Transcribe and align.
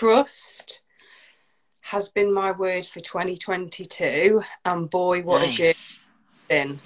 trust 0.00 0.80
has 1.82 2.08
been 2.08 2.32
my 2.32 2.52
word 2.52 2.86
for 2.86 3.00
2022, 3.00 4.42
and 4.64 4.88
boy, 4.88 5.22
what 5.22 5.42
nice. 5.42 5.54
a 5.54 5.56
journey 5.56 5.70
it's 5.70 5.98
been. 6.48 6.80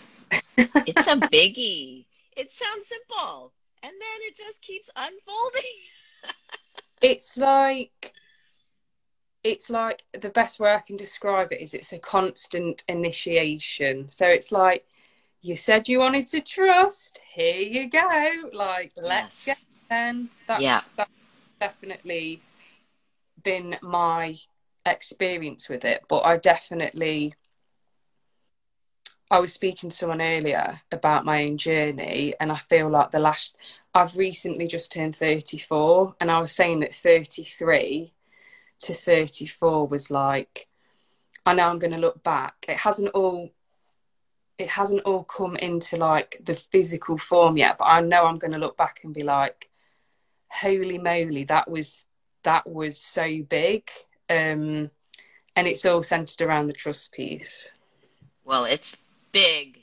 it's 0.87 1.07
a 1.07 1.17
biggie. 1.17 2.07
It 2.37 2.51
sounds 2.51 2.89
simple, 2.89 3.53
and 3.85 3.93
then 3.93 4.19
it 4.23 4.37
just 4.37 4.61
keeps 4.61 4.91
unfolding. 4.97 5.63
it's 7.01 7.37
like 7.37 8.13
it's 9.45 9.71
like 9.71 10.03
the 10.21 10.31
best 10.31 10.59
way 10.59 10.75
I 10.75 10.81
can 10.81 10.97
describe 10.97 11.53
it 11.53 11.61
is 11.61 11.75
it's 11.75 11.93
a 11.93 12.01
constant 12.01 12.83
initiation. 12.89 14.11
So 14.11 14.27
it's 14.27 14.51
like 14.51 14.85
you 15.43 15.55
said 15.55 15.89
you 15.89 16.01
wanted 16.01 16.27
to 16.27 16.41
trust. 16.41 17.21
Here 17.33 17.61
you 17.61 17.89
go. 17.89 18.51
Like 18.53 18.91
let's 18.97 19.47
yes. 19.47 19.61
get 19.61 19.65
then. 19.89 20.29
That's, 20.49 20.61
yeah. 20.61 20.81
that's 20.97 21.11
definitely 21.61 22.43
been 23.45 23.77
my 23.83 24.37
experience 24.85 25.69
with 25.69 25.85
it. 25.85 26.03
But 26.09 26.21
I 26.21 26.37
definitely 26.39 27.35
I 29.31 29.41
was 29.41 29.53
speaking 29.53 29.91
to 29.91 29.97
someone 29.97 30.21
earlier 30.21 30.81
about 30.93 31.25
my 31.25 31.45
own 31.45 31.57
journey, 31.57 32.35
and 32.39 32.53
I 32.53 32.57
feel 32.57 32.89
like 32.89 33.11
the 33.11 33.19
last 33.19 33.57
I've 33.95 34.17
recently 34.17 34.67
just 34.67 34.93
turned 34.93 35.17
34, 35.17 36.17
and 36.21 36.31
I 36.31 36.41
was 36.41 36.53
saying 36.53 36.81
that 36.81 36.95
33 36.95 38.13
to 38.81 38.95
34 38.95 39.87
was 39.89 40.11
like 40.11 40.69
I 41.47 41.55
know 41.55 41.69
I'm 41.69 41.79
going 41.79 41.93
to 41.93 41.99
look 41.99 42.23
back. 42.23 42.65
It 42.69 42.79
hasn't 42.79 43.09
all 43.09 43.51
it 44.57 44.71
hasn't 44.71 45.03
all 45.03 45.25
come 45.25 45.57
into 45.57 45.97
like 45.97 46.41
the 46.45 46.55
physical 46.55 47.19
form 47.19 47.57
yet, 47.57 47.79
but 47.79 47.87
I 47.87 48.01
know 48.01 48.27
I'm 48.27 48.37
going 48.39 48.53
to 48.53 48.59
look 48.59 48.77
back 48.77 49.01
and 49.05 49.13
be 49.13 49.23
like 49.23 49.71
holy 50.49 50.99
moly 50.99 51.43
that 51.45 51.69
was 51.69 52.05
that 52.45 52.69
was 52.69 52.99
so 52.99 53.43
big. 53.43 53.91
Um 54.31 54.91
and 55.57 55.69
it's 55.69 55.85
all 55.85 56.03
centered 56.03 56.43
around 56.43 56.67
the 56.67 56.73
trust 56.73 57.13
piece. 57.13 57.73
Well, 58.45 58.65
it's 58.65 58.97
big. 59.33 59.83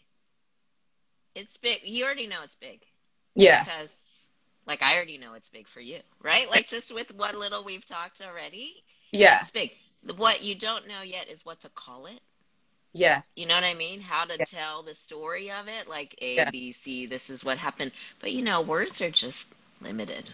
It's 1.33 1.57
big. 1.57 1.79
You 1.83 2.05
already 2.05 2.27
know 2.27 2.41
it's 2.43 2.55
big. 2.55 2.81
Yeah. 3.35 3.63
Because 3.63 3.95
like 4.67 4.83
I 4.83 4.95
already 4.95 5.17
know 5.17 5.33
it's 5.33 5.49
big 5.49 5.67
for 5.67 5.79
you, 5.79 5.99
right? 6.21 6.49
Like 6.49 6.67
just 6.67 6.93
with 6.93 7.13
what 7.15 7.35
little 7.35 7.63
we've 7.63 7.85
talked 7.85 8.21
already. 8.21 8.83
Yeah. 9.11 9.39
It's 9.41 9.51
big. 9.51 9.71
What 10.17 10.41
you 10.41 10.55
don't 10.55 10.87
know 10.87 11.01
yet 11.01 11.29
is 11.29 11.45
what 11.45 11.61
to 11.61 11.69
call 11.69 12.05
it. 12.05 12.19
Yeah. 12.93 13.21
You 13.35 13.45
know 13.45 13.55
what 13.55 13.63
I 13.63 13.73
mean? 13.73 14.01
How 14.01 14.25
to 14.25 14.35
yeah. 14.37 14.45
tell 14.45 14.83
the 14.83 14.93
story 14.95 15.51
of 15.51 15.67
it, 15.67 15.87
like 15.87 16.15
A, 16.21 16.35
yeah. 16.35 16.51
B, 16.51 16.71
C, 16.71 17.05
this 17.05 17.29
is 17.29 17.43
what 17.43 17.57
happened. 17.57 17.91
But 18.19 18.31
you 18.31 18.41
know, 18.41 18.61
words 18.61 19.01
are 19.01 19.11
just 19.11 19.53
limited. 19.81 20.29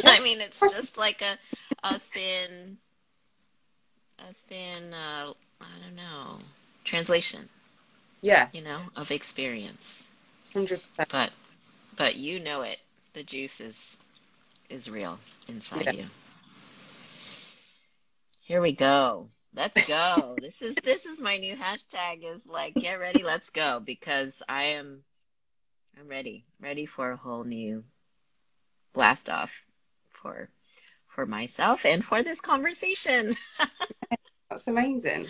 I 0.04 0.20
mean, 0.20 0.40
it's 0.40 0.60
just 0.60 0.96
like 0.96 1.22
a 1.22 1.38
a 1.82 1.98
thin 1.98 2.78
a 4.18 4.32
thin 4.48 4.92
uh 4.94 5.32
I 5.60 5.66
don't 5.82 5.96
know, 5.96 6.38
translation. 6.84 7.48
Yeah. 8.20 8.48
You 8.52 8.62
know, 8.62 8.80
of 8.96 9.10
experience. 9.10 10.02
100%. 10.54 10.80
But 11.10 11.30
but 11.96 12.16
you 12.16 12.40
know 12.40 12.62
it 12.62 12.78
the 13.12 13.22
juice 13.22 13.60
is 13.60 13.96
is 14.70 14.90
real 14.90 15.18
inside 15.48 15.86
yeah. 15.86 15.92
you. 15.92 16.04
Here 18.40 18.60
we 18.60 18.72
go. 18.72 19.28
Let's 19.54 19.86
go. 19.86 20.36
this 20.40 20.62
is 20.62 20.74
this 20.76 21.06
is 21.06 21.20
my 21.20 21.36
new 21.38 21.56
hashtag 21.56 22.24
is 22.24 22.46
like 22.46 22.74
get 22.74 22.98
ready, 22.98 23.22
let's 23.22 23.50
go 23.50 23.80
because 23.84 24.42
I 24.48 24.64
am 24.64 25.02
I'm 25.98 26.08
ready. 26.08 26.44
Ready 26.60 26.86
for 26.86 27.12
a 27.12 27.16
whole 27.16 27.44
new 27.44 27.84
blast 28.92 29.28
off 29.28 29.64
for 30.24 30.48
for 31.08 31.26
myself 31.26 31.84
and 31.84 32.04
for 32.04 32.22
this 32.22 32.40
conversation. 32.40 33.36
That's 34.50 34.66
amazing. 34.66 35.28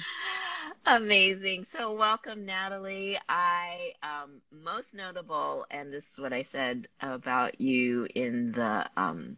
Amazing. 0.87 1.65
So, 1.65 1.95
welcome, 1.95 2.47
Natalie. 2.47 3.19
I 3.29 3.93
um, 4.03 4.41
most 4.51 4.95
notable, 4.95 5.67
and 5.71 5.93
this 5.93 6.13
is 6.13 6.19
what 6.19 6.33
I 6.33 6.43
said 6.43 6.89
about 7.01 7.61
you 7.61 8.07
in 8.15 8.53
the 8.53 8.87
um, 8.97 9.37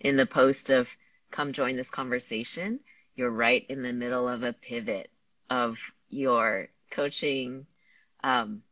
in 0.00 0.16
the 0.16 0.26
post 0.26 0.70
of 0.70 0.96
"Come 1.30 1.52
join 1.52 1.76
this 1.76 1.90
conversation." 1.90 2.80
You're 3.14 3.30
right 3.30 3.64
in 3.68 3.82
the 3.82 3.92
middle 3.92 4.28
of 4.28 4.42
a 4.42 4.52
pivot 4.52 5.10
of 5.50 5.78
your 6.08 6.68
coaching 6.90 7.66
um, 8.22 8.62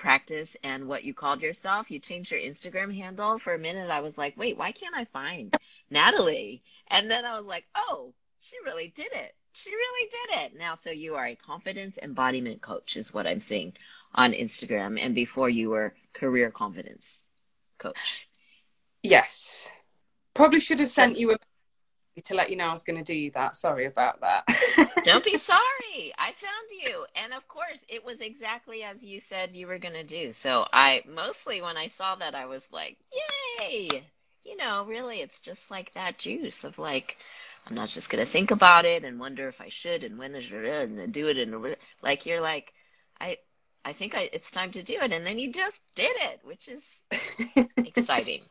practice 0.00 0.56
and 0.64 0.88
what 0.88 1.04
you 1.04 1.14
called 1.14 1.42
yourself. 1.42 1.90
You 1.90 2.00
changed 2.00 2.32
your 2.32 2.40
Instagram 2.40 2.94
handle 2.94 3.38
for 3.38 3.54
a 3.54 3.58
minute. 3.58 3.90
I 3.90 4.00
was 4.00 4.18
like, 4.18 4.36
wait, 4.36 4.58
why 4.58 4.72
can't 4.72 4.96
I 4.96 5.04
find 5.04 5.54
Natalie? 5.90 6.62
And 6.88 7.10
then 7.10 7.24
I 7.24 7.36
was 7.36 7.46
like, 7.46 7.66
oh, 7.74 8.12
she 8.40 8.56
really 8.64 8.92
did 8.96 9.12
it 9.12 9.34
she 9.52 9.70
really 9.70 10.10
did 10.10 10.38
it. 10.40 10.58
Now, 10.58 10.74
so 10.74 10.90
you 10.90 11.14
are 11.16 11.26
a 11.26 11.34
confidence 11.34 11.98
embodiment 12.00 12.60
coach, 12.62 12.96
is 12.96 13.12
what 13.12 13.26
I'm 13.26 13.40
seeing 13.40 13.72
on 14.14 14.32
Instagram. 14.32 14.98
And 15.00 15.14
before 15.14 15.48
you 15.48 15.70
were 15.70 15.94
career 16.12 16.50
confidence 16.50 17.24
coach. 17.78 18.28
Yes. 19.02 19.70
Probably 20.34 20.60
should 20.60 20.80
have 20.80 20.90
sent 20.90 21.18
you 21.18 21.32
a 21.32 21.36
to 22.24 22.34
let 22.34 22.50
you 22.50 22.56
know 22.56 22.66
I 22.66 22.72
was 22.72 22.82
going 22.82 23.02
to 23.02 23.12
do 23.12 23.30
that. 23.30 23.56
Sorry 23.56 23.86
about 23.86 24.20
that. 24.20 24.44
Don't 25.04 25.24
be 25.24 25.38
sorry. 25.38 26.12
I 26.18 26.32
found 26.32 26.84
you. 26.84 27.06
And 27.16 27.32
of 27.32 27.46
course, 27.48 27.84
it 27.88 28.04
was 28.04 28.20
exactly 28.20 28.82
as 28.82 29.02
you 29.02 29.20
said 29.20 29.56
you 29.56 29.66
were 29.66 29.78
going 29.78 29.94
to 29.94 30.04
do. 30.04 30.32
So 30.32 30.66
I 30.72 31.02
mostly 31.08 31.62
when 31.62 31.76
I 31.76 31.86
saw 31.86 32.16
that 32.16 32.34
I 32.34 32.46
was 32.46 32.66
like, 32.72 32.96
"Yay!" 33.60 33.88
You 34.44 34.56
know, 34.56 34.84
really 34.86 35.20
it's 35.20 35.40
just 35.40 35.70
like 35.70 35.92
that 35.94 36.18
juice 36.18 36.64
of 36.64 36.78
like 36.78 37.16
I'm 37.66 37.74
not 37.74 37.88
just 37.88 38.10
gonna 38.10 38.26
think 38.26 38.50
about 38.50 38.84
it 38.84 39.04
and 39.04 39.20
wonder 39.20 39.48
if 39.48 39.60
I 39.60 39.68
should 39.68 40.04
and 40.04 40.18
when 40.18 40.34
I 40.34 40.40
should 40.40 40.64
and 40.64 41.12
do 41.12 41.28
it 41.28 41.36
and 41.36 41.76
like 42.02 42.26
you're 42.26 42.40
like 42.40 42.72
I 43.20 43.38
I 43.84 43.92
think 43.92 44.14
I, 44.14 44.28
it's 44.32 44.50
time 44.50 44.72
to 44.72 44.82
do 44.82 44.94
it 45.00 45.12
and 45.12 45.26
then 45.26 45.38
you 45.38 45.52
just 45.52 45.80
did 45.94 46.14
it, 46.16 46.40
which 46.42 46.68
is 46.68 46.84
exciting. 47.76 48.42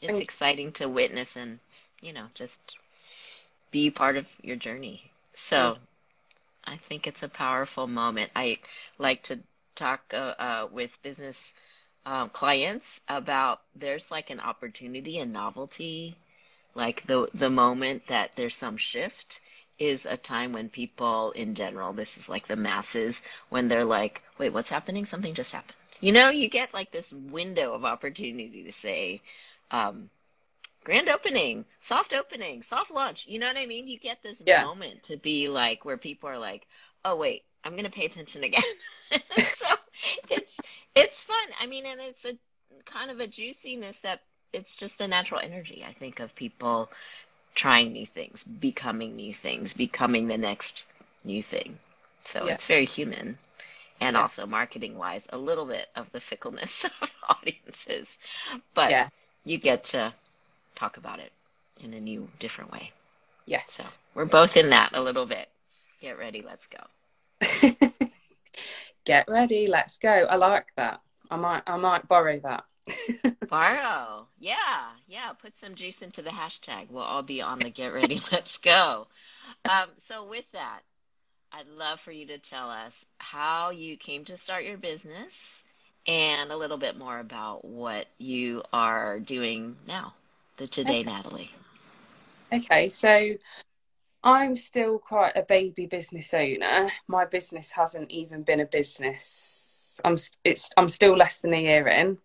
It's 0.00 0.20
exciting 0.20 0.70
to 0.74 0.88
witness 0.88 1.34
and 1.34 1.58
you 2.00 2.12
know 2.12 2.26
just 2.34 2.76
be 3.72 3.90
part 3.90 4.16
of 4.16 4.28
your 4.42 4.54
journey. 4.54 5.10
So 5.38 5.78
I 6.64 6.76
think 6.76 7.06
it's 7.06 7.22
a 7.22 7.28
powerful 7.28 7.86
moment. 7.86 8.30
I 8.36 8.58
like 8.98 9.22
to 9.24 9.40
talk 9.74 10.12
uh, 10.12 10.34
uh, 10.38 10.68
with 10.70 11.02
business 11.02 11.54
um, 12.04 12.30
clients 12.30 13.00
about 13.08 13.60
there's 13.74 14.10
like 14.10 14.30
an 14.30 14.40
opportunity 14.40 15.18
and 15.18 15.32
novelty 15.32 16.16
like 16.74 17.02
the 17.06 17.28
the 17.34 17.50
moment 17.50 18.06
that 18.08 18.30
there's 18.36 18.56
some 18.56 18.76
shift 18.76 19.40
is 19.78 20.06
a 20.06 20.16
time 20.16 20.52
when 20.52 20.68
people 20.68 21.32
in 21.32 21.54
general 21.54 21.92
this 21.92 22.16
is 22.16 22.28
like 22.28 22.46
the 22.46 22.56
masses 22.56 23.22
when 23.48 23.68
they're 23.68 23.84
like 23.84 24.22
wait 24.38 24.52
what's 24.52 24.70
happening? 24.70 25.04
Something 25.06 25.34
just 25.34 25.52
happened. 25.52 25.76
You 26.00 26.12
know 26.12 26.30
you 26.30 26.48
get 26.48 26.74
like 26.74 26.90
this 26.90 27.12
window 27.12 27.74
of 27.74 27.84
opportunity 27.84 28.64
to 28.64 28.72
say 28.72 29.20
um, 29.70 30.10
grand 30.88 31.08
opening 31.08 31.64
soft 31.80 32.14
opening 32.14 32.62
soft 32.62 32.90
launch 32.90 33.26
you 33.28 33.38
know 33.38 33.46
what 33.46 33.56
i 33.56 33.66
mean 33.66 33.86
you 33.86 33.98
get 33.98 34.22
this 34.22 34.42
yeah. 34.46 34.64
moment 34.64 35.02
to 35.02 35.16
be 35.16 35.48
like 35.48 35.84
where 35.84 35.98
people 35.98 36.28
are 36.28 36.38
like 36.38 36.66
oh 37.04 37.16
wait 37.16 37.42
i'm 37.62 37.72
going 37.72 37.84
to 37.84 37.90
pay 37.90 38.06
attention 38.06 38.42
again 38.42 38.62
so 39.10 39.66
it's 40.30 40.58
it's 40.94 41.22
fun 41.22 41.36
i 41.60 41.66
mean 41.66 41.84
and 41.84 42.00
it's 42.00 42.24
a 42.24 42.32
kind 42.86 43.10
of 43.10 43.20
a 43.20 43.26
juiciness 43.26 43.98
that 44.00 44.20
it's 44.52 44.74
just 44.74 44.98
the 44.98 45.08
natural 45.08 45.40
energy, 45.40 45.84
I 45.86 45.92
think, 45.92 46.20
of 46.20 46.34
people 46.34 46.90
trying 47.54 47.92
new 47.92 48.06
things, 48.06 48.44
becoming 48.44 49.16
new 49.16 49.32
things, 49.32 49.74
becoming 49.74 50.28
the 50.28 50.38
next 50.38 50.84
new 51.24 51.42
thing. 51.42 51.78
So 52.22 52.46
yeah. 52.46 52.54
it's 52.54 52.66
very 52.66 52.86
human. 52.86 53.38
And 54.00 54.14
yeah. 54.14 54.22
also 54.22 54.46
marketing 54.46 54.96
wise, 54.96 55.26
a 55.30 55.38
little 55.38 55.66
bit 55.66 55.86
of 55.96 56.10
the 56.12 56.20
fickleness 56.20 56.84
of 57.02 57.14
audiences. 57.28 58.16
But 58.74 58.90
yeah. 58.90 59.08
you 59.44 59.58
get 59.58 59.84
to 59.84 60.14
talk 60.78 60.96
about 60.96 61.18
it 61.18 61.32
in 61.80 61.94
a 61.94 62.00
new, 62.00 62.28
different 62.38 62.72
way. 62.72 62.92
Yes. 63.46 63.72
So 63.72 63.98
we're 64.14 64.24
both 64.24 64.56
in 64.56 64.70
that 64.70 64.90
a 64.92 65.02
little 65.02 65.26
bit. 65.26 65.48
Get 66.00 66.18
ready, 66.18 66.42
let's 66.42 66.68
go. 66.68 66.78
Get 69.04 69.26
ready, 69.28 69.66
let's 69.66 69.98
go. 69.98 70.08
I 70.08 70.36
like 70.36 70.66
that. 70.76 71.00
I 71.30 71.36
might 71.36 71.62
I 71.66 71.76
might 71.76 72.06
borrow 72.06 72.38
that. 72.40 72.64
Borrow. 73.48 74.26
Yeah. 74.38 74.92
Yeah. 75.06 75.32
Put 75.32 75.56
some 75.56 75.74
juice 75.74 76.02
into 76.02 76.22
the 76.22 76.30
hashtag. 76.30 76.90
We'll 76.90 77.02
all 77.02 77.22
be 77.22 77.42
on 77.42 77.58
the 77.58 77.70
get 77.70 77.92
ready. 77.92 78.20
Let's 78.32 78.58
go. 78.58 79.06
Um, 79.68 79.88
so, 79.98 80.24
with 80.24 80.50
that, 80.52 80.80
I'd 81.52 81.68
love 81.68 82.00
for 82.00 82.12
you 82.12 82.26
to 82.26 82.38
tell 82.38 82.70
us 82.70 83.04
how 83.18 83.70
you 83.70 83.96
came 83.96 84.24
to 84.26 84.36
start 84.36 84.64
your 84.64 84.76
business 84.78 85.38
and 86.06 86.50
a 86.50 86.56
little 86.56 86.78
bit 86.78 86.96
more 86.96 87.18
about 87.18 87.64
what 87.64 88.06
you 88.18 88.62
are 88.72 89.18
doing 89.18 89.76
now, 89.86 90.14
the 90.58 90.66
Today 90.66 91.00
okay. 91.00 91.10
Natalie. 91.10 91.50
Okay. 92.52 92.88
So, 92.88 93.34
I'm 94.22 94.56
still 94.56 94.98
quite 94.98 95.32
a 95.36 95.42
baby 95.42 95.86
business 95.86 96.34
owner. 96.34 96.90
My 97.06 97.24
business 97.24 97.72
hasn't 97.72 98.10
even 98.10 98.42
been 98.42 98.60
a 98.60 98.66
business. 98.66 100.00
I'm 100.04 100.16
it's 100.44 100.70
I'm 100.76 100.88
still 100.88 101.16
less 101.16 101.40
than 101.40 101.54
a 101.54 101.62
year 101.62 101.88
in. 101.88 102.18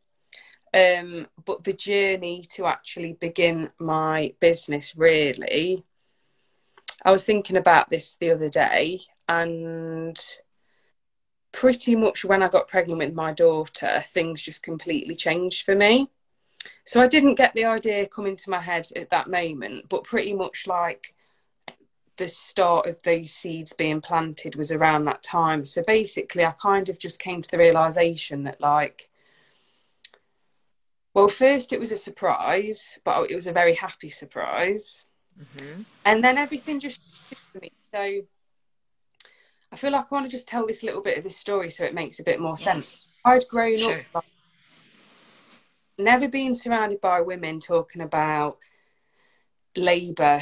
Um, 0.74 1.28
but 1.46 1.64
the 1.64 1.74
journey 1.74 2.44
to 2.54 2.66
actually 2.66 3.14
begin 3.14 3.70
my 3.80 4.34
business 4.40 4.96
really, 4.98 5.84
I 7.06 7.12
was 7.12 7.26
thinking 7.26 7.58
about 7.58 7.90
this 7.90 8.16
the 8.20 8.32
other 8.32 8.50
day, 8.50 9.02
and 9.30 10.20
pretty 11.52 11.96
much 11.96 12.26
when 12.26 12.42
I 12.42 12.48
got 12.48 12.68
pregnant 12.68 13.00
with 13.00 13.14
my 13.14 13.34
daughter, 13.34 14.02
things 14.04 14.42
just 14.42 14.64
completely 14.64 15.16
changed 15.16 15.64
for 15.64 15.76
me. 15.76 16.10
So 16.86 17.02
I 17.02 17.08
didn't 17.08 17.36
get 17.36 17.54
the 17.54 17.66
idea 17.66 18.08
come 18.08 18.26
into 18.26 18.50
my 18.50 18.60
head 18.60 18.88
at 18.96 19.10
that 19.12 19.30
moment, 19.30 19.90
but 19.90 20.04
pretty 20.04 20.34
much 20.34 20.68
like 20.68 21.16
the 22.18 22.28
start 22.28 22.86
of 22.86 23.02
those 23.02 23.32
seeds 23.32 23.74
being 23.74 24.02
planted 24.02 24.56
was 24.56 24.72
around 24.72 25.06
that 25.06 25.24
time. 25.24 25.66
So 25.66 25.84
basically, 25.86 26.46
I 26.46 26.52
kind 26.52 26.90
of 26.90 27.00
just 27.00 27.20
came 27.20 27.42
to 27.42 27.50
the 27.50 27.58
realization 27.58 28.44
that, 28.44 28.62
like, 28.62 29.10
well, 31.14 31.28
first 31.28 31.74
it 31.74 31.80
was 31.80 31.92
a 31.92 31.98
surprise, 31.98 33.00
but 33.04 33.30
it 33.30 33.36
was 33.36 33.48
a 33.48 33.54
very 33.54 33.76
happy 33.76 34.10
surprise. 34.10 35.06
Mm-hmm. 35.40 35.82
And 36.06 36.24
then 36.24 36.38
everything 36.38 36.80
just 36.80 37.00
for 37.36 37.60
me. 37.60 37.72
So 37.94 38.22
I 39.72 39.76
feel 39.76 39.92
like 39.92 40.06
I 40.12 40.16
want 40.16 40.26
to 40.26 40.32
just 40.32 40.48
tell 40.48 40.68
this 40.68 40.84
little 40.84 41.02
bit 41.02 41.18
of 41.18 41.24
this 41.24 41.38
story 41.38 41.70
so 41.70 41.84
it 41.84 41.94
makes 41.94 42.20
a 42.20 42.24
bit 42.24 42.40
more 42.40 42.52
yes. 42.52 42.64
sense. 42.64 43.08
I'd 43.26 43.48
grown 43.48 43.80
sure. 43.80 44.06
up 44.14 44.26
never 45.98 46.28
been 46.28 46.54
surrounded 46.54 47.02
by 47.02 47.22
women 47.22 47.60
talking 47.60 48.02
about 48.02 48.58
labour 49.76 50.42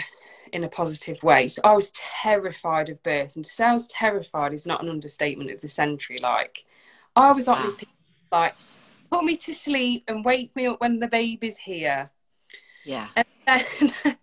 in 0.51 0.63
a 0.63 0.69
positive 0.69 1.21
way. 1.23 1.47
So 1.47 1.61
I 1.63 1.73
was 1.73 1.91
terrified 1.91 2.89
of 2.89 3.01
birth, 3.03 3.35
and 3.35 3.45
to 3.45 3.51
say 3.51 3.65
I 3.65 3.73
was 3.73 3.87
terrified 3.87 4.53
is 4.53 4.65
not 4.65 4.83
an 4.83 4.89
understatement 4.89 5.51
of 5.51 5.61
the 5.61 5.67
century. 5.67 6.17
Like 6.21 6.65
I 7.15 7.31
was 7.31 7.47
like 7.47 7.59
wow. 7.59 7.63
these 7.63 7.75
people, 7.75 7.93
like 8.31 8.55
put 9.09 9.23
me 9.23 9.35
to 9.35 9.53
sleep 9.53 10.03
and 10.07 10.25
wake 10.25 10.55
me 10.55 10.67
up 10.67 10.81
when 10.81 10.99
the 10.99 11.07
baby's 11.07 11.57
here. 11.57 12.09
Yeah. 12.85 13.07
And 13.15 13.25
then 13.45 13.63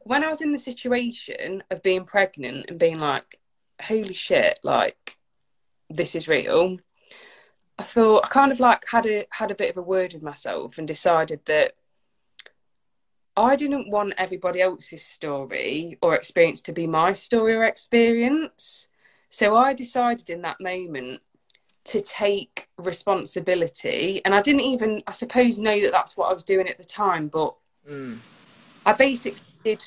when 0.00 0.24
I 0.24 0.28
was 0.28 0.40
in 0.40 0.52
the 0.52 0.58
situation 0.58 1.62
of 1.70 1.82
being 1.82 2.04
pregnant 2.04 2.66
and 2.70 2.78
being 2.78 2.98
like, 2.98 3.40
holy 3.80 4.14
shit, 4.14 4.58
like 4.62 5.16
this 5.90 6.14
is 6.14 6.28
real. 6.28 6.78
I 7.78 7.82
thought 7.82 8.24
I 8.24 8.28
kind 8.28 8.52
of 8.52 8.60
like 8.60 8.84
had 8.88 9.06
a 9.06 9.26
had 9.30 9.50
a 9.50 9.56
bit 9.56 9.70
of 9.70 9.76
a 9.76 9.82
word 9.82 10.12
with 10.12 10.22
myself 10.22 10.78
and 10.78 10.86
decided 10.86 11.40
that 11.46 11.74
I 13.36 13.56
didn't 13.56 13.90
want 13.90 14.14
everybody 14.18 14.60
else's 14.60 15.04
story 15.04 15.98
or 16.02 16.14
experience 16.14 16.60
to 16.62 16.72
be 16.72 16.86
my 16.86 17.12
story 17.14 17.54
or 17.54 17.64
experience. 17.64 18.88
So 19.30 19.56
I 19.56 19.72
decided 19.72 20.28
in 20.28 20.42
that 20.42 20.60
moment 20.60 21.22
to 21.84 22.00
take 22.00 22.68
responsibility. 22.76 24.20
And 24.24 24.34
I 24.34 24.42
didn't 24.42 24.60
even, 24.60 25.02
I 25.06 25.12
suppose, 25.12 25.58
know 25.58 25.80
that 25.80 25.92
that's 25.92 26.16
what 26.16 26.28
I 26.28 26.32
was 26.32 26.44
doing 26.44 26.68
at 26.68 26.78
the 26.78 26.84
time, 26.84 27.28
but 27.28 27.54
mm. 27.90 28.18
I 28.84 28.92
basically 28.92 29.42
did, 29.64 29.84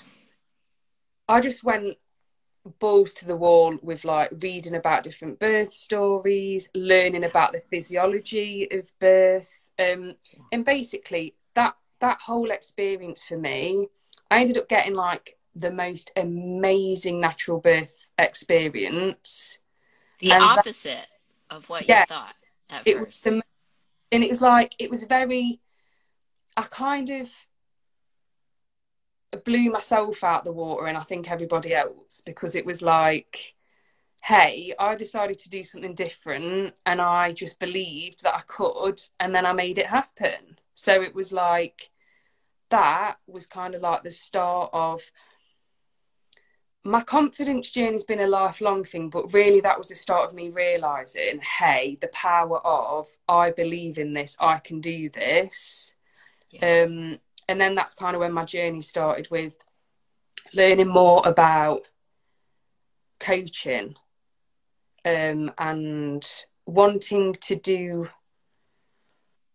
I 1.30 1.40
just 1.40 1.64
went 1.64 1.98
balls 2.80 3.14
to 3.14 3.26
the 3.26 3.36
wall 3.36 3.78
with 3.82 4.06
like 4.06 4.32
reading 4.42 4.76
about 4.76 5.04
different 5.04 5.40
birth 5.40 5.72
stories, 5.72 6.70
learning 6.74 7.24
about 7.24 7.52
the 7.52 7.62
physiology 7.62 8.68
of 8.72 8.92
birth. 9.00 9.70
Um, 9.80 10.16
and 10.52 10.66
basically, 10.66 11.36
that 11.54 11.76
that 12.00 12.22
whole 12.22 12.52
experience 12.52 13.24
for 13.24 13.38
me, 13.38 13.88
I 14.30 14.42
ended 14.42 14.58
up 14.58 14.70
getting 14.70 14.96
like 14.96 15.38
the 15.56 15.72
most 15.72 16.12
amazing 16.16 17.20
natural 17.20 17.60
birth 17.60 18.12
experience. 18.18 19.60
The 20.20 20.32
and 20.32 20.44
opposite 20.44 21.08
that, 21.50 21.56
of 21.56 21.70
what 21.70 21.88
yeah, 21.88 22.02
you 22.02 22.06
thought 22.08 22.36
at 22.70 22.88
it 22.88 22.98
first. 22.98 23.26
Was 23.26 23.36
the, 23.36 23.44
and 24.12 24.24
it 24.24 24.30
was 24.30 24.42
like 24.42 24.76
it 24.80 24.90
was 24.90 25.04
very 25.04 25.60
I 26.58 26.64
kind 26.64 27.10
of 27.10 27.30
blew 29.44 29.72
myself 29.72 30.24
out 30.24 30.46
the 30.46 30.52
water 30.52 30.88
and 30.88 30.98
I 30.98 31.02
think 31.02 31.30
everybody 31.30 31.74
else 31.74 32.22
because 32.26 32.56
it 32.56 32.66
was 32.66 32.82
like 32.82 33.56
hey, 34.26 34.74
I 34.80 34.96
decided 34.96 35.38
to 35.40 35.52
do 35.52 35.64
something 35.64 35.94
different 35.94 36.74
and 36.88 37.00
I 37.00 37.32
just 37.32 37.60
believed 37.60 38.24
that 38.24 38.34
I 38.34 38.42
could 38.48 39.00
and 39.20 39.36
then 39.36 39.46
I 39.46 39.54
made 39.54 39.78
it 39.78 39.86
happen. 39.86 40.58
So 40.74 41.04
it 41.04 41.14
was 41.14 41.32
like 41.32 41.92
that 42.72 43.18
was 43.28 43.46
kind 43.46 43.76
of 43.76 43.84
like 43.84 44.02
the 44.02 44.10
start 44.10 44.72
of 44.74 45.12
my 46.84 47.04
confidence 47.04 47.70
journey 47.70 47.92
has 47.92 48.04
been 48.04 48.20
a 48.20 48.26
lifelong 48.26 48.84
thing, 48.84 49.10
but 49.10 49.32
really 49.32 49.62
that 49.62 49.78
was 49.78 49.90
the 49.90 49.96
start 49.96 50.26
of 50.26 50.34
me 50.34 50.50
realizing, 50.50 51.40
hey, 51.60 52.00
the 52.02 52.08
power 52.08 52.58
of 52.66 53.08
I 53.30 53.52
believe 53.52 54.00
in 54.00 54.14
this, 54.14 54.36
I 54.40 54.58
can 54.58 54.82
do 54.82 55.08
this. 55.10 55.96
Yeah. 56.50 56.86
Um, 56.86 57.20
and 57.48 57.60
then 57.60 57.76
that's 57.76 57.94
kind 57.94 58.16
of 58.16 58.20
when 58.20 58.34
my 58.34 58.46
journey 58.46 58.82
started 58.82 59.30
with 59.30 59.64
learning 60.54 60.88
more 60.88 61.22
about 61.26 61.82
coaching 63.20 63.96
um, 65.04 65.52
and 65.58 66.26
wanting 66.66 67.34
to 67.34 67.56
do 67.56 68.10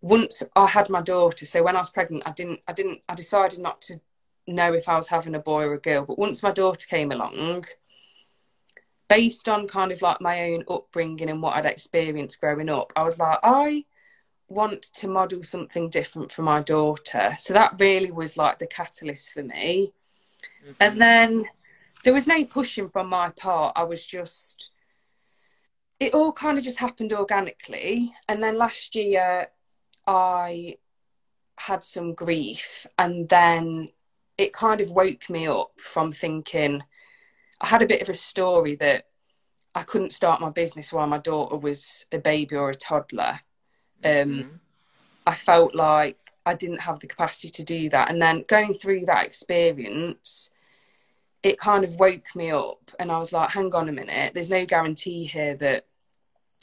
once 0.00 0.42
I 0.56 0.66
had 0.66 0.88
my 0.88 1.02
daughter, 1.02 1.44
so 1.44 1.62
when 1.62 1.76
I 1.76 1.80
was 1.80 1.90
pregnant, 1.90 2.22
I 2.26 2.32
didn't, 2.32 2.60
I 2.66 2.72
didn't, 2.72 3.02
I 3.08 3.14
decided 3.14 3.58
not 3.58 3.80
to 3.82 4.00
know 4.46 4.72
if 4.72 4.88
I 4.88 4.96
was 4.96 5.08
having 5.08 5.34
a 5.34 5.38
boy 5.38 5.64
or 5.64 5.74
a 5.74 5.78
girl. 5.78 6.04
But 6.06 6.18
once 6.18 6.42
my 6.42 6.52
daughter 6.52 6.86
came 6.88 7.12
along, 7.12 7.66
based 9.08 9.48
on 9.48 9.68
kind 9.68 9.92
of 9.92 10.00
like 10.00 10.20
my 10.20 10.52
own 10.52 10.64
upbringing 10.68 11.28
and 11.28 11.42
what 11.42 11.54
I'd 11.54 11.66
experienced 11.66 12.40
growing 12.40 12.70
up, 12.70 12.92
I 12.96 13.02
was 13.02 13.18
like, 13.18 13.38
I 13.42 13.84
want 14.50 14.82
to 14.82 15.08
model 15.08 15.42
something 15.42 15.88
different 15.88 16.30
for 16.32 16.42
my 16.42 16.60
daughter. 16.60 17.34
So 17.38 17.54
that 17.54 17.78
really 17.78 18.10
was 18.10 18.36
like 18.36 18.58
the 18.58 18.66
catalyst 18.66 19.32
for 19.32 19.42
me. 19.42 19.92
Mm-hmm. 20.62 20.72
And 20.80 21.00
then 21.00 21.48
there 22.04 22.12
was 22.12 22.26
no 22.26 22.44
pushing 22.44 22.88
from 22.88 23.08
my 23.08 23.30
part. 23.30 23.72
I 23.76 23.84
was 23.84 24.04
just, 24.04 24.72
it 26.00 26.14
all 26.14 26.32
kind 26.32 26.58
of 26.58 26.64
just 26.64 26.78
happened 26.78 27.12
organically. 27.12 28.12
And 28.28 28.42
then 28.42 28.58
last 28.58 28.96
year, 28.96 29.48
I 30.06 30.78
had 31.56 31.84
some 31.84 32.14
grief 32.14 32.86
and 32.98 33.28
then 33.28 33.90
it 34.36 34.52
kind 34.52 34.80
of 34.80 34.90
woke 34.90 35.30
me 35.30 35.46
up 35.46 35.72
from 35.78 36.10
thinking 36.12 36.82
I 37.60 37.66
had 37.66 37.82
a 37.82 37.86
bit 37.86 38.00
of 38.00 38.08
a 38.08 38.14
story 38.14 38.74
that 38.76 39.06
I 39.74 39.82
couldn't 39.82 40.12
start 40.12 40.40
my 40.40 40.50
business 40.50 40.92
while 40.92 41.06
my 41.06 41.18
daughter 41.18 41.56
was 41.56 42.06
a 42.10 42.18
baby 42.18 42.56
or 42.56 42.70
a 42.70 42.74
toddler. 42.74 43.40
Um, 44.04 44.10
mm-hmm. 44.10 44.48
I 45.26 45.34
felt 45.34 45.74
like 45.74 46.18
I 46.46 46.54
didn't 46.54 46.80
have 46.80 47.00
the 47.00 47.06
capacity 47.06 47.50
to 47.50 47.64
do 47.64 47.90
that. 47.90 48.10
And 48.10 48.20
then 48.20 48.44
going 48.48 48.74
through 48.74 49.06
that 49.06 49.26
experience, 49.26 50.50
it 51.42 51.58
kind 51.58 51.84
of 51.84 51.96
woke 51.96 52.34
me 52.34 52.50
up. 52.50 52.90
And 52.98 53.12
I 53.12 53.18
was 53.18 53.32
like, 53.32 53.50
hang 53.50 53.74
on 53.74 53.88
a 53.88 53.92
minute, 53.92 54.34
there's 54.34 54.50
no 54.50 54.64
guarantee 54.66 55.24
here 55.24 55.56
that 55.56 55.86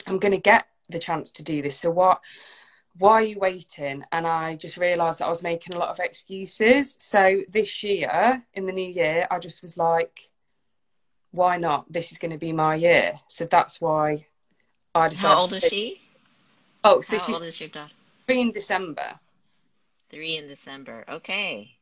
I'm 0.06 0.18
going 0.18 0.32
to 0.32 0.38
get 0.38 0.66
the 0.88 0.98
chance 0.98 1.30
to 1.32 1.44
do 1.44 1.62
this. 1.62 1.78
So, 1.78 1.90
what? 1.90 2.20
why 2.98 3.12
are 3.14 3.22
you 3.22 3.38
waiting? 3.38 4.04
And 4.10 4.26
I 4.26 4.56
just 4.56 4.76
realised 4.76 5.20
that 5.20 5.26
I 5.26 5.28
was 5.28 5.42
making 5.42 5.74
a 5.74 5.78
lot 5.78 5.90
of 5.90 6.00
excuses. 6.00 6.96
So 6.98 7.42
this 7.48 7.82
year, 7.82 8.42
in 8.54 8.66
the 8.66 8.72
new 8.72 8.90
year, 8.90 9.26
I 9.30 9.38
just 9.38 9.62
was 9.62 9.76
like, 9.76 10.28
why 11.30 11.58
not? 11.58 11.90
This 11.90 12.10
is 12.10 12.18
going 12.18 12.32
to 12.32 12.38
be 12.38 12.52
my 12.52 12.74
year. 12.74 13.20
So 13.28 13.44
that's 13.44 13.80
why 13.80 14.26
I 14.94 15.08
decided. 15.08 15.34
How 15.34 15.40
old 15.40 15.52
is 15.52 15.64
she? 15.64 16.00
Oh, 16.84 17.00
so 17.00 17.18
How 17.18 17.26
she's 17.26 17.36
old 17.36 17.44
is 17.44 17.60
your 17.60 17.68
daughter? 17.68 17.92
Three 18.26 18.40
in 18.40 18.52
December. 18.52 19.18
Three 20.10 20.36
in 20.36 20.48
December. 20.48 21.04
Okay. 21.08 21.76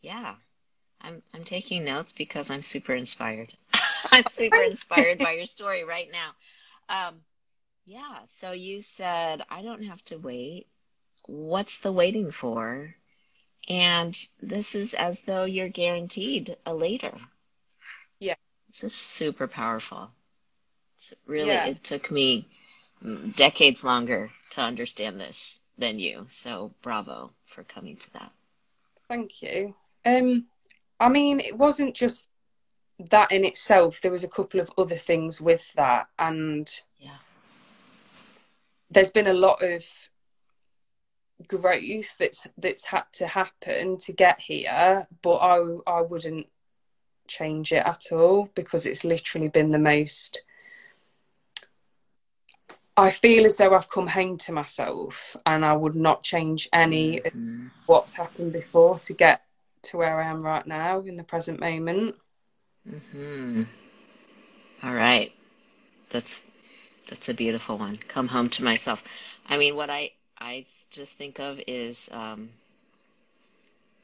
Yeah. 0.00 0.34
I'm 1.00 1.22
I'm 1.34 1.44
taking 1.44 1.84
notes 1.84 2.12
because 2.12 2.50
I'm 2.50 2.62
super 2.62 2.94
inspired. 2.94 3.52
I'm 4.12 4.24
super 4.30 4.62
inspired 4.62 5.18
by 5.18 5.32
your 5.32 5.46
story 5.46 5.84
right 5.84 6.08
now. 6.10 6.32
Um, 6.88 7.16
yeah. 7.86 8.18
So 8.40 8.52
you 8.52 8.82
said, 8.82 9.42
I 9.50 9.62
don't 9.62 9.84
have 9.84 10.04
to 10.06 10.16
wait. 10.16 10.66
What's 11.26 11.78
the 11.78 11.92
waiting 11.92 12.30
for? 12.30 12.94
And 13.68 14.18
this 14.40 14.74
is 14.74 14.94
as 14.94 15.22
though 15.22 15.44
you're 15.44 15.68
guaranteed 15.68 16.56
a 16.66 16.74
later. 16.74 17.12
Yeah. 18.18 18.34
This 18.68 18.82
is 18.82 18.94
super 18.94 19.46
powerful. 19.46 20.10
It's 20.96 21.14
really, 21.26 21.48
yeah. 21.48 21.66
it 21.66 21.82
took 21.82 22.10
me 22.10 22.48
decades 23.36 23.84
longer 23.84 24.30
to 24.50 24.60
understand 24.60 25.20
this 25.20 25.58
than 25.78 25.98
you. 25.98 26.26
So 26.30 26.72
bravo 26.82 27.32
for 27.46 27.64
coming 27.64 27.96
to 27.96 28.12
that. 28.14 28.32
Thank 29.08 29.42
you. 29.42 29.74
Um, 30.04 30.46
I 31.00 31.08
mean, 31.08 31.40
it 31.40 31.56
wasn't 31.56 31.94
just 31.94 32.30
that 33.10 33.32
in 33.32 33.44
itself. 33.44 34.00
There 34.00 34.12
was 34.12 34.24
a 34.24 34.28
couple 34.28 34.60
of 34.60 34.70
other 34.78 34.96
things 34.96 35.40
with 35.40 35.72
that, 35.74 36.06
and 36.18 36.70
yeah 36.98 37.18
there's 38.92 39.10
been 39.10 39.26
a 39.26 39.32
lot 39.32 39.62
of 39.62 39.84
growth 41.48 42.16
that's 42.18 42.46
that's 42.58 42.84
had 42.84 43.04
to 43.12 43.26
happen 43.26 43.96
to 43.96 44.12
get 44.12 44.38
here 44.38 45.06
but 45.22 45.36
i 45.36 45.58
i 45.88 46.00
wouldn't 46.00 46.46
change 47.26 47.72
it 47.72 47.84
at 47.84 48.12
all 48.12 48.48
because 48.54 48.86
it's 48.86 49.04
literally 49.04 49.48
been 49.48 49.70
the 49.70 49.78
most 49.78 50.44
I 52.96 53.10
feel 53.10 53.46
as 53.46 53.56
though 53.56 53.74
I've 53.74 53.88
come 53.90 54.08
home 54.08 54.38
to 54.38 54.52
myself 54.52 55.36
and 55.46 55.64
I 55.64 55.74
would 55.74 55.96
not 55.96 56.22
change 56.22 56.68
any 56.72 57.18
Mm-hmm. 57.18 57.24
of 57.24 57.32
what's 57.86 58.14
happened 58.16 58.52
before 58.52 58.98
to 59.00 59.14
get 59.14 59.42
to 59.84 59.98
where 59.98 60.20
I 60.20 60.28
am 60.28 60.40
right 60.40 60.66
now 60.66 61.00
in 61.00 61.16
the 61.16 61.24
present 61.24 61.60
moment. 61.60 62.16
hmm 62.88 63.62
All 64.82 64.94
right. 64.94 65.32
That's 66.10 66.42
that's 67.08 67.28
a 67.28 67.34
beautiful 67.34 67.78
one. 67.78 67.98
Come 68.08 68.28
home 68.28 68.50
to 68.50 68.64
myself. 68.64 69.02
I 69.48 69.58
mean, 69.58 69.76
what 69.76 69.90
I 69.90 70.12
I 70.38 70.66
just 70.90 71.16
think 71.16 71.40
of 71.40 71.60
is 71.66 72.08
um, 72.12 72.50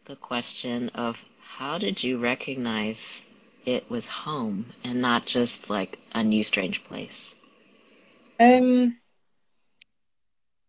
the 0.06 0.16
question 0.16 0.88
of 0.88 1.24
how 1.40 1.78
did 1.78 2.02
you 2.02 2.18
recognize 2.18 3.22
it 3.64 3.88
was 3.88 4.08
home 4.08 4.66
and 4.82 5.00
not 5.00 5.24
just 5.24 5.70
like 5.70 6.00
a 6.12 6.24
new 6.24 6.42
strange 6.42 6.82
place? 6.84 7.36
Um 8.38 8.98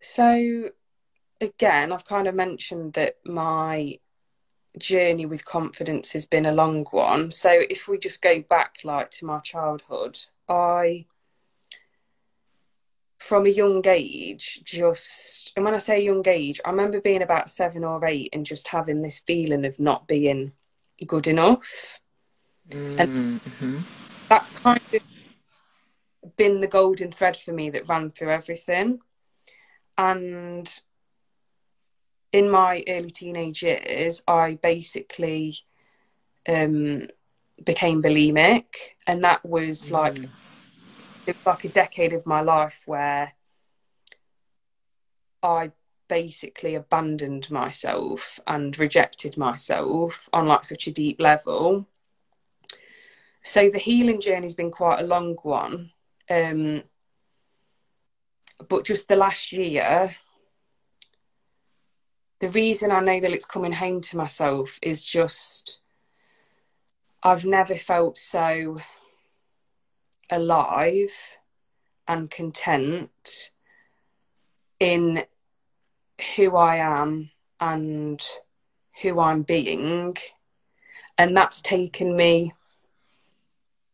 so 0.01 0.69
again, 1.41 1.91
I've 1.91 2.05
kind 2.05 2.27
of 2.27 2.35
mentioned 2.35 2.93
that 2.93 3.17
my 3.25 3.99
journey 4.77 5.25
with 5.25 5.45
confidence 5.45 6.13
has 6.13 6.25
been 6.25 6.45
a 6.45 6.51
long 6.51 6.85
one. 6.91 7.31
So 7.31 7.51
if 7.69 7.87
we 7.87 7.97
just 7.97 8.21
go 8.21 8.41
back 8.41 8.79
like 8.83 9.11
to 9.11 9.25
my 9.25 9.39
childhood, 9.39 10.19
I 10.47 11.05
from 13.17 13.45
a 13.45 13.49
young 13.49 13.85
age 13.85 14.61
just 14.63 15.51
and 15.55 15.65
when 15.65 15.73
I 15.73 15.79
say 15.79 16.03
young 16.03 16.27
age, 16.27 16.61
I 16.63 16.69
remember 16.69 17.01
being 17.01 17.21
about 17.21 17.49
seven 17.49 17.83
or 17.83 18.03
eight 18.05 18.29
and 18.33 18.45
just 18.45 18.69
having 18.69 19.01
this 19.01 19.19
feeling 19.19 19.65
of 19.65 19.79
not 19.79 20.07
being 20.07 20.53
good 21.05 21.27
enough. 21.27 21.99
Mm-hmm. 22.69 23.79
That's 24.29 24.59
kind 24.59 24.79
of 24.93 25.18
been 26.37 26.59
the 26.59 26.67
golden 26.67 27.11
thread 27.11 27.37
for 27.37 27.51
me 27.53 27.69
that 27.69 27.87
ran 27.87 28.11
through 28.11 28.31
everything. 28.31 28.99
And 29.97 30.71
in 32.31 32.49
my 32.49 32.83
early 32.87 33.09
teenage 33.09 33.63
years, 33.63 34.21
I 34.27 34.59
basically 34.61 35.57
um, 36.47 37.07
became 37.63 38.01
bulimic, 38.01 38.65
and 39.07 39.23
that 39.23 39.45
was 39.45 39.91
like 39.91 40.17
it 41.27 41.35
was 41.35 41.45
like 41.45 41.63
a 41.65 41.69
decade 41.69 42.13
of 42.13 42.25
my 42.25 42.41
life 42.41 42.83
where 42.85 43.33
I 45.43 45.71
basically 46.07 46.75
abandoned 46.75 47.49
myself 47.51 48.39
and 48.47 48.77
rejected 48.77 49.37
myself 49.37 50.27
on 50.33 50.47
like 50.47 50.65
such 50.65 50.87
a 50.87 50.91
deep 50.91 51.19
level. 51.19 51.87
So 53.43 53.69
the 53.69 53.79
healing 53.79 54.19
journey's 54.19 54.55
been 54.55 54.71
quite 54.71 54.99
a 54.99 55.07
long 55.07 55.37
one. 55.43 55.91
Um, 56.29 56.83
but 58.67 58.85
just 58.85 59.07
the 59.07 59.15
last 59.15 59.51
year, 59.51 60.15
the 62.39 62.49
reason 62.49 62.91
I 62.91 62.99
know 62.99 63.19
that 63.19 63.31
it's 63.31 63.45
coming 63.45 63.73
home 63.73 64.01
to 64.01 64.17
myself 64.17 64.79
is 64.81 65.03
just 65.03 65.81
I've 67.21 67.45
never 67.45 67.75
felt 67.75 68.17
so 68.17 68.79
alive 70.29 71.37
and 72.07 72.31
content 72.31 73.51
in 74.79 75.25
who 76.35 76.55
I 76.55 76.77
am 76.77 77.31
and 77.59 78.25
who 79.01 79.19
I'm 79.19 79.41
being. 79.43 80.15
And 81.17 81.35
that's 81.35 81.61
taken 81.61 82.15
me 82.15 82.53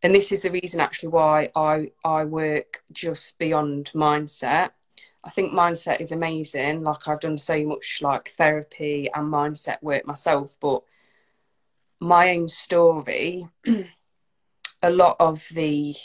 and 0.06 0.14
this 0.14 0.32
is 0.32 0.42
the 0.42 0.52
reason 0.52 0.80
actually 0.80 1.10
why 1.10 1.50
I, 1.56 1.90
I 2.04 2.26
work 2.26 2.84
just 2.92 3.40
beyond 3.40 3.90
mindset. 3.96 4.70
I 5.24 5.32
think 5.32 5.52
mindset 5.52 6.00
is 6.00 6.12
amazing. 6.12 6.84
Like 6.84 7.08
I've 7.08 7.20
done 7.20 7.40
so 7.40 7.66
much 7.66 8.02
like 8.04 8.30
therapy 8.30 9.10
and 9.16 9.34
mindset 9.34 9.82
work 9.82 10.06
myself, 10.06 10.58
but 10.62 10.84
my 12.00 12.36
own 12.38 12.48
story, 12.48 13.48
a 14.84 14.92
lot 14.92 15.16
of 15.20 15.48
the 15.56 15.96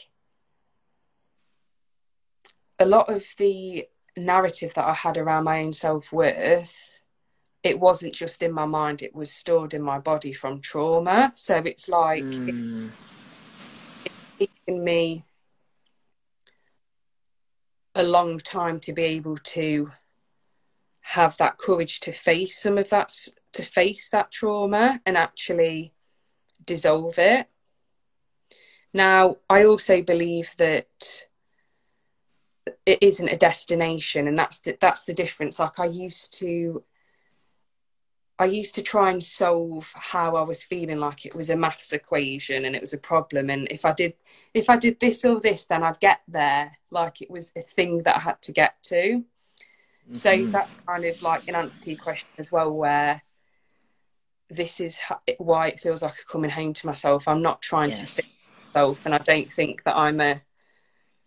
a 2.78 2.86
lot 2.86 3.10
of 3.10 3.22
the 3.36 3.86
narrative 4.16 4.72
that 4.76 4.86
I 4.88 4.94
had 4.94 5.18
around 5.18 5.44
my 5.44 5.60
own 5.62 5.74
self 5.74 6.10
worth, 6.10 7.02
it 7.62 7.78
wasn't 7.78 8.14
just 8.14 8.42
in 8.42 8.52
my 8.52 8.64
mind, 8.64 9.02
it 9.02 9.14
was 9.14 9.30
stored 9.30 9.74
in 9.74 9.82
my 9.82 9.98
body 9.98 10.32
from 10.32 10.62
trauma. 10.62 11.32
So 11.34 11.58
it's 11.58 11.86
like 11.86 12.24
Mm. 12.46 12.48
it's 12.48 13.09
taken 14.40 14.82
me 14.84 15.24
a 17.94 18.02
long 18.02 18.38
time 18.38 18.80
to 18.80 18.92
be 18.92 19.02
able 19.02 19.36
to 19.36 19.90
have 21.00 21.36
that 21.38 21.58
courage 21.58 22.00
to 22.00 22.12
face 22.12 22.60
some 22.60 22.78
of 22.78 22.88
that 22.90 23.12
to 23.52 23.62
face 23.62 24.08
that 24.10 24.30
trauma 24.30 25.00
and 25.04 25.16
actually 25.16 25.92
dissolve 26.64 27.18
it. 27.18 27.48
Now 28.94 29.36
i 29.48 29.64
also 29.64 30.02
believe 30.02 30.54
that 30.58 31.26
it 32.86 32.98
isn't 33.00 33.28
a 33.28 33.36
destination 33.36 34.28
and 34.28 34.38
that's 34.38 34.60
the, 34.60 34.76
that's 34.80 35.04
the 35.04 35.14
difference. 35.14 35.58
Like 35.58 35.78
i 35.78 35.86
used 35.86 36.38
to 36.38 36.84
I 38.40 38.46
used 38.46 38.74
to 38.76 38.82
try 38.82 39.10
and 39.10 39.22
solve 39.22 39.92
how 39.94 40.34
I 40.34 40.40
was 40.40 40.64
feeling 40.64 40.96
like 40.96 41.26
it 41.26 41.34
was 41.34 41.50
a 41.50 41.56
maths 41.56 41.92
equation 41.92 42.64
and 42.64 42.74
it 42.74 42.80
was 42.80 42.94
a 42.94 42.98
problem 42.98 43.50
and 43.50 43.68
if 43.70 43.84
I 43.84 43.92
did 43.92 44.14
if 44.54 44.70
I 44.70 44.78
did 44.78 44.98
this 44.98 45.26
or 45.26 45.40
this 45.40 45.66
then 45.66 45.82
I'd 45.82 46.00
get 46.00 46.22
there 46.26 46.78
like 46.90 47.20
it 47.20 47.30
was 47.30 47.52
a 47.54 47.60
thing 47.60 47.98
that 48.04 48.16
I 48.16 48.20
had 48.20 48.40
to 48.40 48.52
get 48.52 48.82
to. 48.84 49.26
So 50.12 50.30
Mhm. 50.30 50.52
that's 50.52 50.74
kind 50.88 51.04
of 51.04 51.20
like 51.20 51.42
an 51.48 51.54
answer 51.54 51.82
to 51.82 51.90
your 51.90 51.98
question 51.98 52.30
as 52.38 52.50
well 52.50 52.72
where 52.72 53.20
this 54.48 54.80
is 54.80 54.98
why 55.36 55.68
it 55.68 55.80
feels 55.80 56.00
like 56.00 56.12
I'm 56.12 56.24
coming 56.26 56.50
home 56.50 56.72
to 56.72 56.86
myself. 56.86 57.28
I'm 57.28 57.42
not 57.42 57.60
trying 57.60 57.90
to 57.90 57.96
Yes. 58.00 58.14
fix 58.16 58.28
myself 58.74 59.04
and 59.04 59.14
I 59.14 59.18
don't 59.18 59.52
think 59.52 59.82
that 59.84 59.98
I'm 59.98 60.18
a 60.22 60.40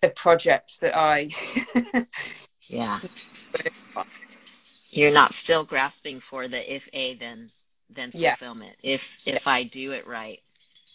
a 0.01 0.09
project 0.09 0.81
that 0.81 0.97
I 0.97 1.29
Yeah. 2.67 2.99
You're 4.95 5.13
not 5.13 5.33
still 5.33 5.63
grasping 5.63 6.19
for 6.19 6.47
the 6.47 6.73
if 6.73 6.87
A 6.93 7.15
then 7.15 7.51
then 7.89 8.11
Yeah. 8.13 8.35
fulfillment. 8.35 8.75
If 8.83 9.21
if 9.25 9.47
I 9.47 9.63
do 9.63 9.91
it 9.91 10.07
right, 10.07 10.41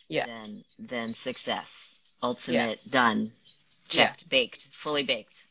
Yeah. 0.09 0.27
then 0.27 0.65
then 0.79 1.15
success. 1.15 2.03
Ultimate 2.23 2.81
done. 2.91 3.33
Checked, 3.89 4.29
baked, 4.29 4.69
fully 4.73 5.03
baked. 5.03 5.47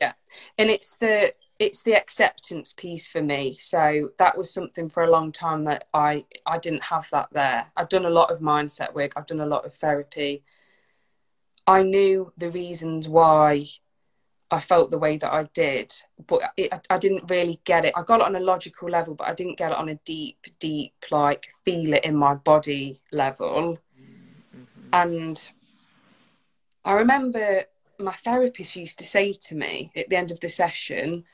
Yeah. 0.00 0.12
And 0.58 0.70
it's 0.70 0.94
the 0.96 1.34
it's 1.58 1.82
the 1.82 1.94
acceptance 1.94 2.72
piece 2.72 3.06
for 3.06 3.22
me 3.22 3.52
so 3.52 4.10
that 4.18 4.36
was 4.36 4.52
something 4.52 4.88
for 4.88 5.02
a 5.04 5.10
long 5.10 5.30
time 5.30 5.64
that 5.64 5.86
i 5.94 6.24
i 6.46 6.58
didn't 6.58 6.82
have 6.82 7.08
that 7.10 7.28
there 7.32 7.66
i've 7.76 7.88
done 7.90 8.06
a 8.06 8.10
lot 8.10 8.30
of 8.32 8.40
mindset 8.40 8.92
work 8.94 9.12
i've 9.16 9.26
done 9.26 9.40
a 9.40 9.46
lot 9.46 9.64
of 9.64 9.72
therapy 9.72 10.42
i 11.66 11.82
knew 11.82 12.32
the 12.36 12.50
reasons 12.50 13.08
why 13.08 13.64
i 14.52 14.60
felt 14.60 14.90
the 14.90 14.98
way 14.98 15.16
that 15.16 15.32
i 15.32 15.42
did 15.54 15.92
but 16.26 16.40
it, 16.56 16.72
I, 16.72 16.80
I 16.90 16.98
didn't 16.98 17.28
really 17.28 17.60
get 17.64 17.84
it. 17.84 17.94
I 17.96 18.02
got 18.04 18.20
it 18.20 18.26
on 18.26 18.36
a 18.36 18.40
logical 18.40 18.88
level 18.88 19.14
but 19.14 19.26
i 19.26 19.34
didn't 19.34 19.58
get 19.58 19.72
it 19.72 19.78
on 19.78 19.88
a 19.88 19.96
deep 20.04 20.46
deep 20.60 20.94
like 21.10 21.48
feel 21.64 21.94
it 21.94 22.04
in 22.04 22.16
my 22.16 22.34
body 22.34 23.00
level. 23.10 23.78
Mm-hmm. 24.56 24.88
And 24.92 25.52
I 26.84 26.94
remember 26.94 27.64
my 27.98 28.12
therapist 28.12 28.76
used 28.76 28.98
to 28.98 29.04
say 29.04 29.32
to 29.32 29.54
me 29.54 29.92
at 29.96 30.08
the 30.08 30.16
end 30.16 30.30
of 30.30 30.40
the 30.40 30.48
session, 30.48 31.24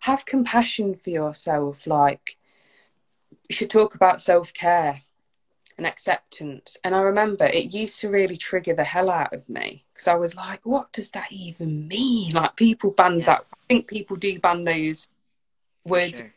have 0.00 0.26
compassion 0.26 0.94
for 0.94 1.10
yourself. 1.10 1.86
Like, 1.86 2.36
you 3.48 3.54
should 3.54 3.70
talk 3.70 3.94
about 3.94 4.20
self 4.20 4.52
care 4.52 5.00
and 5.76 5.86
acceptance. 5.86 6.76
And 6.82 6.94
I 6.94 7.00
remember 7.00 7.44
it 7.44 7.74
used 7.74 8.00
to 8.00 8.10
really 8.10 8.36
trigger 8.36 8.74
the 8.74 8.84
hell 8.84 9.10
out 9.10 9.32
of 9.32 9.48
me 9.48 9.84
because 9.92 10.08
I 10.08 10.14
was 10.14 10.34
like, 10.34 10.64
what 10.64 10.92
does 10.92 11.10
that 11.10 11.30
even 11.30 11.86
mean? 11.86 12.32
Like, 12.32 12.56
people 12.56 12.90
ban 12.90 13.20
Yeah. 13.20 13.26
that. 13.26 13.46
I 13.52 13.56
think 13.68 13.88
people 13.88 14.16
do 14.16 14.38
ban 14.38 14.64
those 14.64 15.08
words 15.84 16.18
Sure. 16.18 16.32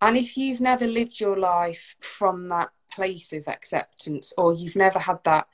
and 0.00 0.16
if 0.16 0.36
you've 0.36 0.60
never 0.60 0.86
lived 0.86 1.18
your 1.18 1.36
life 1.36 1.96
from 2.00 2.48
that 2.48 2.70
place 2.90 3.32
of 3.32 3.48
acceptance 3.48 4.32
or 4.38 4.54
you've 4.54 4.76
never 4.76 4.98
had 5.00 5.22
that 5.24 5.48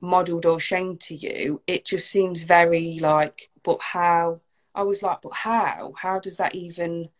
modeled 0.00 0.46
or 0.46 0.60
shown 0.60 0.96
to 0.98 1.14
you, 1.14 1.62
it 1.66 1.84
just 1.84 2.10
seems 2.10 2.42
very 2.42 2.98
like, 2.98 3.50
but 3.62 3.80
how? 3.80 4.40
I 4.74 4.82
was 4.82 5.02
like, 5.02 5.22
but 5.22 5.34
how? 5.34 5.94
How 5.96 6.18
does 6.20 6.36
that 6.36 6.54
even? 6.54 7.10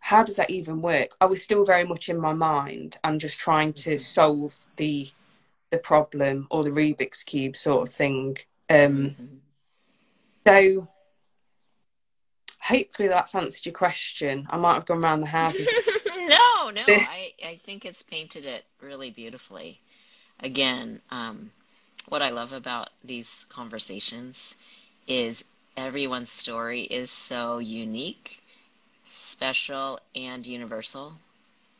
How 0.00 0.22
does 0.22 0.36
that 0.36 0.50
even 0.50 0.82
work? 0.82 1.16
I 1.20 1.26
was 1.26 1.42
still 1.42 1.64
very 1.64 1.84
much 1.84 2.08
in 2.08 2.18
my 2.20 2.32
mind 2.32 2.96
and 3.02 3.18
just 3.20 3.38
trying 3.38 3.72
to 3.74 3.98
solve 3.98 4.66
the 4.76 5.10
the 5.70 5.78
problem 5.78 6.46
or 6.48 6.62
the 6.62 6.70
Rubik's 6.70 7.24
cube 7.24 7.56
sort 7.56 7.88
of 7.88 7.94
thing. 7.94 8.36
Um, 8.70 9.16
Mhm. 9.18 9.40
so 10.46 10.88
hopefully 12.60 13.08
that's 13.08 13.34
answered 13.34 13.66
your 13.66 13.72
question. 13.72 14.46
I 14.50 14.56
might 14.56 14.74
have 14.74 14.86
gone 14.86 15.04
around 15.04 15.20
the 15.20 15.26
houses. 15.26 15.68
no, 16.06 16.70
no, 16.70 16.82
I, 16.86 17.32
I 17.44 17.56
think 17.64 17.84
it's 17.84 18.02
painted 18.02 18.46
it 18.46 18.64
really 18.80 19.10
beautifully. 19.10 19.80
Again, 20.40 21.00
um, 21.10 21.50
what 22.08 22.22
I 22.22 22.30
love 22.30 22.52
about 22.52 22.90
these 23.04 23.44
conversations 23.48 24.54
is 25.08 25.44
everyone's 25.76 26.30
story 26.30 26.82
is 26.82 27.10
so 27.10 27.58
unique, 27.58 28.42
special, 29.06 29.98
and 30.14 30.46
universal. 30.46 31.14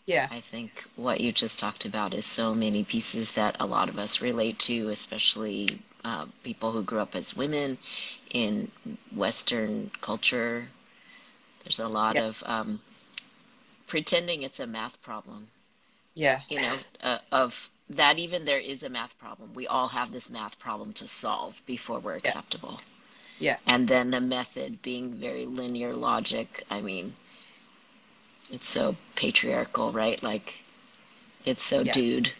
Yeah. 0.07 0.29
I 0.31 0.41
think 0.41 0.85
what 0.97 1.21
you 1.21 1.33
just 1.33 1.59
talked 1.59 1.85
about 1.85 2.15
is 2.15 2.25
so 2.27 2.55
many 2.55 2.85
pieces 2.85 3.33
that 3.33 3.57
a 3.61 3.67
lot 3.67 3.89
of 3.89 3.99
us 3.99 4.21
relate 4.23 4.59
to, 4.61 4.89
especially 4.89 5.81
uh, 6.05 6.27
people 6.45 6.73
who 6.73 6.83
grew 6.83 7.01
up 7.01 7.17
as 7.17 7.37
women 7.37 7.79
in 8.31 8.71
Western 9.15 9.91
culture. 10.01 10.69
There's 11.65 11.81
a 11.81 11.89
lot 11.89 12.17
Yeah. 12.17 12.25
of 12.27 12.43
um, 12.47 12.81
pretending 13.87 14.43
it's 14.43 14.61
a 14.61 14.67
math 14.67 15.01
problem, 15.03 15.49
Yeah. 16.15 16.41
you 16.49 16.61
know, 16.61 16.79
uh, 17.03 17.19
of 17.33 17.71
that 17.91 18.19
even 18.19 18.45
there 18.45 18.59
is 18.59 18.83
a 18.83 18.89
math 18.89 19.19
problem. 19.19 19.55
We 19.55 19.67
all 19.67 19.89
have 19.89 20.13
this 20.13 20.31
math 20.31 20.59
problem 20.59 20.93
to 20.95 21.09
solve 21.09 21.61
before 21.67 21.99
we're 22.01 22.17
acceptable. 22.17 22.81
Yeah. 22.81 22.96
And 23.67 23.89
then 23.89 24.11
the 24.11 24.21
method 24.21 24.83
being 24.83 25.15
very 25.15 25.47
linear 25.47 25.95
logic. 25.95 26.65
I 26.71 26.81
mean, 26.81 27.17
it's 28.51 28.69
so 28.69 28.97
patriarchal, 29.17 29.93
right? 29.93 30.23
Like, 30.23 30.65
it's 31.45 31.63
so 31.65 31.85
Yeah. 31.85 31.93
dude 31.93 32.33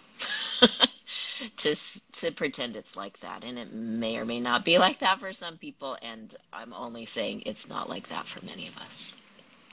to 1.57 1.77
to 2.13 2.33
pretend 2.33 2.77
it's 2.77 2.97
like 2.97 3.19
that, 3.21 3.45
and 3.45 3.59
it 3.59 3.73
may 3.73 4.17
or 4.17 4.25
may 4.25 4.41
not 4.41 4.65
be 4.65 4.79
like 4.79 4.99
that 5.01 5.19
for 5.19 5.33
some 5.33 5.59
people. 5.59 5.97
And 6.03 6.35
I'm 6.53 6.73
only 6.73 7.05
saying 7.07 7.43
it's 7.47 7.69
not 7.69 7.89
like 7.89 8.09
that 8.09 8.27
for 8.27 8.45
many 8.45 8.69
of 8.69 8.77
us. 8.79 9.17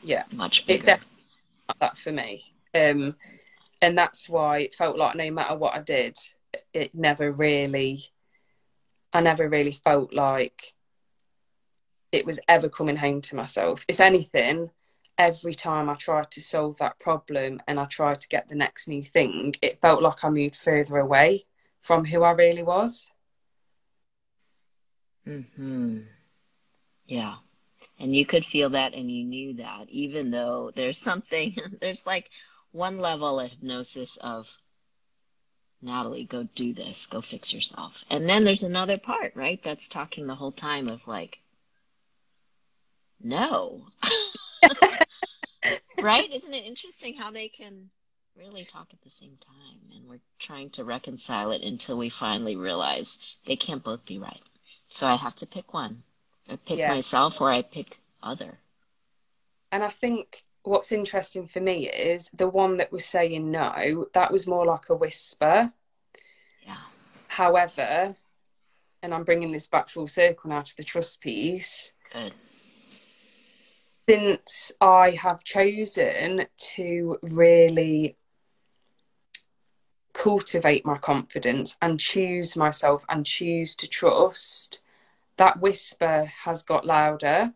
Yeah. 0.02 0.24
Much 0.32 0.66
It 0.68 0.80
bigger. 0.80 0.86
definitely 0.86 1.24
not 1.70 1.80
that 1.80 1.98
for 1.98 2.12
me. 2.12 2.44
Um, 2.74 3.16
and 3.82 3.98
that's 3.98 4.30
why 4.30 4.60
it 4.60 4.74
felt 4.74 4.98
like 4.98 5.16
no 5.16 5.32
matter 5.32 5.56
what 5.58 5.76
I 5.76 5.82
did, 5.82 6.18
it 6.74 6.96
never 6.96 7.32
really, 7.32 8.04
I 9.14 9.22
never 9.22 9.48
really 9.50 9.72
felt 9.72 10.14
like 10.14 10.74
it 12.14 12.26
was 12.26 12.40
ever 12.48 12.70
coming 12.70 12.98
home 12.98 13.22
to 13.22 13.36
myself. 13.36 13.86
If 13.88 14.00
anything, 14.00 14.70
every 15.18 15.54
time 15.54 15.90
I 15.90 15.96
tried 15.96 16.32
to 16.32 16.42
solve 16.42 16.78
that 16.78 17.00
problem 17.00 17.62
and 17.68 17.80
I 17.80 17.86
tried 17.86 18.22
to 18.22 18.28
get 18.28 18.48
the 18.48 18.56
next 18.56 18.88
new 18.88 19.04
thing, 19.04 19.56
it 19.62 19.82
felt 19.82 20.02
like 20.02 20.24
I 20.24 20.30
moved 20.30 20.56
further 20.56 20.98
away 20.98 21.46
from 21.82 22.06
who 22.06 22.24
I 22.24 22.32
really 22.32 22.64
was. 22.64 23.10
hmm 25.26 26.02
Yeah. 27.08 27.36
And 28.00 28.16
you 28.16 28.26
could 28.26 28.46
feel 28.46 28.70
that 28.72 28.94
and 28.94 29.12
you 29.12 29.26
knew 29.26 29.54
that, 29.56 29.90
even 29.90 30.32
though 30.32 30.72
there's 30.76 30.98
something, 30.98 31.56
there's 31.82 32.06
like 32.06 32.30
one 32.72 32.98
level 33.00 33.40
of 33.40 33.52
hypnosis 33.52 34.18
of 34.18 34.56
Natalie, 35.82 36.24
go 36.24 36.44
do 36.56 36.74
this, 36.74 37.08
go 37.08 37.22
fix 37.22 37.54
yourself. 37.54 38.06
And 38.10 38.28
then 38.30 38.46
there's 38.46 38.64
another 38.64 38.98
part, 38.98 39.36
right? 39.36 39.62
That's 39.62 39.88
talking 39.90 40.28
the 40.28 40.36
whole 40.36 40.54
time 40.54 40.88
of 40.88 41.06
like, 41.08 41.43
no. 43.24 43.88
Right? 46.02 46.30
Isn't 46.34 46.54
it 46.54 46.66
interesting 46.66 47.16
how 47.16 47.32
they 47.32 47.48
can 47.48 47.90
really 48.36 48.66
talk 48.66 48.88
at 48.92 49.02
the 49.02 49.10
same 49.10 49.38
time? 49.40 49.80
And 49.96 50.06
we're 50.10 50.20
trying 50.38 50.70
to 50.72 50.84
reconcile 50.84 51.52
it 51.52 51.62
until 51.62 51.98
we 51.98 52.10
finally 52.10 52.58
realize 52.58 53.18
they 53.46 53.56
can't 53.56 53.82
both 53.82 54.06
be 54.06 54.20
right. 54.20 54.42
So 54.90 55.08
I 55.08 55.16
have 55.16 55.36
to 55.38 55.46
pick 55.46 55.74
one. 55.74 56.04
I 56.50 56.58
pick 56.58 56.80
Yeah. 56.80 56.90
myself 56.90 57.40
or 57.40 57.50
I 57.50 57.62
pick 57.62 58.00
other. 58.22 58.60
And 59.72 59.82
I 59.82 59.88
think 59.90 60.42
what's 60.64 60.92
interesting 60.92 61.48
for 61.48 61.62
me 61.62 61.90
is 61.90 62.30
the 62.34 62.50
one 62.50 62.76
that 62.78 62.92
was 62.92 63.06
saying 63.06 63.50
no, 63.50 64.08
that 64.14 64.32
was 64.32 64.46
more 64.46 64.66
like 64.66 64.90
a 64.90 64.96
whisper. 64.96 65.72
Yeah. 66.64 66.78
However, 67.30 68.18
and 69.02 69.14
I'm 69.14 69.24
bringing 69.24 69.52
this 69.52 69.68
back 69.68 69.88
full 69.88 70.08
circle 70.10 70.50
now 70.50 70.64
to 70.64 70.76
the 70.76 70.84
trust 70.84 71.22
piece, 71.22 71.94
Good. 72.12 72.34
Since 74.08 74.72
I 74.82 75.12
have 75.12 75.44
chosen 75.44 76.48
to 76.76 77.20
really 77.22 78.18
cultivate 80.14 80.86
my 80.86 80.98
confidence 80.98 81.76
and 81.82 82.00
choose 82.00 82.56
myself 82.56 83.04
and 83.10 83.26
choose 83.26 83.76
to 83.78 83.88
trust, 83.88 84.82
that 85.38 85.60
whisper 85.60 86.26
has 86.44 86.64
got 86.64 86.86
louder. 86.86 87.54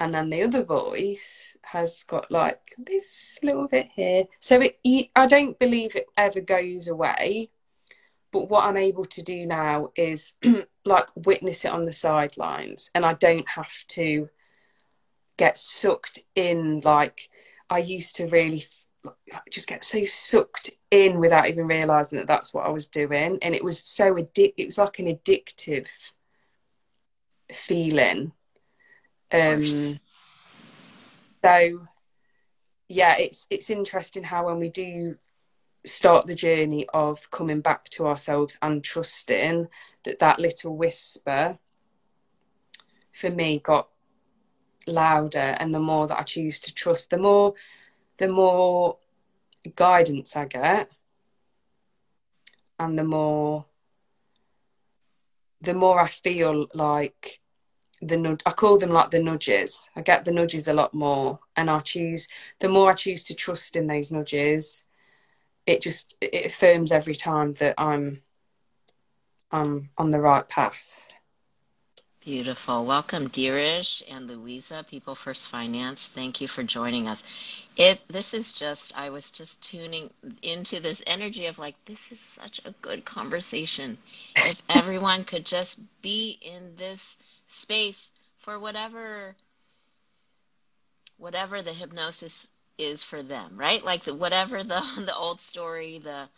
And 0.00 0.12
then 0.12 0.30
the 0.30 0.42
other 0.42 0.64
voice 0.64 1.56
has 1.62 2.02
got 2.02 2.30
like 2.30 2.74
this 2.76 3.38
little 3.42 3.68
bit 3.68 3.88
here. 3.94 4.24
So 4.40 4.60
it, 4.60 5.10
I 5.14 5.26
don't 5.26 5.58
believe 5.58 5.94
it 5.94 6.06
ever 6.16 6.40
goes 6.40 6.88
away. 6.88 7.50
But 8.32 8.48
what 8.48 8.64
I'm 8.64 8.78
able 8.78 9.04
to 9.04 9.22
do 9.22 9.46
now 9.46 9.92
is 9.94 10.34
like 10.84 11.06
witness 11.14 11.64
it 11.64 11.70
on 11.70 11.82
the 11.82 11.92
sidelines. 11.92 12.90
And 12.94 13.06
I 13.06 13.12
don't 13.12 13.48
have 13.50 13.86
to 13.88 14.28
get 15.42 15.58
sucked 15.58 16.20
in 16.36 16.80
like 16.84 17.28
I 17.68 17.78
used 17.78 18.14
to 18.16 18.28
really 18.28 18.62
just 19.50 19.66
get 19.66 19.82
so 19.82 20.06
sucked 20.06 20.70
in 20.92 21.18
without 21.18 21.48
even 21.48 21.66
realizing 21.66 22.18
that 22.18 22.28
that's 22.28 22.54
what 22.54 22.64
I 22.64 22.68
was 22.70 22.86
doing. 22.86 23.40
And 23.42 23.52
it 23.52 23.64
was 23.64 23.82
so 23.82 24.14
addic 24.14 24.54
it 24.56 24.66
was 24.66 24.78
like 24.78 25.00
an 25.00 25.06
addictive 25.06 26.12
feeling. 27.52 28.30
Um 29.32 29.66
so 31.42 31.86
yeah 32.88 33.16
it's 33.18 33.48
it's 33.50 33.68
interesting 33.68 34.22
how 34.22 34.46
when 34.46 34.60
we 34.60 34.68
do 34.68 35.16
start 35.84 36.28
the 36.28 36.36
journey 36.36 36.86
of 36.94 37.32
coming 37.32 37.60
back 37.60 37.88
to 37.88 38.06
ourselves 38.06 38.56
and 38.62 38.84
trusting 38.84 39.66
that 40.04 40.20
that 40.20 40.38
little 40.38 40.76
whisper 40.76 41.58
for 43.12 43.30
me 43.30 43.58
got 43.58 43.88
louder 44.86 45.56
and 45.58 45.72
the 45.72 45.80
more 45.80 46.06
that 46.06 46.18
I 46.18 46.22
choose 46.22 46.60
to 46.60 46.74
trust 46.74 47.10
the 47.10 47.18
more 47.18 47.54
the 48.18 48.28
more 48.28 48.98
guidance 49.76 50.36
I 50.36 50.46
get 50.46 50.90
and 52.78 52.98
the 52.98 53.04
more 53.04 53.66
the 55.60 55.74
more 55.74 56.00
I 56.00 56.08
feel 56.08 56.66
like 56.74 57.40
the 58.00 58.16
nudge 58.16 58.40
I 58.44 58.50
call 58.50 58.78
them 58.78 58.90
like 58.90 59.10
the 59.12 59.22
nudges. 59.22 59.88
I 59.94 60.02
get 60.02 60.24
the 60.24 60.32
nudges 60.32 60.66
a 60.66 60.74
lot 60.74 60.92
more 60.92 61.38
and 61.56 61.70
I 61.70 61.78
choose 61.80 62.28
the 62.58 62.68
more 62.68 62.90
I 62.90 62.94
choose 62.94 63.22
to 63.24 63.34
trust 63.34 63.76
in 63.76 63.86
those 63.86 64.10
nudges 64.10 64.84
it 65.66 65.80
just 65.80 66.16
it 66.20 66.46
affirms 66.46 66.90
every 66.90 67.14
time 67.14 67.54
that 67.54 67.74
I'm 67.78 68.22
I'm 69.52 69.90
on 69.96 70.10
the 70.10 70.20
right 70.20 70.48
path 70.48 71.11
Beautiful. 72.24 72.84
Welcome, 72.84 73.30
Deerish 73.30 74.00
and 74.08 74.28
Louisa, 74.28 74.86
People 74.88 75.16
First 75.16 75.48
Finance. 75.48 76.06
Thank 76.06 76.40
you 76.40 76.46
for 76.46 76.62
joining 76.62 77.08
us. 77.08 77.24
It 77.76 78.00
this 78.06 78.32
is 78.32 78.52
just 78.52 78.96
I 78.96 79.10
was 79.10 79.32
just 79.32 79.60
tuning 79.60 80.08
into 80.40 80.78
this 80.78 81.02
energy 81.04 81.46
of 81.46 81.58
like 81.58 81.74
this 81.84 82.12
is 82.12 82.20
such 82.20 82.60
a 82.64 82.70
good 82.80 83.04
conversation. 83.04 83.98
If 84.36 84.62
everyone 84.68 85.24
could 85.24 85.44
just 85.44 85.80
be 86.00 86.38
in 86.40 86.76
this 86.76 87.16
space 87.48 88.12
for 88.38 88.56
whatever 88.56 89.34
whatever 91.18 91.60
the 91.60 91.72
hypnosis 91.72 92.46
is 92.78 93.02
for 93.02 93.24
them, 93.24 93.56
right? 93.56 93.82
Like 93.82 94.04
the, 94.04 94.14
whatever 94.14 94.62
the 94.62 94.80
the 95.04 95.16
old 95.16 95.40
story, 95.40 95.98
the 95.98 96.28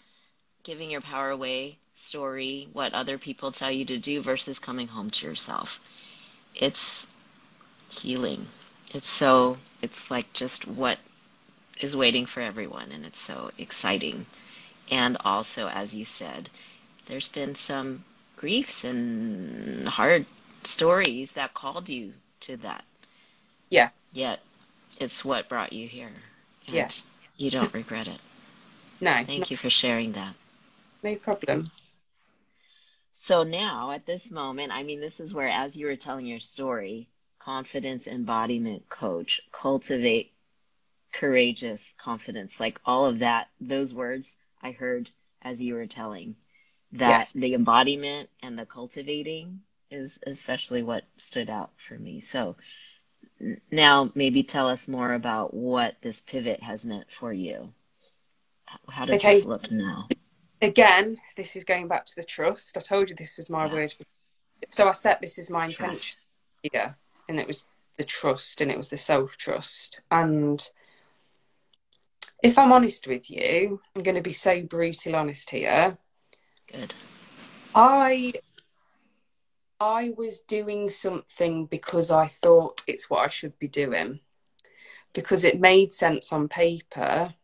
giving 0.64 0.90
your 0.90 1.02
power 1.02 1.30
away 1.30 1.78
story, 1.96 2.68
what 2.72 2.92
other 2.94 3.18
people 3.18 3.52
tell 3.52 3.70
you 3.70 3.84
to 3.86 3.98
do 3.98 4.20
versus 4.22 4.58
coming 4.58 4.88
home 4.88 5.10
to 5.12 5.26
yourself. 5.28 5.80
It's 6.54 7.06
healing. 7.90 8.48
It's 8.94 9.08
so, 9.08 9.58
it's 9.82 10.10
like 10.10 10.32
just 10.34 10.66
what 10.66 10.98
is 11.80 11.96
waiting 11.96 12.26
for 12.26 12.40
everyone, 12.42 12.92
and 12.92 13.06
it's 13.06 13.20
so 13.20 13.52
exciting. 13.58 14.26
And 14.90 15.16
also, 15.24 15.68
as 15.68 15.94
you 15.94 16.04
said, 16.04 16.50
there's 17.06 17.28
been 17.28 17.54
some 17.54 18.04
griefs 18.36 18.84
and 18.84 19.88
hard 19.88 20.26
stories 20.64 21.32
that 21.34 21.54
called 21.54 21.88
you 21.90 22.14
to 22.40 22.56
that. 22.58 22.84
Yeah. 23.70 23.90
Yet, 24.12 24.40
it's 24.98 25.24
what 25.24 25.48
brought 25.48 25.72
you 25.72 25.88
here. 25.88 26.12
And 26.66 26.76
Yeah. 26.76 26.88
you 27.36 27.50
don't 27.50 27.74
regret 27.74 28.08
it. 28.08 28.20
no 29.00 29.24
Thank 29.24 29.40
no, 29.40 29.46
you 29.50 29.56
for 29.56 29.70
sharing 29.70 30.12
that. 30.12 30.34
No 31.04 31.16
problem 31.16 31.64
So 33.14 33.44
now, 33.44 33.90
at 33.92 34.06
this 34.06 34.30
moment, 34.30 34.72
I 34.72 34.82
mean, 34.84 35.00
this 35.00 35.20
is 35.20 35.32
where, 35.34 35.48
as 35.48 35.76
you 35.76 35.86
were 35.86 35.96
telling 35.96 36.26
your 36.26 36.38
story, 36.38 37.08
confidence 37.38 38.06
embodiment 38.08 38.88
coach, 38.88 39.40
cultivate 39.52 40.32
courageous 41.12 41.94
confidence, 41.98 42.60
like 42.60 42.80
all 42.84 43.06
of 43.06 43.20
that, 43.20 43.48
those 43.60 43.94
words 43.94 44.38
I 44.62 44.72
heard 44.72 45.10
as 45.42 45.62
you 45.62 45.74
were 45.74 45.86
telling, 45.86 46.36
that 46.92 47.28
Yes. 47.28 47.34
the 47.34 47.54
embodiment 47.54 48.30
and 48.42 48.58
the 48.58 48.66
cultivating 48.66 49.62
is 49.90 50.20
especially 50.26 50.82
what 50.82 51.04
stood 51.16 51.50
out 51.50 51.70
for 51.78 51.98
me. 51.98 52.20
So 52.20 52.56
now 53.70 54.10
maybe 54.14 54.42
tell 54.42 54.68
us 54.68 54.88
more 54.88 55.12
about 55.12 55.54
what 55.54 55.96
this 56.02 56.20
pivot 56.20 56.62
has 56.62 56.84
meant 56.84 57.10
for 57.10 57.32
you. 57.32 57.72
How 58.88 59.04
does 59.06 59.22
Okay. 59.22 59.24
this 59.24 59.44
look 59.46 59.70
now? 59.70 60.08
Again, 60.64 61.16
this 61.36 61.56
is 61.56 61.64
going 61.64 61.88
back 61.88 62.06
to 62.06 62.16
the 62.16 62.24
trust. 62.24 62.76
I 62.76 62.80
told 62.80 63.10
you 63.10 63.16
this 63.16 63.36
was 63.36 63.50
my 63.50 63.66
Yeah. 63.66 63.72
word. 63.72 63.94
So 64.70 64.88
I 64.88 64.92
set 64.92 65.20
this 65.20 65.38
as 65.38 65.50
my 65.50 65.66
Trust. 65.68 65.80
intention 65.82 66.20
here, 66.62 66.96
and 67.28 67.38
it 67.38 67.46
was 67.46 67.68
the 67.96 68.04
trust 68.04 68.60
and 68.60 68.70
it 68.70 68.76
was 68.76 68.90
the 68.90 68.96
self 68.96 69.36
trust. 69.36 70.00
And 70.10 70.68
if 72.42 72.58
I'm 72.58 72.72
honest 72.72 73.06
with 73.06 73.30
you, 73.30 73.80
I'm 73.94 74.02
going 74.02 74.16
to 74.16 74.20
be 74.20 74.32
so 74.32 74.62
brutal 74.62 75.16
honest 75.16 75.50
here. 75.50 75.98
Good. 76.70 76.94
I 77.74 78.32
I 79.80 80.14
was 80.16 80.40
doing 80.40 80.88
something 80.88 81.66
because 81.66 82.10
I 82.10 82.26
thought 82.26 82.82
it's 82.86 83.10
what 83.10 83.24
I 83.24 83.28
should 83.28 83.58
be 83.58 83.68
doing 83.68 84.20
because 85.12 85.44
it 85.44 85.60
made 85.60 85.92
sense 85.92 86.32
on 86.32 86.48
paper 86.48 87.34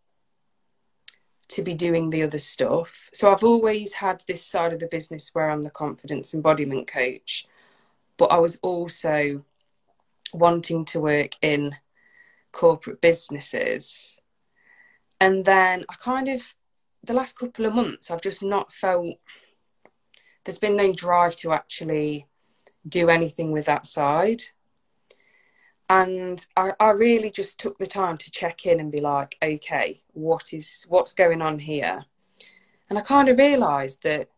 to 1.51 1.63
be 1.63 1.75
doing 1.75 2.11
the 2.11 2.23
other 2.23 2.39
stuff. 2.39 3.11
So 3.13 3.33
I've 3.33 3.45
always 3.45 3.95
had 3.95 4.23
this 4.27 4.45
side 4.45 4.73
of 4.73 4.81
the 4.81 4.87
business 4.87 5.31
where 5.33 5.51
I'm 5.51 5.63
the 5.63 5.71
confidence 5.71 6.33
embodiment 6.33 6.87
coach, 6.87 7.47
but 8.17 8.27
I 8.27 8.39
was 8.39 8.59
also 8.63 9.45
wanting 10.33 10.85
to 10.87 11.01
work 11.01 11.33
in 11.43 11.77
corporate 12.53 13.01
businesses. 13.01 14.19
And 15.21 15.45
then 15.45 15.85
I 15.89 15.95
kind 15.95 16.29
of, 16.29 16.55
the 17.03 17.15
last 17.15 17.39
couple 17.39 17.67
of 17.67 17.75
months, 17.75 18.11
I've 18.11 18.23
just 18.23 18.43
not 18.43 18.73
felt 18.73 19.17
there's 20.45 20.59
been 20.59 20.77
no 20.77 20.93
drive 20.93 21.37
to 21.37 21.53
actually 21.53 22.27
do 22.89 23.11
anything 23.11 23.51
with 23.51 23.67
that 23.67 23.87
side. 23.87 24.43
And 25.90 26.46
I, 26.57 26.70
I 26.79 26.90
really 26.90 27.33
just 27.33 27.59
took 27.59 27.79
the 27.79 27.87
time 27.87 28.16
to 28.18 28.31
check 28.31 28.64
in 28.64 28.79
and 28.79 28.92
be 28.92 29.00
like, 29.00 29.37
okay, 29.42 30.03
what 30.12 30.53
is 30.53 30.87
what's 30.88 31.12
going 31.12 31.42
on 31.42 31.59
here? 31.59 32.05
And 32.88 32.96
I 32.96 33.03
kind 33.03 33.29
of 33.29 33.37
realised 33.37 34.05
that 34.05 34.29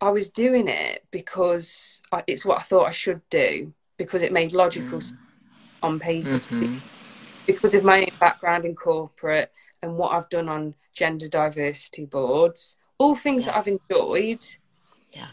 I 0.00 0.08
was 0.08 0.30
doing 0.30 0.66
it 0.66 1.04
because 1.10 2.00
I, 2.10 2.24
it's 2.26 2.46
what 2.46 2.58
I 2.58 2.62
thought 2.62 2.88
I 2.88 2.90
should 2.90 3.20
do 3.28 3.74
because 3.98 4.22
it 4.22 4.32
made 4.32 4.54
logical 4.54 5.00
mm. 5.00 5.12
on 5.82 6.00
paper 6.00 6.30
mm-hmm. 6.30 6.78
because 7.46 7.74
of 7.74 7.84
my 7.84 8.08
background 8.18 8.64
in 8.64 8.74
corporate 8.74 9.52
and 9.82 9.98
what 9.98 10.12
I've 10.12 10.30
done 10.30 10.48
on 10.48 10.74
gender 10.94 11.28
diversity 11.28 12.06
boards, 12.06 12.76
all 12.96 13.14
things 13.14 13.44
yeah. 13.44 13.52
that 13.52 13.58
I've 13.58 13.68
enjoyed. 13.68 14.46
Yeah. 15.12 15.28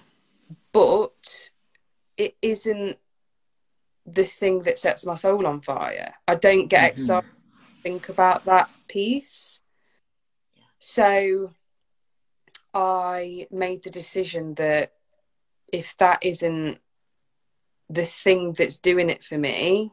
But 0.73 1.51
it 2.17 2.35
isn't 2.41 2.97
the 4.07 4.23
thing 4.23 4.59
that 4.59 4.79
sets 4.79 5.05
my 5.05 5.15
soul 5.15 5.45
on 5.45 5.61
fire. 5.61 6.15
I 6.27 6.35
don't 6.35 6.67
get 6.67 6.93
mm-hmm. 6.93 7.01
excited 7.01 7.29
to 7.29 7.81
think 7.83 8.09
about 8.09 8.45
that 8.45 8.69
piece. 8.87 9.61
Yeah. 10.55 10.63
So 10.79 11.53
I 12.73 13.47
made 13.51 13.83
the 13.83 13.89
decision 13.89 14.55
that 14.55 14.93
if 15.71 15.97
that 15.97 16.19
isn't 16.21 16.79
the 17.89 18.05
thing 18.05 18.53
that's 18.53 18.79
doing 18.79 19.09
it 19.09 19.23
for 19.23 19.37
me, 19.37 19.91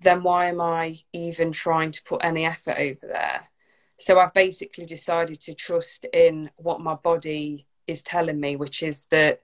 then 0.00 0.22
why 0.22 0.46
am 0.46 0.60
I 0.60 0.98
even 1.12 1.52
trying 1.52 1.90
to 1.90 2.02
put 2.04 2.24
any 2.24 2.44
effort 2.44 2.76
over 2.78 3.06
there? 3.06 3.48
So 3.98 4.18
I've 4.18 4.34
basically 4.34 4.86
decided 4.86 5.40
to 5.42 5.54
trust 5.54 6.06
in 6.12 6.50
what 6.56 6.80
my 6.80 6.94
body 6.94 7.66
is 7.86 8.02
telling 8.02 8.40
me, 8.40 8.56
which 8.56 8.82
is 8.82 9.06
that 9.10 9.40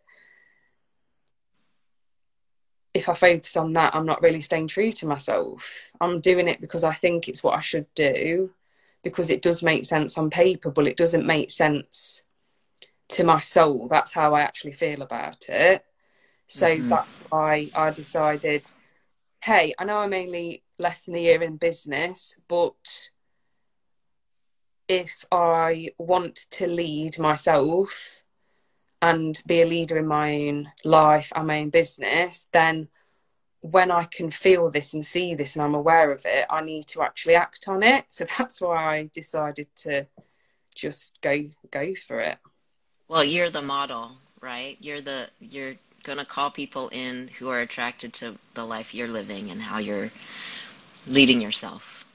if 2.94 3.08
I 3.08 3.14
focus 3.14 3.56
on 3.56 3.72
that, 3.74 3.94
I'm 3.94 4.06
not 4.06 4.22
really 4.22 4.40
staying 4.40 4.68
true 4.68 4.92
to 4.92 5.06
myself. 5.06 5.90
I'm 6.00 6.20
doing 6.20 6.48
it 6.48 6.60
because 6.60 6.84
I 6.84 6.92
think 6.92 7.28
it's 7.28 7.42
what 7.42 7.56
I 7.56 7.60
should 7.60 7.86
do, 7.94 8.50
because 9.02 9.30
it 9.30 9.42
does 9.42 9.62
make 9.62 9.84
sense 9.84 10.18
on 10.18 10.30
paper, 10.30 10.70
but 10.70 10.86
it 10.86 10.96
doesn't 10.96 11.26
make 11.26 11.50
sense 11.50 12.24
to 13.08 13.24
my 13.24 13.38
soul. 13.38 13.88
That's 13.88 14.12
how 14.12 14.34
I 14.34 14.40
actually 14.42 14.72
feel 14.72 15.02
about 15.02 15.48
it. 15.48 15.84
So 16.48 16.66
mm-hmm. 16.66 16.88
that's 16.88 17.16
why 17.28 17.70
I 17.74 17.90
decided 17.90 18.66
hey, 19.42 19.72
I 19.78 19.84
know 19.84 19.98
I'm 19.98 20.12
only 20.12 20.62
less 20.78 21.04
than 21.04 21.14
a 21.14 21.20
year 21.20 21.42
in 21.42 21.56
business, 21.56 22.38
but 22.48 23.10
if 24.88 25.24
I 25.32 25.90
want 25.98 26.36
to 26.50 26.66
lead 26.66 27.18
myself, 27.18 28.24
and 29.02 29.42
be 29.46 29.62
a 29.62 29.66
leader 29.66 29.98
in 29.98 30.06
my 30.06 30.34
own 30.34 30.72
life 30.84 31.32
and 31.34 31.46
my 31.46 31.60
own 31.60 31.70
business, 31.70 32.48
then 32.52 32.88
when 33.60 33.90
I 33.90 34.04
can 34.04 34.30
feel 34.30 34.70
this 34.70 34.94
and 34.94 35.04
see 35.04 35.34
this 35.34 35.54
and 35.54 35.62
I'm 35.62 35.74
aware 35.74 36.12
of 36.12 36.24
it, 36.24 36.46
I 36.48 36.62
need 36.62 36.86
to 36.88 37.02
actually 37.02 37.34
act 37.34 37.66
on 37.68 37.82
it. 37.82 38.06
So 38.08 38.24
that's 38.38 38.60
why 38.60 38.98
I 38.98 39.10
decided 39.12 39.68
to 39.76 40.06
just 40.74 41.20
go 41.20 41.44
go 41.70 41.94
for 41.94 42.20
it. 42.20 42.38
Well, 43.08 43.24
you're 43.24 43.50
the 43.50 43.62
model, 43.62 44.12
right? 44.40 44.76
You're 44.80 45.00
the 45.00 45.28
you're 45.40 45.74
gonna 46.04 46.24
call 46.24 46.50
people 46.50 46.88
in 46.88 47.28
who 47.38 47.48
are 47.48 47.60
attracted 47.60 48.12
to 48.14 48.36
the 48.54 48.64
life 48.64 48.94
you're 48.94 49.08
living 49.08 49.50
and 49.50 49.60
how 49.60 49.78
you're 49.78 50.10
leading 51.06 51.40
yourself. 51.40 52.06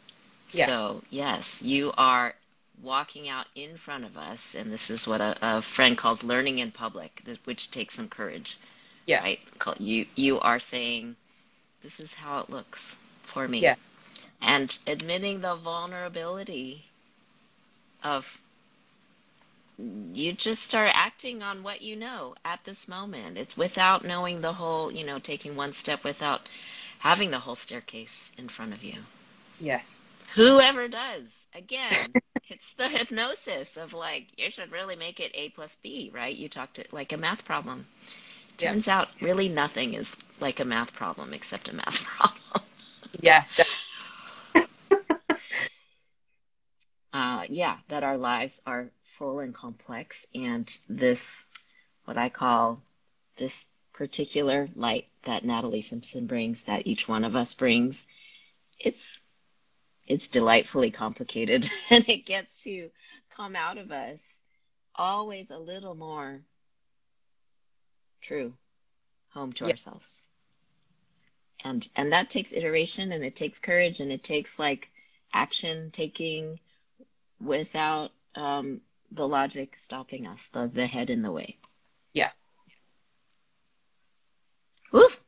Yes. 0.51 0.67
So 0.67 1.03
yes, 1.09 1.61
you 1.61 1.91
are 1.97 2.33
walking 2.81 3.29
out 3.29 3.47
in 3.55 3.77
front 3.77 4.05
of 4.05 4.17
us, 4.17 4.55
and 4.55 4.71
this 4.71 4.89
is 4.89 5.07
what 5.07 5.21
a, 5.21 5.37
a 5.41 5.61
friend 5.61 5.97
calls 5.97 6.23
learning 6.23 6.59
in 6.59 6.71
public, 6.71 7.23
which 7.45 7.71
takes 7.71 7.95
some 7.95 8.09
courage. 8.09 8.57
Yeah. 9.05 9.21
Right. 9.21 9.39
You 9.79 10.05
you 10.15 10.39
are 10.39 10.59
saying, 10.59 11.15
this 11.81 11.99
is 11.99 12.13
how 12.13 12.39
it 12.39 12.49
looks 12.49 12.97
for 13.21 13.47
me. 13.47 13.59
Yeah. 13.59 13.75
And 14.41 14.77
admitting 14.87 15.41
the 15.41 15.55
vulnerability 15.55 16.85
of 18.03 18.41
you 19.77 20.31
just 20.31 20.63
start 20.63 20.91
acting 20.93 21.43
on 21.43 21.61
what 21.63 21.81
you 21.81 21.95
know 21.95 22.35
at 22.45 22.63
this 22.63 22.87
moment. 22.87 23.37
It's 23.37 23.57
without 23.57 24.05
knowing 24.05 24.41
the 24.41 24.53
whole, 24.53 24.91
you 24.91 25.05
know, 25.05 25.19
taking 25.19 25.55
one 25.55 25.73
step 25.73 26.03
without 26.03 26.47
having 26.99 27.31
the 27.31 27.39
whole 27.39 27.55
staircase 27.55 28.31
in 28.37 28.47
front 28.47 28.73
of 28.73 28.83
you. 28.83 28.95
Yes. 29.59 30.01
Whoever 30.35 30.87
does. 30.87 31.47
Again, 31.53 31.93
it's 32.49 32.73
the 32.73 32.87
hypnosis 32.97 33.77
of 33.77 33.93
like 33.93 34.27
you 34.37 34.49
should 34.49 34.71
really 34.71 34.95
make 34.95 35.19
it 35.19 35.31
a 35.33 35.49
plus 35.49 35.75
b 35.81 36.11
right? 36.13 36.35
You 36.35 36.49
talked 36.49 36.79
it 36.79 36.93
like 36.93 37.13
a 37.13 37.17
math 37.17 37.45
problem. 37.45 37.85
Turns 38.57 38.87
out 38.87 39.09
really 39.21 39.49
nothing 39.49 39.93
is 39.95 40.15
like 40.39 40.59
a 40.59 40.65
math 40.65 40.93
problem 40.93 41.33
except 41.33 41.69
a 41.69 41.75
math 41.75 42.03
problem. 42.05 42.63
Yeah 43.21 43.43
uh, 47.13 47.45
yeah 47.49 47.77
that 47.87 48.03
our 48.03 48.17
lives 48.17 48.61
are 48.65 48.89
full 49.03 49.39
and 49.39 49.53
complex 49.53 50.27
and 50.35 50.77
this 50.89 51.43
what 52.03 52.17
i 52.17 52.27
call 52.29 52.81
this 53.37 53.67
particular 53.93 54.67
light 54.75 55.07
that 55.23 55.45
natalie 55.45 55.81
simpson 55.81 56.27
brings 56.27 56.65
that 56.65 56.85
each 56.85 57.07
one 57.07 57.23
of 57.23 57.35
us 57.35 57.53
brings 57.53 58.07
it's 58.79 59.21
it's 60.07 60.27
delightfully 60.27 60.91
complicated 60.91 61.69
and 61.89 62.07
it 62.07 62.25
gets 62.25 62.63
to 62.63 62.89
come 63.35 63.55
out 63.55 63.77
of 63.77 63.91
us 63.91 64.21
always 64.95 65.49
a 65.51 65.57
little 65.57 65.95
more 65.95 66.41
true 68.21 68.53
home 69.29 69.51
to 69.53 69.65
ourselves. 69.65 70.15
And 71.63 71.87
and 71.95 72.11
that 72.13 72.29
takes 72.29 72.53
iteration 72.53 73.11
and 73.11 73.23
it 73.23 73.35
takes 73.35 73.59
courage 73.59 73.99
and 73.99 74.11
it 74.11 74.23
takes 74.23 74.59
like 74.59 74.91
action 75.33 75.89
taking 75.91 76.59
without 77.41 78.11
um, 78.35 78.81
the 79.11 79.27
logic 79.27 79.75
stopping 79.75 80.27
us 80.27 80.47
the, 80.47 80.69
the 80.73 80.85
head 80.85 81.09
in 81.09 81.21
the 81.21 81.31
way. 81.31 81.57
Yeah. 82.13 82.31
Woof. 84.91 85.19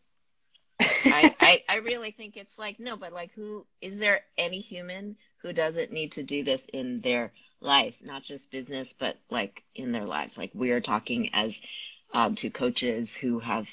I, 1.17 1.35
I, 1.39 1.63
I 1.69 1.75
really 1.77 2.11
think 2.11 2.37
it's 2.37 2.59
like 2.59 2.79
no, 2.79 2.95
but 2.95 3.11
like 3.11 3.31
who 3.33 3.65
is 3.81 3.97
there 3.97 4.21
any 4.37 4.59
human 4.59 5.17
who 5.41 5.53
doesn't 5.53 5.91
need 5.91 6.13
to 6.13 6.23
do 6.23 6.43
this 6.43 6.65
in 6.71 7.01
their 7.01 7.31
life, 7.59 7.99
not 8.03 8.23
just 8.23 8.51
business, 8.51 8.93
but 8.93 9.17
like 9.29 9.63
in 9.73 9.91
their 9.91 10.05
lives? 10.05 10.37
Like 10.37 10.51
we 10.53 10.71
are 10.71 10.81
talking 10.81 11.33
as 11.33 11.59
um, 12.13 12.35
to 12.35 12.49
coaches 12.49 13.15
who 13.15 13.39
have 13.39 13.69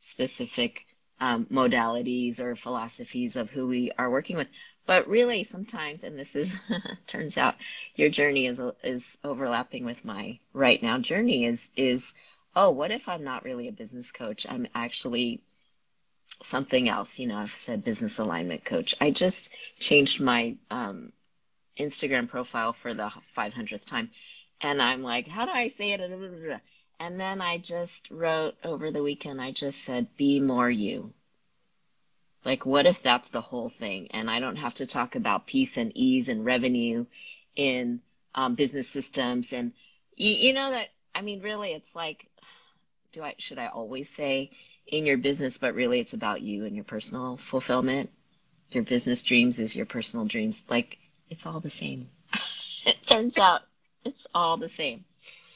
specific 0.00 0.86
um, 1.20 1.46
modalities 1.46 2.40
or 2.40 2.56
philosophies 2.56 3.36
of 3.36 3.50
who 3.50 3.66
we 3.66 3.92
are 3.98 4.10
working 4.10 4.36
with. 4.36 4.48
But 4.86 5.08
really, 5.08 5.44
sometimes, 5.44 6.02
and 6.04 6.18
this 6.18 6.34
is 6.34 6.50
turns 7.06 7.38
out 7.38 7.56
your 7.94 8.08
journey 8.08 8.46
is 8.46 8.60
is 8.82 9.18
overlapping 9.22 9.84
with 9.84 10.04
my 10.04 10.38
right 10.52 10.82
now 10.82 10.98
journey. 10.98 11.44
Is 11.44 11.70
is 11.76 12.14
oh, 12.56 12.70
what 12.70 12.90
if 12.90 13.08
I'm 13.08 13.22
not 13.22 13.44
really 13.44 13.68
a 13.68 13.72
business 13.72 14.10
coach? 14.10 14.46
I'm 14.48 14.66
actually 14.74 15.42
something 16.42 16.88
else. 16.88 17.18
You 17.18 17.26
know, 17.26 17.36
I've 17.38 17.50
said 17.50 17.84
business 17.84 18.18
alignment 18.18 18.64
coach. 18.64 18.94
I 19.00 19.10
just 19.10 19.54
changed 19.78 20.20
my 20.20 20.56
um, 20.70 21.12
Instagram 21.78 22.28
profile 22.28 22.72
for 22.72 22.94
the 22.94 23.10
500th 23.36 23.86
time. 23.86 24.10
And 24.60 24.82
I'm 24.82 25.02
like, 25.02 25.28
how 25.28 25.44
do 25.44 25.52
I 25.52 25.68
say 25.68 25.92
it? 25.92 26.00
And 27.00 27.20
then 27.20 27.40
I 27.40 27.58
just 27.58 28.10
wrote 28.10 28.56
over 28.64 28.90
the 28.90 29.02
weekend, 29.02 29.40
I 29.40 29.52
just 29.52 29.82
said, 29.84 30.16
be 30.16 30.40
more 30.40 30.68
you. 30.68 31.12
Like, 32.44 32.66
what 32.66 32.86
if 32.86 33.02
that's 33.02 33.30
the 33.30 33.40
whole 33.40 33.68
thing? 33.68 34.08
And 34.12 34.30
I 34.30 34.40
don't 34.40 34.56
have 34.56 34.74
to 34.76 34.86
talk 34.86 35.14
about 35.14 35.46
peace 35.46 35.76
and 35.76 35.92
ease 35.94 36.28
and 36.28 36.44
revenue 36.44 37.06
in 37.54 38.00
um, 38.34 38.54
business 38.54 38.88
systems. 38.88 39.52
And 39.52 39.72
you, 40.16 40.32
you 40.32 40.52
know 40.54 40.70
that, 40.70 40.88
I 41.14 41.22
mean, 41.22 41.40
really, 41.40 41.72
it's 41.72 41.94
like, 41.94 42.28
do 43.12 43.22
I, 43.22 43.34
should 43.38 43.58
I 43.58 43.68
always 43.68 44.12
say 44.12 44.50
in 44.88 45.06
your 45.06 45.18
business, 45.18 45.58
but 45.58 45.74
really 45.74 46.00
it's 46.00 46.14
about 46.14 46.42
you 46.42 46.64
and 46.64 46.74
your 46.74 46.84
personal 46.84 47.36
fulfillment. 47.36 48.10
Your 48.70 48.84
business 48.84 49.22
dreams 49.22 49.60
is 49.60 49.74
your 49.74 49.86
personal 49.86 50.26
dreams. 50.26 50.62
Like 50.68 50.98
it's 51.30 51.46
all 51.46 51.60
the 51.60 51.70
same. 51.70 52.08
it 52.86 52.98
turns 53.06 53.38
out 53.38 53.62
it's 54.04 54.26
all 54.34 54.56
the 54.56 54.68
same. 54.68 55.04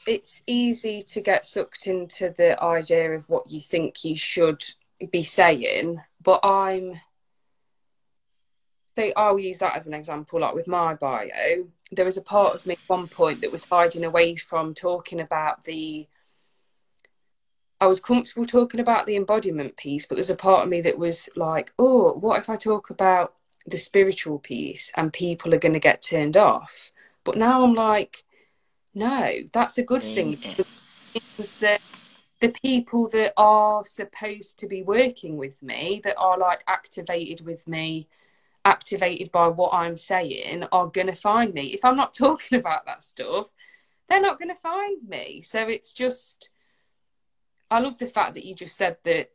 It's 0.07 0.43
easy 0.47 1.01
to 1.03 1.21
get 1.21 1.47
sucked 1.47 1.87
into 1.87 2.35
the 2.37 2.61
idea 2.63 3.13
of 3.13 3.29
what 3.29 3.51
you 3.51 3.61
think 3.61 4.05
you 4.05 4.17
should 4.17 4.65
be 5.11 5.23
saying, 5.23 6.01
but 6.23 6.41
I'm 6.45 7.01
so 8.95 9.11
I'll 9.17 9.39
use 9.39 9.59
that 9.59 9.77
as 9.77 9.87
an 9.87 9.95
example, 9.95 10.41
like 10.41 10.55
with 10.55 10.69
my 10.69 10.95
bio. 10.95 11.67
There 11.93 12.05
was 12.05 12.17
a 12.17 12.23
part 12.23 12.55
of 12.55 12.67
me 12.67 12.75
at 12.75 12.89
one 12.89 13.09
point 13.09 13.41
that 13.41 13.53
was 13.53 13.65
hiding 13.65 14.05
away 14.05 14.37
from 14.37 14.75
talking 14.75 15.21
about 15.21 15.65
the 15.65 16.07
I 17.83 17.87
was 17.87 17.99
comfortable 17.99 18.47
talking 18.47 18.79
about 18.79 19.07
the 19.07 19.17
embodiment 19.17 19.77
piece, 19.77 20.07
but 20.07 20.15
there's 20.15 20.31
a 20.31 20.37
part 20.37 20.63
of 20.63 20.69
me 20.69 20.81
that 20.83 21.01
was 21.01 21.29
like, 21.35 21.73
oh, 21.81 22.13
what 22.13 22.39
if 22.39 22.49
I 22.49 22.55
talk 22.55 22.91
about 22.91 23.35
the 23.67 23.77
spiritual 23.77 24.39
piece 24.39 24.93
and 24.97 25.13
people 25.13 25.53
are 25.53 25.59
going 25.59 25.73
to 25.73 25.81
get 25.81 26.01
turned 26.01 26.37
off? 26.37 26.93
But 27.25 27.37
now 27.37 27.65
I'm 27.65 27.75
like, 27.75 28.23
no, 28.95 29.33
that's 29.53 29.79
a 29.79 29.83
good 29.83 30.05
thing 30.05 30.37
mm. 30.37 30.41
because 30.41 30.67
it 31.13 31.23
means 31.37 31.57
that 31.57 31.83
the 32.39 32.51
people 32.51 33.09
that 33.09 33.33
are 33.37 33.85
supposed 33.85 34.61
to 34.61 34.69
be 34.69 34.85
working 34.85 35.37
with 35.37 35.61
me, 35.61 36.01
that 36.05 36.17
are 36.19 36.39
like 36.39 36.63
activated 36.69 37.45
with 37.45 37.67
me, 37.67 38.07
activated 38.65 39.33
by 39.33 39.49
what 39.49 39.75
I'm 39.75 39.97
saying, 39.97 40.67
are 40.71 40.87
going 40.87 41.09
to 41.09 41.17
find 41.17 41.53
me. 41.53 41.75
If 41.75 41.85
I'm 41.85 41.97
not 41.97 42.15
talking 42.17 42.61
about 42.61 42.87
that 42.87 43.03
stuff, 43.03 43.49
they're 44.09 44.21
not 44.21 44.39
going 44.39 44.51
to 44.51 44.55
find 44.55 45.03
me. 45.09 45.41
So 45.41 45.67
it's 45.67 45.93
just 45.93 46.52
I 47.73 47.79
love 47.79 47.97
the 47.97 48.07
fact 48.07 48.35
that 48.35 48.45
you 48.45 48.55
just 48.55 48.77
said 48.77 48.99
that 49.05 49.31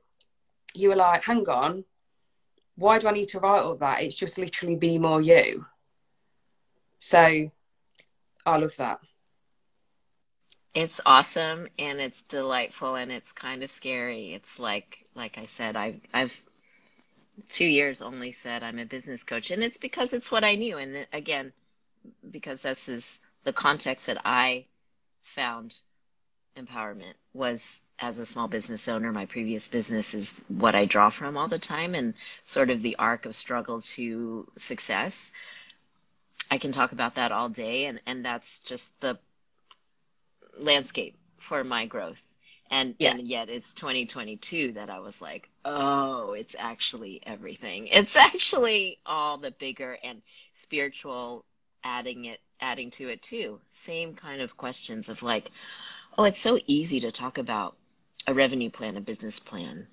you 0.75 0.89
were 0.89 0.95
like, 0.95 1.23
hang 1.23 1.49
on, 1.49 1.85
why 2.75 2.99
do 2.99 3.07
I 3.07 3.11
need 3.11 3.29
to 3.29 3.39
write 3.39 3.61
all 3.61 3.75
that? 3.77 4.03
It's 4.03 4.15
just 4.15 4.37
literally 4.37 4.75
be 4.75 4.99
more 4.99 5.19
you. 5.19 5.65
So 6.99 7.49
I 8.45 8.57
love 8.57 8.75
that. 8.77 8.99
It's 10.75 11.01
awesome 11.03 11.67
and 11.79 11.99
it's 11.99 12.21
delightful 12.21 12.93
and 12.95 13.11
it's 13.11 13.31
kind 13.31 13.63
of 13.63 13.71
scary. 13.71 14.35
It's 14.35 14.59
like 14.59 15.03
like 15.15 15.39
I 15.39 15.45
said, 15.45 15.75
I've 15.75 15.99
I've 16.13 16.39
two 17.49 17.65
years 17.65 18.03
only 18.03 18.33
said 18.43 18.61
I'm 18.61 18.77
a 18.77 18.85
business 18.85 19.23
coach 19.23 19.49
and 19.49 19.63
it's 19.63 19.79
because 19.79 20.13
it's 20.13 20.31
what 20.31 20.43
I 20.43 20.53
knew 20.53 20.77
and 20.77 21.07
again 21.11 21.53
because 22.29 22.61
this 22.61 22.87
is 22.87 23.19
the 23.45 23.53
context 23.53 24.05
that 24.05 24.21
I 24.25 24.65
found 25.23 25.75
empowerment 26.55 27.13
was 27.33 27.81
as 27.99 28.19
a 28.19 28.25
small 28.25 28.47
business 28.47 28.87
owner, 28.87 29.11
my 29.11 29.25
previous 29.25 29.67
business 29.67 30.13
is 30.13 30.33
what 30.47 30.75
I 30.75 30.85
draw 30.85 31.09
from 31.09 31.35
all 31.35 31.47
the 31.47 31.59
time 31.59 31.95
and 31.95 32.13
sort 32.43 32.69
of 32.69 32.81
the 32.81 32.95
arc 32.97 33.25
of 33.25 33.33
struggle 33.33 33.81
to 33.81 34.47
success. 34.57 35.31
I 36.51 36.59
can 36.59 36.71
talk 36.71 36.91
about 36.91 37.15
that 37.15 37.31
all 37.31 37.49
day 37.49 37.85
and, 37.85 37.99
and 38.05 38.23
that's 38.23 38.59
just 38.59 38.99
the 39.01 39.17
landscape 40.59 41.15
for 41.37 41.63
my 41.63 41.85
growth. 41.87 42.21
And, 42.69 42.95
yeah. 42.99 43.11
and 43.11 43.27
yet 43.27 43.49
it's 43.49 43.73
2022 43.73 44.73
that 44.73 44.89
I 44.89 44.99
was 44.99 45.21
like, 45.21 45.49
oh, 45.65 46.33
it's 46.33 46.55
actually 46.57 47.21
everything. 47.25 47.87
It's 47.91 48.15
actually 48.15 48.99
all 49.05 49.37
the 49.37 49.51
bigger 49.51 49.97
and 50.03 50.21
spiritual 50.55 51.45
adding 51.83 52.25
it, 52.25 52.41
adding 52.59 52.91
to 52.91 53.07
it 53.07 53.21
too. 53.21 53.59
Same 53.71 54.13
kind 54.13 54.41
of 54.41 54.57
questions 54.57 55.09
of 55.09 55.23
like, 55.23 55.49
oh, 56.17 56.25
it's 56.25 56.39
so 56.39 56.59
easy 56.67 56.99
to 56.99 57.11
talk 57.11 57.37
about 57.37 57.76
a 58.27 58.33
revenue 58.33 58.69
plan, 58.69 58.97
a 58.97 59.01
business 59.01 59.39
plan 59.39 59.87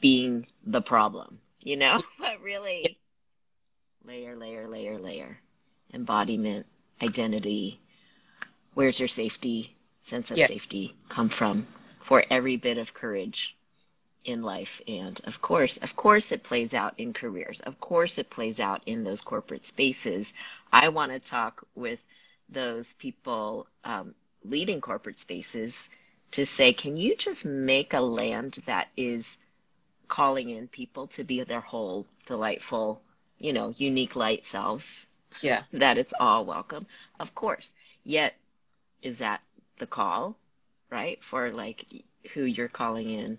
being 0.00 0.46
the 0.66 0.82
problem, 0.82 1.38
you 1.62 1.76
know? 1.76 1.98
but 2.20 2.40
really, 2.42 2.98
layer, 4.04 4.36
layer, 4.36 4.68
layer, 4.68 4.98
layer. 4.98 5.38
Embodiment, 5.92 6.66
identity. 7.02 7.80
Where's 8.74 8.98
your 8.98 9.08
safety, 9.08 9.74
sense 10.02 10.30
of 10.30 10.36
yeah. 10.36 10.46
safety 10.46 10.94
come 11.08 11.28
from 11.28 11.66
for 12.00 12.22
every 12.28 12.56
bit 12.56 12.78
of 12.78 12.92
courage 12.92 13.56
in 14.24 14.42
life? 14.42 14.82
And 14.86 15.18
of 15.24 15.40
course, 15.40 15.78
of 15.78 15.96
course, 15.96 16.32
it 16.32 16.42
plays 16.42 16.74
out 16.74 16.94
in 16.98 17.12
careers. 17.12 17.60
Of 17.60 17.80
course, 17.80 18.18
it 18.18 18.28
plays 18.28 18.60
out 18.60 18.82
in 18.86 19.04
those 19.04 19.22
corporate 19.22 19.66
spaces. 19.66 20.34
I 20.72 20.88
want 20.88 21.12
to 21.12 21.20
talk 21.20 21.66
with 21.74 22.04
those 22.50 22.92
people 22.94 23.68
um, 23.84 24.14
leading 24.44 24.80
corporate 24.80 25.20
spaces 25.20 25.88
to 26.34 26.44
say, 26.44 26.72
can 26.72 26.96
you 26.96 27.16
just 27.16 27.46
make 27.46 27.94
a 27.94 28.00
land 28.00 28.58
that 28.66 28.88
is 28.96 29.38
calling 30.08 30.50
in 30.50 30.66
people 30.66 31.06
to 31.06 31.22
be 31.22 31.44
their 31.44 31.60
whole, 31.60 32.06
delightful, 32.26 33.00
you 33.38 33.52
know, 33.52 33.72
unique 33.76 34.16
light 34.16 34.44
selves? 34.44 35.06
Yeah. 35.42 35.62
That 35.72 35.96
it's 35.96 36.12
all 36.18 36.44
welcome. 36.44 36.86
Of 37.20 37.36
course. 37.36 37.72
Yet, 38.02 38.34
is 39.00 39.18
that 39.18 39.42
the 39.78 39.86
call, 39.86 40.36
right? 40.90 41.22
For 41.22 41.52
like 41.52 41.86
who 42.32 42.42
you're 42.42 42.68
calling 42.68 43.10
in? 43.10 43.38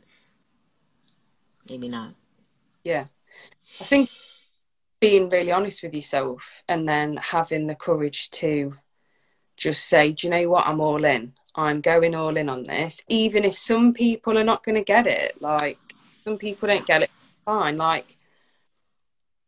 Maybe 1.69 1.89
not. 1.89 2.13
Yeah. 2.85 3.07
I 3.81 3.83
think 3.83 4.09
being 5.01 5.27
really 5.27 5.51
honest 5.51 5.83
with 5.83 5.93
yourself 5.93 6.63
and 6.69 6.87
then 6.87 7.17
having 7.17 7.67
the 7.67 7.75
courage 7.75 8.29
to 8.31 8.77
just 9.57 9.85
say, 9.85 10.13
do 10.13 10.27
you 10.27 10.31
know 10.31 10.49
what? 10.49 10.65
I'm 10.65 10.79
all 10.79 11.03
in. 11.03 11.33
I'm 11.57 11.81
going 11.81 12.15
all 12.15 12.35
in 12.35 12.49
on 12.49 12.63
this, 12.63 13.01
even 13.07 13.45
if 13.45 13.57
some 13.57 13.93
people 13.93 14.37
are 14.37 14.43
not 14.43 14.63
going 14.63 14.75
to 14.75 14.83
get 14.83 15.07
it. 15.07 15.41
Like, 15.41 15.77
some 16.23 16.37
people 16.37 16.67
don't 16.67 16.85
get 16.85 17.03
it, 17.03 17.11
fine. 17.45 17.77
Like, 17.77 18.17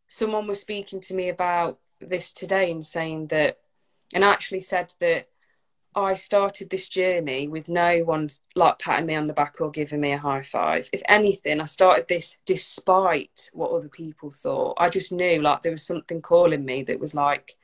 someone 0.08 0.48
was 0.48 0.62
speaking 0.62 1.02
to 1.02 1.13
me 1.13 1.30
about 1.30 1.80
this 2.00 2.32
today 2.32 2.72
and 2.72 2.84
saying 2.84 3.28
that, 3.28 3.60
and 4.13 4.24
actually 4.24 4.62
said 4.62 4.93
that 5.00 5.28
I 5.93 6.13
started 6.13 6.70
this 6.70 6.88
journey 6.88 7.48
with 7.48 7.67
no 7.67 8.04
one 8.04 8.30
like 8.56 8.80
patting 8.80 9.08
me 9.08 9.15
on 9.15 9.26
the 9.26 9.34
back 9.34 9.60
or 9.60 9.72
giving 9.72 10.00
me 10.00 10.12
a 10.12 10.17
high 10.17 10.43
five. 10.43 10.89
If 10.93 11.02
anything, 11.10 11.60
I 11.60 11.65
started 11.65 12.08
this 12.08 12.38
despite 12.46 13.50
what 13.52 13.72
other 13.72 13.89
people 13.89 14.30
thought. 14.30 14.78
I 14.78 14.89
just 14.89 15.12
knew 15.12 15.41
like 15.41 15.62
there 15.62 15.72
was 15.72 15.86
something 15.86 16.22
calling 16.22 16.63
me 16.63 16.84
that 16.84 17.00
was 17.00 17.15
like, 17.15 17.58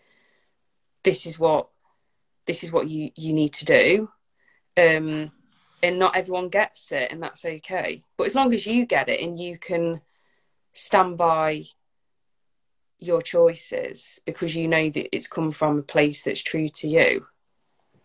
this 1.03 1.27
is 1.27 1.37
what 1.37 1.69
this 2.47 2.63
is 2.63 2.71
what 2.71 2.89
you 2.89 3.11
you 3.15 3.33
need 3.33 3.53
to 3.53 3.65
do 3.65 4.09
um, 4.77 5.31
and 5.81 5.99
not 5.99 6.15
everyone 6.15 6.49
gets 6.49 6.91
it 6.91 7.11
and 7.11 7.21
that's 7.21 7.45
okay 7.45 8.03
but 8.17 8.25
as 8.25 8.35
long 8.35 8.53
as 8.53 8.65
you 8.65 8.85
get 8.85 9.09
it 9.09 9.21
and 9.21 9.39
you 9.39 9.57
can 9.57 10.01
stand 10.73 11.17
by 11.17 11.63
your 12.99 13.21
choices 13.21 14.19
because 14.25 14.55
you 14.55 14.67
know 14.67 14.89
that 14.89 15.13
it's 15.15 15.27
come 15.27 15.51
from 15.51 15.79
a 15.79 15.83
place 15.83 16.23
that's 16.23 16.41
true 16.41 16.69
to 16.69 16.87
you 16.87 17.25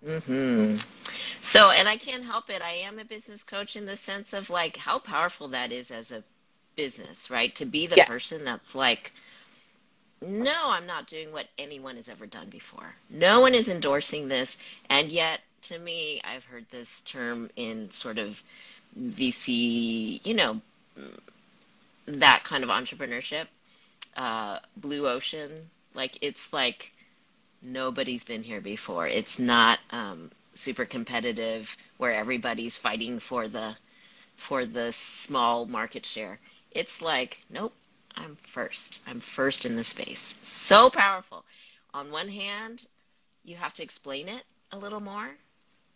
hmm 0.04 0.76
so 1.40 1.70
and 1.70 1.88
i 1.88 1.96
can't 1.96 2.24
help 2.24 2.50
it 2.50 2.62
i 2.62 2.72
am 2.72 2.98
a 2.98 3.04
business 3.04 3.42
coach 3.42 3.76
in 3.76 3.86
the 3.86 3.96
sense 3.96 4.32
of 4.32 4.50
like 4.50 4.76
how 4.76 4.98
powerful 4.98 5.48
that 5.48 5.72
is 5.72 5.90
as 5.90 6.12
a 6.12 6.22
business 6.76 7.30
right 7.30 7.54
to 7.54 7.64
be 7.64 7.86
the 7.86 7.96
yeah. 7.96 8.04
person 8.04 8.44
that's 8.44 8.74
like 8.74 9.12
no, 10.20 10.70
I'm 10.70 10.86
not 10.86 11.06
doing 11.06 11.32
what 11.32 11.46
anyone 11.58 11.96
has 11.96 12.08
ever 12.08 12.26
done 12.26 12.48
before. 12.48 12.94
No 13.08 13.40
one 13.40 13.54
is 13.54 13.68
endorsing 13.68 14.26
this. 14.26 14.56
And 14.90 15.10
yet, 15.10 15.40
to 15.62 15.78
me, 15.78 16.20
I've 16.24 16.44
heard 16.44 16.66
this 16.70 17.00
term 17.02 17.50
in 17.56 17.90
sort 17.90 18.18
of 18.18 18.42
VC, 18.98 20.24
you 20.26 20.34
know, 20.34 20.60
that 22.06 22.44
kind 22.44 22.64
of 22.64 22.70
entrepreneurship, 22.70 23.46
uh, 24.16 24.58
blue 24.76 25.08
ocean. 25.08 25.50
Like, 25.94 26.18
it's 26.22 26.52
like 26.52 26.92
nobody's 27.62 28.24
been 28.24 28.42
here 28.42 28.60
before. 28.60 29.06
It's 29.06 29.38
not 29.38 29.78
um, 29.90 30.30
super 30.54 30.84
competitive 30.84 31.76
where 31.96 32.14
everybody's 32.14 32.78
fighting 32.78 33.18
for 33.18 33.48
the 33.48 33.76
for 34.36 34.64
the 34.64 34.92
small 34.92 35.66
market 35.66 36.06
share. 36.06 36.38
It's 36.70 37.02
like, 37.02 37.42
nope, 37.50 37.74
I'm 38.14 38.36
first. 38.36 39.02
I'm 39.06 39.20
first 39.20 39.66
in 39.66 39.74
the 39.76 39.84
space. 39.84 40.34
So 40.44 40.90
powerful. 40.90 41.44
On 41.92 42.10
one 42.12 42.28
hand, 42.28 42.86
you 43.44 43.56
have 43.56 43.74
to 43.74 43.82
explain 43.82 44.28
it 44.28 44.42
a 44.70 44.78
little 44.78 45.00
more. 45.00 45.28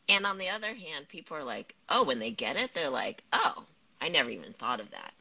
And 0.09 0.27
on 0.27 0.39
the 0.39 0.49
other 0.49 0.75
hand, 0.75 1.09
people 1.09 1.37
are 1.37 1.45
like, 1.45 1.75
oh, 1.89 2.05
when 2.05 2.19
they 2.19 2.31
get 2.31 2.57
it, 2.57 2.75
they're 2.75 2.91
like, 2.91 3.23
oh, 3.33 3.65
I 4.01 4.09
never 4.09 4.31
even 4.31 4.53
thought 4.53 4.81
of 4.81 4.91
that. 4.91 5.13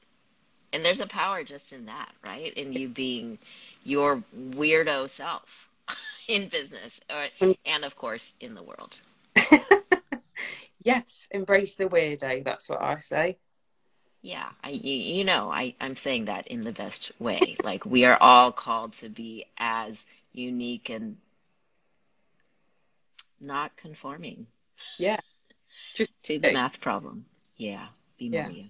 And 0.74 0.84
there's 0.84 1.02
a 1.02 1.08
power 1.08 1.44
just 1.44 1.74
in 1.74 1.86
that, 1.86 2.12
right? 2.24 2.54
In 2.54 2.74
you 2.74 2.88
being 2.88 3.38
your 3.84 4.24
weirdo 4.36 5.10
self 5.10 5.70
in 6.28 6.48
business 6.48 7.00
or, 7.10 7.56
and, 7.66 7.86
of 7.86 7.96
course, 7.96 8.34
in 8.40 8.56
the 8.56 8.64
world. 8.64 9.00
yes, 10.84 11.28
embrace 11.32 11.76
the 11.76 11.86
weirdo. 11.86 12.44
That's 12.44 12.70
what 12.70 12.82
I 12.82 12.98
say. 12.98 13.38
Yeah, 14.22 14.50
I 14.64 14.70
you, 14.70 14.94
you 14.94 15.24
know, 15.24 15.52
I 15.52 15.74
I'm 15.82 15.96
saying 15.96 16.26
that 16.26 16.48
in 16.48 16.64
the 16.64 16.72
best 16.72 17.12
way. 17.20 17.58
like 17.64 17.86
we 17.86 18.06
are 18.06 18.18
all 18.22 18.52
called 18.52 18.94
to 18.94 19.10
be 19.10 19.46
as 19.58 20.06
unique 20.32 20.90
and 20.90 21.18
not 23.40 23.76
conforming. 23.78 24.46
Yeah. 24.98 25.20
Just 25.96 26.12
to 26.24 26.40
the 26.40 26.54
math 26.54 26.82
problem. 26.82 27.26
Yeah, 27.58 27.88
be 28.18 28.28
yeah. 28.28 28.44
more 28.44 28.52
you. 28.52 28.66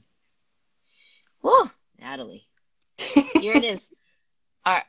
Whoa, 1.41 1.71
Natalie. 1.99 2.47
Here 2.97 3.53
it 3.53 3.63
is. 3.63 3.91
Our 4.65 4.83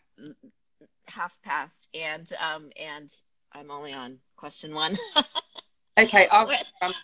half 1.07 1.41
past, 1.43 1.89
and 1.95 2.31
um, 2.41 2.71
and 2.81 3.13
I'm 3.53 3.71
only 3.71 3.93
on 3.93 4.19
question 4.37 4.75
one. 4.75 4.97
okay, 5.99 6.27
I'll. 6.31 6.47
What? 6.47 6.95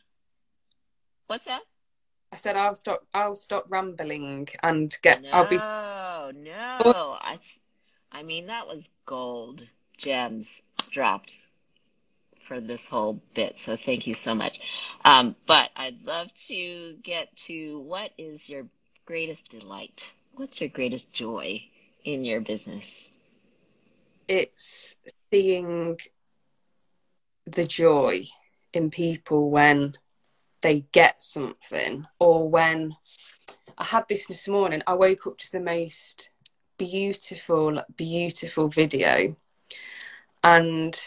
What's 1.27 1.47
that? 1.47 1.63
I 2.33 2.37
said 2.37 2.57
I'll 2.57 2.75
stop. 2.75 3.07
I'll 3.15 3.35
stop 3.35 3.67
rambling 3.69 4.49
and 4.63 4.95
get. 5.03 5.23
No, 5.23 5.31
I'll 5.31 5.49
be. 5.49 5.59
Oh 5.59 6.33
no. 6.35 7.17
I, 7.21 7.39
I 8.13 8.23
mean 8.23 8.47
that 8.47 8.67
was 8.67 8.89
gold 9.07 9.67
gems 9.97 10.63
dropped 10.91 11.41
for 12.49 12.61
this 12.61 12.89
whole 12.89 13.21
bit. 13.35 13.59
So 13.59 13.77
thank 13.77 14.07
you 14.07 14.15
so 14.15 14.35
much. 14.35 14.61
Um, 15.05 15.37
but 15.47 15.71
I'd 15.77 16.03
love 16.03 16.33
to 16.47 16.97
get 17.03 17.37
to 17.47 17.81
what 17.81 18.11
is 18.17 18.49
your 18.49 18.67
greatest 19.05 19.51
delight? 19.51 20.09
What's 20.35 20.61
your 20.61 20.71
greatest 20.71 21.13
joy 21.13 21.63
in 22.05 22.25
your 22.25 22.41
business? 22.41 23.11
It's 24.27 24.97
seeing 25.31 25.99
the 27.45 27.65
joy 27.65 28.25
in 28.73 28.91
people 28.91 29.51
when 29.51 29.95
they 30.63 30.87
get 30.93 31.23
something 31.23 32.07
or 32.19 32.49
when 32.49 32.97
I 33.77 33.85
had 33.85 34.09
this 34.09 34.27
this 34.27 34.49
morning. 34.49 34.83
I 34.87 34.95
woke 34.95 35.27
up 35.27 35.39
to 35.39 35.53
the 35.53 35.61
most 35.61 36.31
beautiful, 36.79 37.83
beautiful 37.97 38.69
video, 38.69 39.37
and 40.43 40.99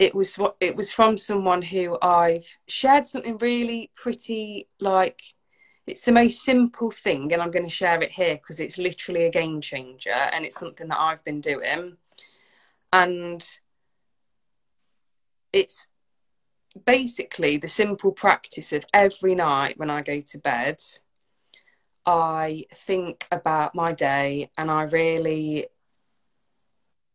it 0.00 0.14
was 0.14 0.40
it 0.60 0.74
was 0.74 0.90
from 0.90 1.18
someone 1.18 1.60
who 1.60 1.98
I've 2.00 2.58
shared 2.66 3.04
something 3.04 3.36
really 3.36 3.90
pretty 3.94 4.66
like 4.80 5.20
it's 5.86 6.06
the 6.06 6.12
most 6.12 6.42
simple 6.42 6.90
thing 6.90 7.30
and 7.32 7.42
I'm 7.42 7.50
going 7.50 7.66
to 7.66 7.70
share 7.70 8.02
it 8.02 8.12
here 8.12 8.36
because 8.36 8.60
it's 8.60 8.78
literally 8.78 9.24
a 9.24 9.30
game 9.30 9.60
changer 9.60 10.10
and 10.10 10.44
it's 10.44 10.58
something 10.58 10.88
that 10.88 11.00
I've 11.00 11.24
been 11.24 11.40
doing. 11.40 11.96
And 12.92 13.46
it's 15.52 15.88
basically 16.86 17.56
the 17.56 17.68
simple 17.68 18.12
practice 18.12 18.72
of 18.72 18.84
every 18.94 19.34
night 19.34 19.78
when 19.78 19.90
I 19.90 20.02
go 20.02 20.20
to 20.20 20.38
bed 20.38 20.80
I 22.06 22.64
think 22.72 23.26
about 23.30 23.74
my 23.74 23.92
day 23.92 24.50
and 24.56 24.70
I 24.70 24.82
really 24.84 25.66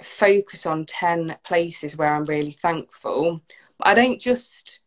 focus 0.02 0.66
on 0.66 0.86
10 0.86 1.38
places 1.44 1.98
where 1.98 2.14
I'm 2.14 2.24
really 2.26 2.52
thankful. 2.52 3.42
But 3.78 3.88
I 3.88 3.94
don't 3.94 4.20
just 4.20 4.82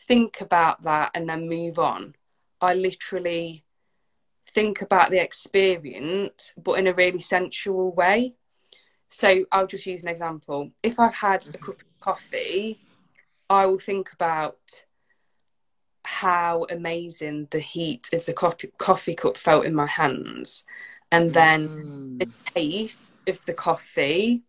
think 0.00 0.40
about 0.40 0.82
that 0.84 1.10
and 1.14 1.28
then 1.28 1.48
move 1.48 1.78
on. 1.78 2.14
I 2.60 2.74
literally 2.74 3.64
think 4.48 4.80
about 4.80 5.10
the 5.10 5.22
experience, 5.22 6.52
but 6.56 6.78
in 6.78 6.86
a 6.86 6.94
really 6.94 7.18
sensual 7.18 7.92
way. 7.92 8.34
So 9.08 9.44
I'll 9.52 9.66
just 9.66 9.86
use 9.86 10.02
an 10.02 10.08
example. 10.08 10.72
If 10.82 10.98
I've 10.98 11.14
had 11.14 11.46
a 11.46 11.58
cup 11.58 11.80
of 11.80 12.00
coffee, 12.00 12.78
I 13.48 13.66
will 13.66 13.78
think 13.78 14.12
about 14.12 14.84
how 16.04 16.66
amazing 16.70 17.48
the 17.50 17.58
heat 17.58 18.08
of 18.12 18.26
the 18.26 18.32
coffee, 18.32 18.70
coffee 18.78 19.14
cup 19.14 19.36
felt 19.36 19.66
in 19.66 19.74
my 19.74 19.86
hands. 19.86 20.64
And 21.12 21.32
then 21.32 21.68
mm. 21.68 22.18
the 22.18 22.28
taste 22.52 22.98
of 23.26 23.44
the 23.44 23.54
coffee. 23.54 24.42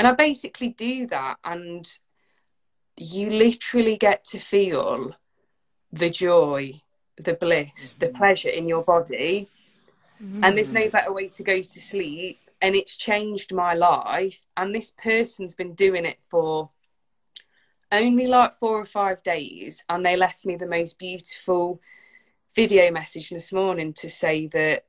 And 0.00 0.06
I 0.06 0.12
basically 0.12 0.70
do 0.70 1.06
that, 1.08 1.36
and 1.44 1.86
you 2.96 3.28
literally 3.28 3.98
get 3.98 4.24
to 4.30 4.38
feel 4.38 5.14
the 5.92 6.08
joy, 6.08 6.80
the 7.18 7.34
bliss, 7.34 7.68
mm-hmm. 7.68 8.06
the 8.06 8.18
pleasure 8.18 8.48
in 8.48 8.66
your 8.66 8.82
body. 8.82 9.50
Mm-hmm. 10.22 10.42
And 10.42 10.56
there's 10.56 10.72
no 10.72 10.86
mm. 10.86 10.90
better 10.90 11.12
way 11.12 11.28
to 11.28 11.42
go 11.42 11.60
to 11.60 11.80
sleep. 11.80 12.38
And 12.62 12.74
it's 12.74 12.96
changed 12.96 13.52
my 13.52 13.74
life. 13.74 14.46
And 14.56 14.74
this 14.74 14.90
person's 14.90 15.54
been 15.54 15.74
doing 15.74 16.06
it 16.06 16.16
for 16.30 16.70
only 17.92 18.24
like 18.24 18.54
four 18.54 18.80
or 18.80 18.86
five 18.86 19.22
days. 19.22 19.84
And 19.90 20.06
they 20.06 20.16
left 20.16 20.46
me 20.46 20.56
the 20.56 20.66
most 20.66 20.98
beautiful 20.98 21.82
video 22.56 22.90
message 22.90 23.28
this 23.28 23.52
morning 23.52 23.92
to 23.98 24.08
say 24.08 24.46
that 24.46 24.86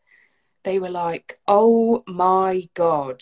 they 0.63 0.80
were 0.80 0.89
like, 0.89 1.38
oh 1.50 2.02
my 2.08 2.69
God, 2.76 3.21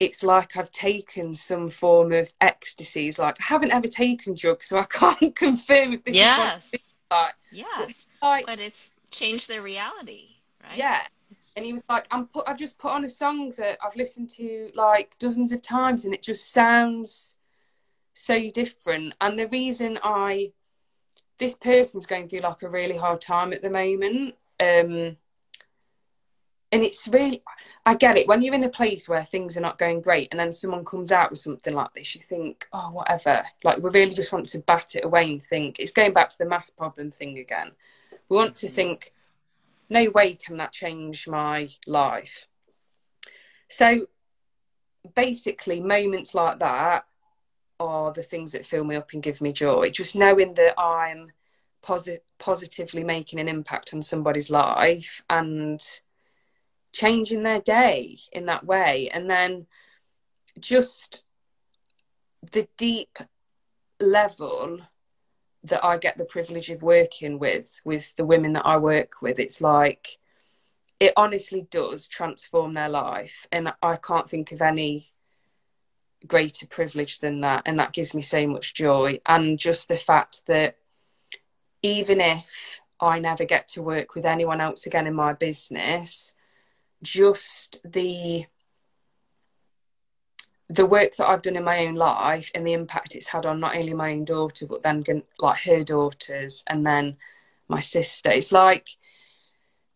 it's 0.00 0.22
like 0.22 0.56
I've 0.56 0.70
taken 0.70 1.34
some 1.34 1.70
form 1.70 2.12
of 2.12 2.32
ecstasy. 2.40 3.08
It's 3.08 3.18
like 3.18 3.36
I 3.38 3.44
haven't 3.44 3.70
ever 3.70 3.86
taken 3.86 4.34
drugs, 4.34 4.66
so 4.66 4.78
I 4.78 4.84
can't 4.90 5.36
confirm 5.36 5.92
if 5.92 6.04
this 6.04 6.16
yes. 6.16 6.70
is 6.72 6.80
what 7.08 7.18
like. 7.18 7.34
Yes. 7.52 8.06
Like, 8.22 8.46
but 8.46 8.58
it's 8.58 8.90
changed 9.10 9.48
their 9.48 9.62
reality, 9.62 10.28
right? 10.64 10.76
Yeah. 10.76 11.02
And 11.56 11.64
he 11.64 11.72
was 11.72 11.84
like, 11.88 12.06
I'm 12.10 12.26
put 12.26 12.48
I've 12.48 12.58
just 12.58 12.78
put 12.78 12.92
on 12.92 13.04
a 13.04 13.08
song 13.08 13.52
that 13.58 13.78
I've 13.84 13.96
listened 13.96 14.30
to 14.30 14.70
like 14.74 15.16
dozens 15.18 15.52
of 15.52 15.60
times 15.60 16.04
and 16.04 16.14
it 16.14 16.22
just 16.22 16.50
sounds 16.50 17.36
so 18.14 18.50
different. 18.50 19.14
And 19.20 19.38
the 19.38 19.48
reason 19.48 19.98
I 20.02 20.52
this 21.38 21.54
person's 21.54 22.06
going 22.06 22.28
through 22.28 22.40
like 22.40 22.62
a 22.62 22.68
really 22.68 22.96
hard 22.96 23.20
time 23.20 23.52
at 23.52 23.62
the 23.62 23.70
moment. 23.70 24.36
Um 24.58 25.16
and 26.72 26.84
it's 26.84 27.08
really 27.08 27.42
i 27.84 27.94
get 27.94 28.16
it 28.16 28.28
when 28.28 28.42
you're 28.42 28.54
in 28.54 28.64
a 28.64 28.68
place 28.68 29.08
where 29.08 29.24
things 29.24 29.56
are 29.56 29.60
not 29.60 29.78
going 29.78 30.00
great 30.00 30.28
and 30.30 30.38
then 30.38 30.52
someone 30.52 30.84
comes 30.84 31.10
out 31.10 31.30
with 31.30 31.38
something 31.38 31.74
like 31.74 31.92
this 31.94 32.14
you 32.14 32.20
think 32.20 32.66
oh 32.72 32.90
whatever. 32.90 33.44
Like 33.64 33.78
we 33.78 33.90
really 33.90 34.14
just 34.14 34.32
want 34.32 34.48
to 34.50 34.58
bat 34.60 34.94
it 34.94 35.04
away 35.04 35.30
and 35.30 35.42
think 35.42 35.78
it's 35.78 35.92
going 35.92 36.12
back 36.12 36.30
to 36.30 36.38
the 36.38 36.46
math 36.46 36.74
problem 36.76 37.10
thing 37.10 37.38
again. 37.38 37.72
We 38.28 38.36
want 38.36 38.56
to 38.56 38.66
mm-hmm. 38.66 38.74
think 38.74 39.12
no 39.88 40.08
way 40.10 40.34
can 40.34 40.56
that 40.58 40.72
change 40.72 41.26
my 41.26 41.68
life. 41.86 42.46
So 43.68 44.06
basically 45.14 45.80
moments 45.80 46.34
like 46.34 46.58
that 46.60 47.04
are 47.78 48.12
the 48.12 48.22
things 48.22 48.52
that 48.52 48.66
fill 48.66 48.84
me 48.84 48.96
up 48.96 49.12
and 49.12 49.22
give 49.22 49.40
me 49.40 49.52
joy. 49.52 49.90
Just 49.90 50.16
knowing 50.16 50.54
that 50.54 50.78
i'm 50.78 51.32
posi- 51.82 52.20
positively 52.38 53.04
making 53.04 53.40
an 53.40 53.48
impact 53.48 53.94
on 53.94 54.02
somebody's 54.02 54.50
life 54.50 55.22
and 55.30 55.80
changing 56.92 57.42
their 57.42 57.60
day 57.60 58.18
in 58.32 58.46
that 58.46 58.64
way. 58.64 59.08
And 59.12 59.28
then 59.30 59.66
just 60.58 61.24
the 62.52 62.68
deep 62.76 63.18
level 64.00 64.80
that 65.64 65.84
I 65.84 65.98
get 65.98 66.16
the 66.16 66.24
privilege 66.24 66.70
of 66.70 66.82
working 66.82 67.38
with 67.38 67.80
with 67.84 68.16
the 68.16 68.24
women 68.24 68.54
that 68.54 68.64
I 68.64 68.78
work 68.78 69.20
with 69.20 69.38
it's 69.38 69.60
like 69.60 70.18
it 71.00 71.14
honestly 71.16 71.66
does 71.70 72.06
transform 72.06 72.74
their 72.74 72.90
life. 72.90 73.46
And 73.50 73.72
I 73.82 73.96
can't 73.96 74.28
think 74.28 74.52
of 74.52 74.60
any 74.60 75.12
greater 76.26 76.66
privilege 76.66 77.20
than 77.20 77.40
that. 77.40 77.62
And 77.64 77.78
that 77.78 77.94
gives 77.94 78.14
me 78.14 78.20
so 78.20 78.46
much 78.46 78.74
joy. 78.74 79.18
And 79.26 79.58
just 79.58 79.88
the 79.88 79.96
fact 79.96 80.46
that 80.46 80.76
even 81.82 82.20
if 82.20 82.82
I 83.00 83.18
never 83.18 83.46
get 83.46 83.66
to 83.68 83.82
work 83.82 84.14
with 84.14 84.26
anyone 84.26 84.60
else 84.60 84.84
again 84.84 85.06
in 85.06 85.14
my 85.14 85.32
business 85.32 86.34
just 87.02 87.78
the 87.84 88.46
the 90.68 90.86
work 90.86 91.16
that 91.16 91.28
I've 91.28 91.42
done 91.42 91.56
in 91.56 91.64
my 91.64 91.84
own 91.84 91.94
life 91.94 92.52
and 92.54 92.64
the 92.64 92.74
impact 92.74 93.16
it's 93.16 93.26
had 93.26 93.44
on 93.44 93.58
not 93.58 93.74
only 93.74 93.92
my 93.92 94.12
own 94.12 94.24
daughter 94.24 94.66
but 94.66 94.84
then 94.84 95.04
like 95.40 95.60
her 95.62 95.82
daughters 95.82 96.62
and 96.68 96.86
then 96.86 97.16
my 97.68 97.80
sister. 97.80 98.30
It's 98.30 98.52
like 98.52 98.88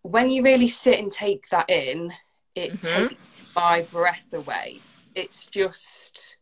when 0.02 0.30
you 0.30 0.42
really 0.42 0.68
sit 0.68 0.98
and 0.98 1.12
take 1.12 1.48
that 1.50 1.70
in, 1.70 2.12
it 2.54 2.72
mm-hmm. 2.72 3.08
takes 3.08 3.54
my 3.54 3.82
breath 3.82 4.32
away. 4.32 4.80
It's 5.14 5.46
just 5.46 6.36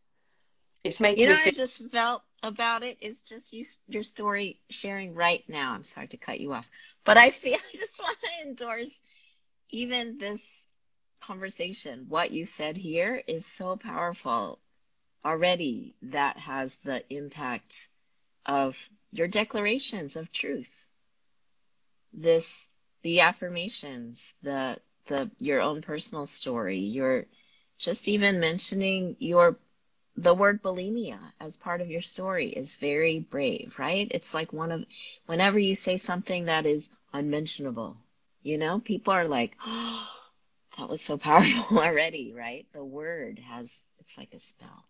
it's 0.83 0.99
making 0.99 1.21
you 1.21 1.27
know 1.27 1.35
me 1.35 1.39
feel- 1.39 1.47
I 1.49 1.51
just 1.51 1.89
felt 1.89 2.23
about 2.41 2.83
it 2.83 2.97
is 3.01 3.21
just 3.21 3.53
you 3.53 3.65
your 3.87 4.03
story 4.03 4.59
sharing 4.69 5.13
right 5.13 5.43
now. 5.47 5.73
I'm 5.73 5.83
sorry 5.83 6.07
to 6.07 6.17
cut 6.17 6.39
you 6.39 6.53
off, 6.53 6.69
but 7.03 7.17
I 7.17 7.29
feel 7.29 7.55
I 7.73 7.77
just 7.77 7.99
want 8.01 8.17
to 8.19 8.47
endorse 8.47 8.99
even 9.73 10.19
this 10.19 10.67
conversation, 11.19 12.05
what 12.07 12.31
you 12.31 12.45
said 12.45 12.77
here 12.77 13.21
is 13.27 13.45
so 13.45 13.75
powerful 13.75 14.59
already 15.25 15.95
that 16.03 16.37
has 16.37 16.77
the 16.77 17.03
impact 17.11 17.89
of 18.45 18.77
your 19.11 19.27
declarations 19.27 20.15
of 20.15 20.31
truth. 20.31 20.87
This, 22.13 22.67
the 23.01 23.21
affirmations, 23.21 24.35
the, 24.43 24.77
the, 25.07 25.31
your 25.39 25.61
own 25.61 25.81
personal 25.81 26.27
story, 26.27 26.77
your, 26.77 27.25
just 27.79 28.07
even 28.07 28.39
mentioning 28.39 29.15
your, 29.19 29.57
the 30.15 30.35
word 30.35 30.61
bulimia 30.61 31.17
as 31.39 31.57
part 31.57 31.81
of 31.81 31.89
your 31.89 32.01
story 32.01 32.47
is 32.47 32.75
very 32.75 33.21
brave, 33.21 33.73
right? 33.79 34.07
It's 34.11 34.35
like 34.35 34.53
one 34.53 34.71
of, 34.71 34.85
whenever 35.25 35.57
you 35.57 35.73
say 35.73 35.97
something 35.97 36.45
that 36.45 36.67
is 36.67 36.89
unmentionable, 37.11 37.97
you 38.43 38.57
know, 38.57 38.79
people 38.79 39.13
are 39.13 39.27
like, 39.27 39.57
oh, 39.65 40.07
that 40.77 40.89
was 40.89 41.01
so 41.01 41.17
powerful 41.17 41.79
already, 41.79 42.33
right? 42.35 42.67
The 42.73 42.83
word 42.83 43.39
has, 43.39 43.83
it's 43.99 44.17
like 44.17 44.33
a 44.33 44.39
spell. 44.39 44.85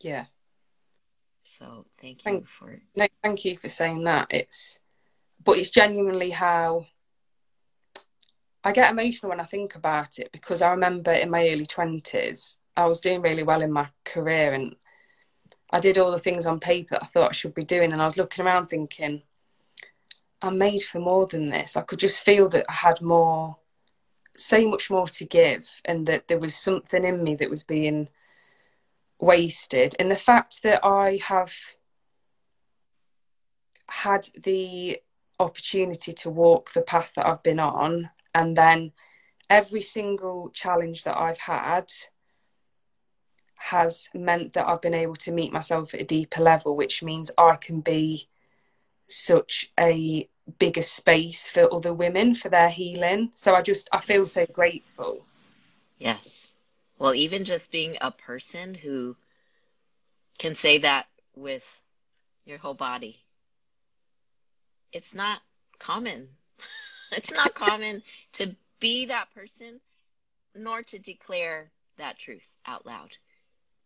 Yeah. 0.00 0.26
So 1.44 1.84
thank 2.00 2.18
you 2.18 2.24
thank, 2.24 2.48
for. 2.48 2.80
No, 2.94 3.06
thank 3.22 3.44
you 3.44 3.56
for 3.56 3.68
saying 3.68 4.04
that. 4.04 4.28
It's, 4.30 4.80
but 5.42 5.58
it's 5.58 5.70
genuinely 5.70 6.30
how 6.30 6.86
I 8.62 8.72
get 8.72 8.90
emotional 8.90 9.30
when 9.30 9.40
I 9.40 9.44
think 9.44 9.74
about 9.74 10.18
it 10.18 10.30
because 10.32 10.60
I 10.60 10.70
remember 10.70 11.12
in 11.12 11.30
my 11.30 11.48
early 11.48 11.66
20s, 11.66 12.56
I 12.76 12.86
was 12.86 13.00
doing 13.00 13.22
really 13.22 13.42
well 13.42 13.62
in 13.62 13.72
my 13.72 13.88
career 14.04 14.52
and 14.52 14.76
I 15.72 15.80
did 15.80 15.98
all 15.98 16.10
the 16.10 16.18
things 16.18 16.46
on 16.46 16.60
paper 16.60 16.94
that 16.94 17.04
I 17.04 17.06
thought 17.06 17.30
I 17.30 17.32
should 17.32 17.54
be 17.54 17.64
doing. 17.64 17.92
And 17.92 18.02
I 18.02 18.04
was 18.04 18.16
looking 18.16 18.44
around 18.44 18.66
thinking, 18.66 19.22
I'm 20.42 20.58
made 20.58 20.82
for 20.82 21.00
more 21.00 21.26
than 21.26 21.46
this. 21.46 21.76
I 21.76 21.82
could 21.82 21.98
just 21.98 22.22
feel 22.24 22.48
that 22.50 22.66
I 22.68 22.72
had 22.72 23.02
more, 23.02 23.58
so 24.36 24.66
much 24.68 24.90
more 24.90 25.08
to 25.08 25.24
give, 25.24 25.80
and 25.84 26.06
that 26.06 26.28
there 26.28 26.38
was 26.38 26.54
something 26.54 27.04
in 27.04 27.22
me 27.22 27.34
that 27.36 27.50
was 27.50 27.62
being 27.62 28.08
wasted. 29.20 29.94
And 29.98 30.10
the 30.10 30.16
fact 30.16 30.62
that 30.62 30.84
I 30.84 31.20
have 31.24 31.54
had 33.88 34.28
the 34.42 35.02
opportunity 35.38 36.12
to 36.12 36.30
walk 36.30 36.72
the 36.72 36.82
path 36.82 37.12
that 37.16 37.26
I've 37.26 37.42
been 37.42 37.60
on, 37.60 38.10
and 38.34 38.56
then 38.56 38.92
every 39.50 39.82
single 39.82 40.50
challenge 40.50 41.04
that 41.04 41.18
I've 41.18 41.40
had 41.40 41.92
has 43.56 44.08
meant 44.14 44.54
that 44.54 44.66
I've 44.66 44.80
been 44.80 44.94
able 44.94 45.16
to 45.16 45.32
meet 45.32 45.52
myself 45.52 45.92
at 45.92 46.00
a 46.00 46.04
deeper 46.04 46.42
level, 46.42 46.76
which 46.76 47.02
means 47.02 47.30
I 47.36 47.56
can 47.56 47.80
be 47.80 48.28
such 49.10 49.72
a 49.78 50.28
bigger 50.58 50.82
space 50.82 51.48
for 51.48 51.72
other 51.72 51.94
women 51.94 52.34
for 52.34 52.48
their 52.48 52.70
healing. 52.70 53.30
So 53.34 53.54
I 53.54 53.62
just 53.62 53.88
I 53.92 54.00
feel 54.00 54.26
so 54.26 54.46
grateful. 54.46 55.24
Yes. 55.98 56.52
Well, 56.98 57.14
even 57.14 57.44
just 57.44 57.72
being 57.72 57.96
a 58.00 58.10
person 58.10 58.74
who 58.74 59.16
can 60.38 60.54
say 60.54 60.78
that 60.78 61.06
with 61.34 61.64
your 62.44 62.58
whole 62.58 62.74
body. 62.74 63.20
It's 64.92 65.14
not 65.14 65.40
common. 65.78 66.28
it's 67.12 67.32
not 67.32 67.54
common 67.54 68.02
to 68.32 68.54
be 68.80 69.06
that 69.06 69.32
person 69.34 69.80
nor 70.54 70.82
to 70.82 70.98
declare 70.98 71.70
that 71.98 72.18
truth 72.18 72.46
out 72.66 72.84
loud, 72.86 73.16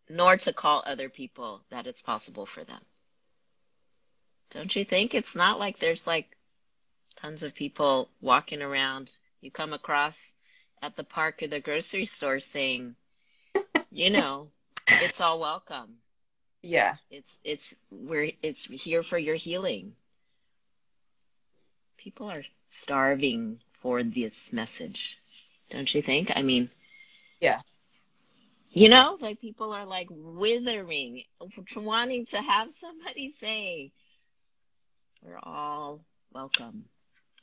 nor 0.09 0.37
to 0.37 0.53
call 0.53 0.83
other 0.87 1.09
people 1.09 1.63
that 1.71 1.87
it's 1.87 2.01
possible 2.01 2.47
for 2.47 2.65
them. 2.65 2.81
Don't 4.51 4.75
you 4.75 4.85
think? 4.85 5.15
It's 5.15 5.35
not 5.35 5.59
like 5.59 5.79
there's 5.79 6.07
like 6.07 6.37
tons 7.17 7.43
of 7.43 7.55
people 7.55 8.09
walking 8.21 8.63
around 8.63 9.13
you 9.41 9.51
come 9.51 9.75
across 9.75 10.35
at 10.83 10.97
the 10.97 11.05
park 11.05 11.43
or 11.43 11.49
the 11.49 11.61
grocery 11.61 12.07
store 12.07 12.41
saying, 12.41 12.97
you 13.91 14.11
know, 14.11 14.49
it's 14.89 15.21
all 15.21 15.39
welcome. 15.39 15.97
Yeah. 16.63 16.95
It's 17.11 17.39
it's 17.45 17.75
we're 17.91 18.33
it's 18.43 18.65
here 18.65 19.03
for 19.03 19.19
your 19.19 19.35
healing. 19.35 19.93
People 21.99 22.31
are 22.31 22.43
starving 22.71 23.61
for 23.81 24.03
this 24.03 24.53
message. 24.53 25.19
Don't 25.69 25.95
you 25.95 26.01
think? 26.01 26.33
I 26.35 26.43
mean, 26.43 26.71
yeah. 27.41 27.61
You 28.71 28.89
know, 28.89 29.19
like 29.21 29.41
people 29.41 29.73
are 29.73 29.85
like 29.85 30.09
withering, 30.11 31.23
wanting 31.77 32.27
to 32.27 32.39
have 32.39 32.73
somebody 32.73 33.29
say, 33.29 33.93
we're 35.25 35.39
all 35.43 36.05
welcome, 36.35 36.85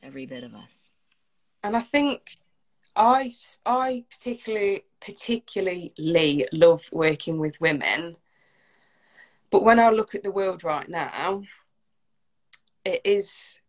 every 0.04 0.28
bit 0.28 0.44
of 0.44 0.54
us. 0.54 0.92
And 1.64 1.76
I 1.76 1.80
think 1.80 2.38
I, 2.96 3.34
I 3.66 4.06
particularly, 4.12 4.84
particularly 5.00 5.92
love 6.52 6.88
working 6.92 7.40
with 7.40 7.60
women. 7.60 8.18
But 9.50 9.64
when 9.64 9.80
I 9.80 9.90
look 9.90 10.14
at 10.14 10.24
the 10.24 10.32
world 10.32 10.64
right 10.64 10.88
now, 10.88 11.44
it 12.86 13.02
is 13.04 13.60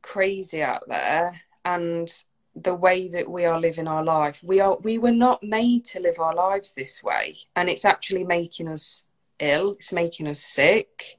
crazy 0.00 0.62
out 0.62 0.84
there. 0.88 1.40
And 1.64 2.10
the 2.54 2.74
way 2.74 3.08
that 3.08 3.28
we 3.28 3.44
are 3.44 3.60
living 3.60 3.88
our 3.88 4.04
life, 4.04 4.42
we 4.44 4.60
are 4.60 4.78
we 4.78 4.96
were 4.96 5.10
not 5.10 5.42
made 5.42 5.84
to 5.86 6.00
live 6.00 6.20
our 6.20 6.34
lives 6.34 6.72
this 6.72 7.02
way. 7.02 7.36
And 7.56 7.68
it's 7.68 7.84
actually 7.84 8.24
making 8.24 8.68
us 8.68 9.06
ill, 9.40 9.72
it's 9.72 9.92
making 9.92 10.28
us 10.28 10.40
sick. 10.40 11.18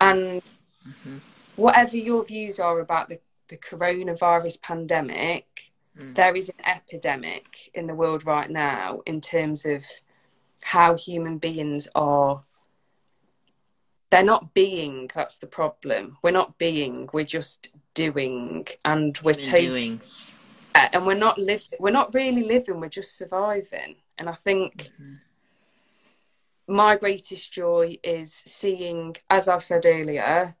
And 0.00 0.42
mm-hmm 0.88 1.18
whatever 1.56 1.96
your 1.96 2.24
views 2.24 2.60
are 2.60 2.80
about 2.80 3.08
the, 3.08 3.20
the 3.48 3.56
coronavirus 3.56 4.60
pandemic, 4.62 5.72
mm. 5.98 6.14
there 6.14 6.36
is 6.36 6.48
an 6.48 6.64
epidemic 6.64 7.70
in 7.74 7.86
the 7.86 7.94
world 7.94 8.26
right 8.26 8.50
now 8.50 9.00
in 9.06 9.20
terms 9.20 9.64
of 9.66 9.84
how 10.62 10.94
human 10.94 11.38
beings 11.38 11.88
are. 11.94 12.42
They're 14.10 14.22
not 14.22 14.54
being, 14.54 15.10
that's 15.14 15.38
the 15.38 15.46
problem. 15.46 16.18
We're 16.22 16.30
not 16.30 16.58
being, 16.58 17.08
we're 17.12 17.24
just 17.24 17.74
doing. 17.94 18.66
And 18.84 19.18
we're 19.18 19.34
totally. 19.34 19.98
And 20.74 21.06
we're 21.06 21.14
not 21.14 21.38
living, 21.38 21.78
we're 21.80 21.90
not 21.90 22.12
really 22.14 22.44
living, 22.44 22.80
we're 22.80 22.88
just 22.88 23.16
surviving. 23.16 23.96
And 24.18 24.28
I 24.28 24.34
think 24.34 24.90
mm-hmm 24.94 25.14
my 26.68 26.96
greatest 26.96 27.52
joy 27.52 27.98
is 28.02 28.32
seeing, 28.32 29.16
as 29.30 29.48
I've 29.48 29.62
said 29.62 29.86
earlier, 29.86 30.56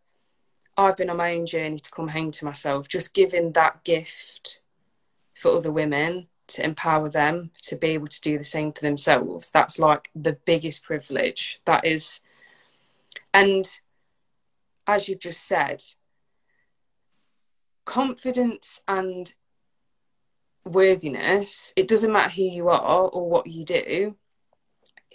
I've 0.76 0.96
been 0.96 1.10
on 1.10 1.16
my 1.16 1.34
own 1.34 1.46
journey 1.46 1.78
to 1.78 1.90
come 1.90 2.08
home 2.08 2.30
to 2.32 2.44
myself, 2.44 2.88
just 2.88 3.14
giving 3.14 3.52
that 3.52 3.82
gift 3.84 4.60
for 5.34 5.52
other 5.52 5.72
women 5.72 6.28
to 6.48 6.64
empower 6.64 7.08
them 7.08 7.50
to 7.62 7.76
be 7.76 7.88
able 7.88 8.06
to 8.06 8.20
do 8.20 8.38
the 8.38 8.44
same 8.44 8.72
for 8.72 8.82
themselves. 8.82 9.50
That's 9.50 9.78
like 9.78 10.10
the 10.14 10.34
biggest 10.44 10.84
privilege. 10.84 11.60
That 11.64 11.84
is, 11.84 12.20
and 13.32 13.66
as 14.86 15.08
you've 15.08 15.20
just 15.20 15.46
said, 15.46 15.82
confidence 17.84 18.82
and 18.86 19.34
worthiness, 20.64 21.72
it 21.76 21.88
doesn't 21.88 22.12
matter 22.12 22.30
who 22.30 22.42
you 22.42 22.68
are 22.68 23.08
or 23.08 23.28
what 23.28 23.46
you 23.46 23.64
do, 23.64 24.16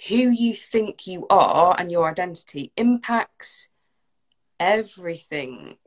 who 0.08 0.30
you 0.30 0.54
think 0.54 1.06
you 1.06 1.28
are 1.30 1.76
and 1.78 1.92
your 1.92 2.10
identity 2.10 2.72
impacts 2.76 3.71
everything. 4.62 5.78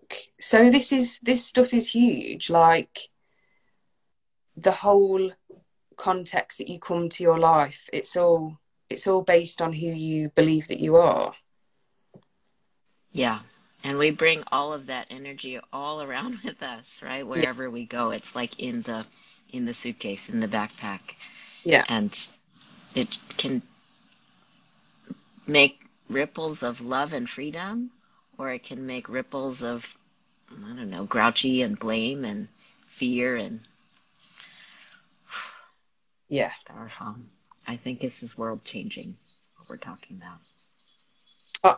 So 0.40 0.70
this 0.70 0.92
is 0.92 1.20
this 1.20 1.46
stuff 1.46 1.72
is 1.72 1.92
huge. 1.92 2.50
Like 2.50 3.08
the 4.56 4.72
whole 4.72 5.32
context 5.96 6.58
that 6.58 6.68
you 6.68 6.80
come 6.80 7.08
to 7.08 7.22
your 7.22 7.38
life, 7.38 7.88
it's 7.92 8.16
all 8.16 8.58
it's 8.90 9.06
all 9.06 9.22
based 9.22 9.62
on 9.62 9.72
who 9.72 9.86
you 9.86 10.30
believe 10.30 10.68
that 10.68 10.80
you 10.80 10.96
are. 10.96 11.32
Yeah. 13.12 13.40
And 13.84 13.98
we 13.98 14.10
bring 14.10 14.42
all 14.50 14.72
of 14.72 14.86
that 14.86 15.06
energy 15.10 15.60
all 15.72 16.02
around 16.02 16.40
with 16.44 16.62
us, 16.62 17.00
right? 17.02 17.26
Wherever 17.26 17.64
yeah. 17.64 17.68
we 17.68 17.86
go. 17.86 18.10
It's 18.10 18.34
like 18.34 18.58
in 18.58 18.82
the 18.82 19.06
in 19.52 19.66
the 19.66 19.74
suitcase, 19.74 20.28
in 20.28 20.40
the 20.40 20.48
backpack. 20.48 21.14
Yeah. 21.62 21.84
And 21.88 22.12
it 22.96 23.08
can 23.36 23.62
make 25.46 25.80
ripples 26.08 26.62
of 26.62 26.80
love 26.80 27.12
and 27.12 27.30
freedom 27.30 27.90
or 28.38 28.50
it 28.50 28.62
can 28.62 28.86
make 28.86 29.08
ripples 29.08 29.62
of 29.62 29.96
I 30.50 30.74
don't 30.74 30.90
know, 30.90 31.04
grouchy 31.04 31.62
and 31.62 31.78
blame 31.78 32.24
and 32.24 32.48
fear 32.82 33.36
and 33.36 33.60
yeah, 36.28 36.52
powerful. 36.66 37.16
I 37.66 37.76
think 37.76 38.00
this 38.00 38.22
is 38.22 38.36
world 38.36 38.64
changing. 38.64 39.16
What 39.56 39.68
we're 39.68 39.76
talking 39.76 40.20
about. 40.20 40.38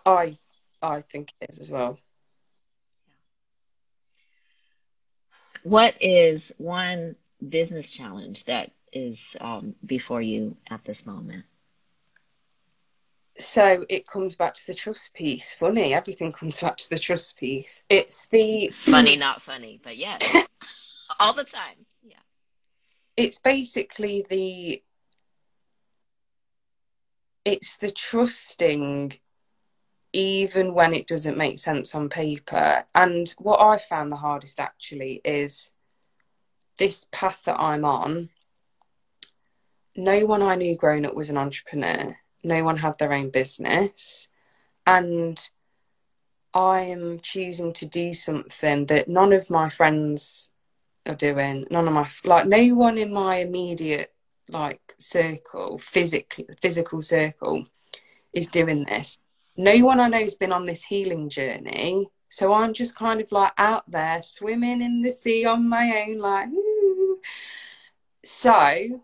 I 0.04 0.36
I 0.82 1.00
think 1.00 1.32
it 1.40 1.50
is 1.50 1.58
as 1.58 1.70
well. 1.70 1.98
What 5.62 5.94
is 6.00 6.52
one 6.58 7.16
business 7.48 7.90
challenge 7.90 8.44
that 8.44 8.70
is 8.92 9.36
um, 9.40 9.74
before 9.84 10.22
you 10.22 10.56
at 10.70 10.84
this 10.84 11.06
moment? 11.06 11.44
So 13.38 13.84
it 13.88 14.06
comes 14.06 14.36
back 14.36 14.54
to 14.54 14.66
the 14.66 14.74
trust 14.74 15.14
piece. 15.14 15.54
Funny, 15.54 15.94
everything 15.94 16.32
comes 16.32 16.60
back 16.60 16.76
to 16.78 16.90
the 16.90 16.98
trust 16.98 17.36
piece. 17.36 17.84
It's 17.88 18.26
the 18.28 18.68
funny, 18.68 19.16
not 19.16 19.42
funny, 19.42 19.80
but 19.82 19.96
yes, 19.96 20.22
all 21.20 21.32
the 21.32 21.44
time. 21.44 21.86
Yeah, 22.02 22.16
it's 23.16 23.38
basically 23.38 24.24
the 24.28 24.82
it's 27.44 27.76
the 27.76 27.90
trusting 27.90 29.18
even 30.12 30.72
when 30.72 30.94
it 30.94 31.06
doesn't 31.06 31.36
make 31.36 31.58
sense 31.58 31.94
on 31.94 32.08
paper. 32.08 32.84
And 32.94 33.32
what 33.38 33.60
I 33.60 33.76
found 33.76 34.10
the 34.10 34.16
hardest 34.16 34.58
actually 34.58 35.20
is 35.24 35.72
this 36.78 37.06
path 37.12 37.42
that 37.44 37.60
I'm 37.60 37.84
on. 37.84 38.30
No 39.94 40.24
one 40.24 40.42
I 40.42 40.54
knew 40.54 40.76
growing 40.76 41.04
up 41.04 41.14
was 41.14 41.28
an 41.28 41.36
entrepreneur 41.36 42.16
no 42.46 42.64
one 42.64 42.78
had 42.78 42.98
their 42.98 43.12
own 43.12 43.30
business. 43.30 44.28
And 44.86 45.48
I 46.54 46.80
am 46.80 47.20
choosing 47.20 47.72
to 47.74 47.86
do 47.86 48.14
something 48.14 48.86
that 48.86 49.08
none 49.08 49.32
of 49.32 49.50
my 49.50 49.68
friends 49.68 50.50
are 51.04 51.14
doing. 51.14 51.66
None 51.70 51.86
of 51.86 51.92
my, 51.92 52.08
like, 52.24 52.46
no 52.46 52.74
one 52.74 52.98
in 52.98 53.12
my 53.12 53.36
immediate, 53.36 54.14
like, 54.48 54.80
circle, 54.98 55.78
physical, 55.78 56.44
physical 56.60 57.02
circle 57.02 57.66
is 58.32 58.48
doing 58.48 58.84
this. 58.84 59.18
No 59.56 59.76
one 59.84 60.00
I 60.00 60.08
know 60.08 60.20
has 60.20 60.34
been 60.36 60.52
on 60.52 60.64
this 60.64 60.84
healing 60.84 61.28
journey. 61.28 62.08
So 62.28 62.52
I'm 62.52 62.74
just 62.74 62.96
kind 62.96 63.20
of 63.20 63.32
like 63.32 63.52
out 63.56 63.90
there 63.90 64.20
swimming 64.20 64.82
in 64.82 65.00
the 65.00 65.10
sea 65.10 65.44
on 65.44 65.68
my 65.68 66.04
own, 66.06 66.18
like, 66.18 66.48
Ooh. 66.48 67.20
so 68.24 69.02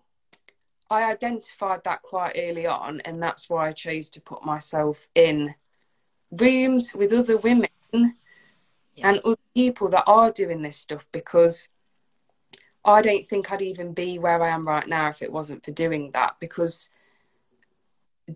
I 0.92 1.10
identified 1.10 1.84
that 1.84 2.02
quite 2.02 2.36
early 2.36 2.66
on, 2.66 3.00
and 3.00 3.22
that's 3.22 3.48
why 3.48 3.68
I 3.68 3.72
chose 3.72 4.10
to 4.10 4.20
put 4.20 4.44
myself 4.44 5.08
in 5.14 5.54
rooms 6.30 6.94
with 6.94 7.14
other 7.14 7.38
women 7.38 7.70
yeah. 7.92 9.08
and 9.08 9.18
other 9.24 9.36
people 9.54 9.88
that 9.88 10.04
are 10.06 10.30
doing 10.30 10.60
this 10.60 10.76
stuff 10.76 11.06
because 11.10 11.70
I 12.84 13.00
don't 13.00 13.24
think 13.24 13.50
I'd 13.50 13.62
even 13.62 13.94
be 13.94 14.18
where 14.18 14.42
I 14.42 14.50
am 14.50 14.64
right 14.64 14.86
now 14.86 15.08
if 15.08 15.22
it 15.22 15.32
wasn't 15.32 15.64
for 15.64 15.70
doing 15.70 16.10
that 16.12 16.36
because 16.40 16.90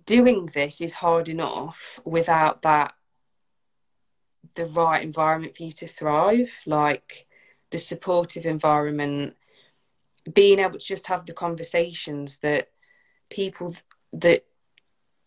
doing 0.07 0.47
this 0.47 0.81
is 0.81 0.95
hard 0.95 1.29
enough 1.29 2.01
without 2.07 2.63
that 2.63 2.95
the 4.55 4.65
right 4.65 5.03
environment 5.03 5.55
for 5.57 5.65
you 5.65 5.73
to 5.73 5.87
thrive 5.89 6.63
like 6.65 7.27
the 7.71 7.79
supportive 7.79 8.47
environment 8.47 9.37
being 10.33 10.59
able 10.59 10.79
to 10.79 10.87
just 10.87 11.07
have 11.07 11.27
the 11.27 11.33
conversations 11.33 12.39
that 12.39 12.69
people 13.31 13.75
that 14.13 14.45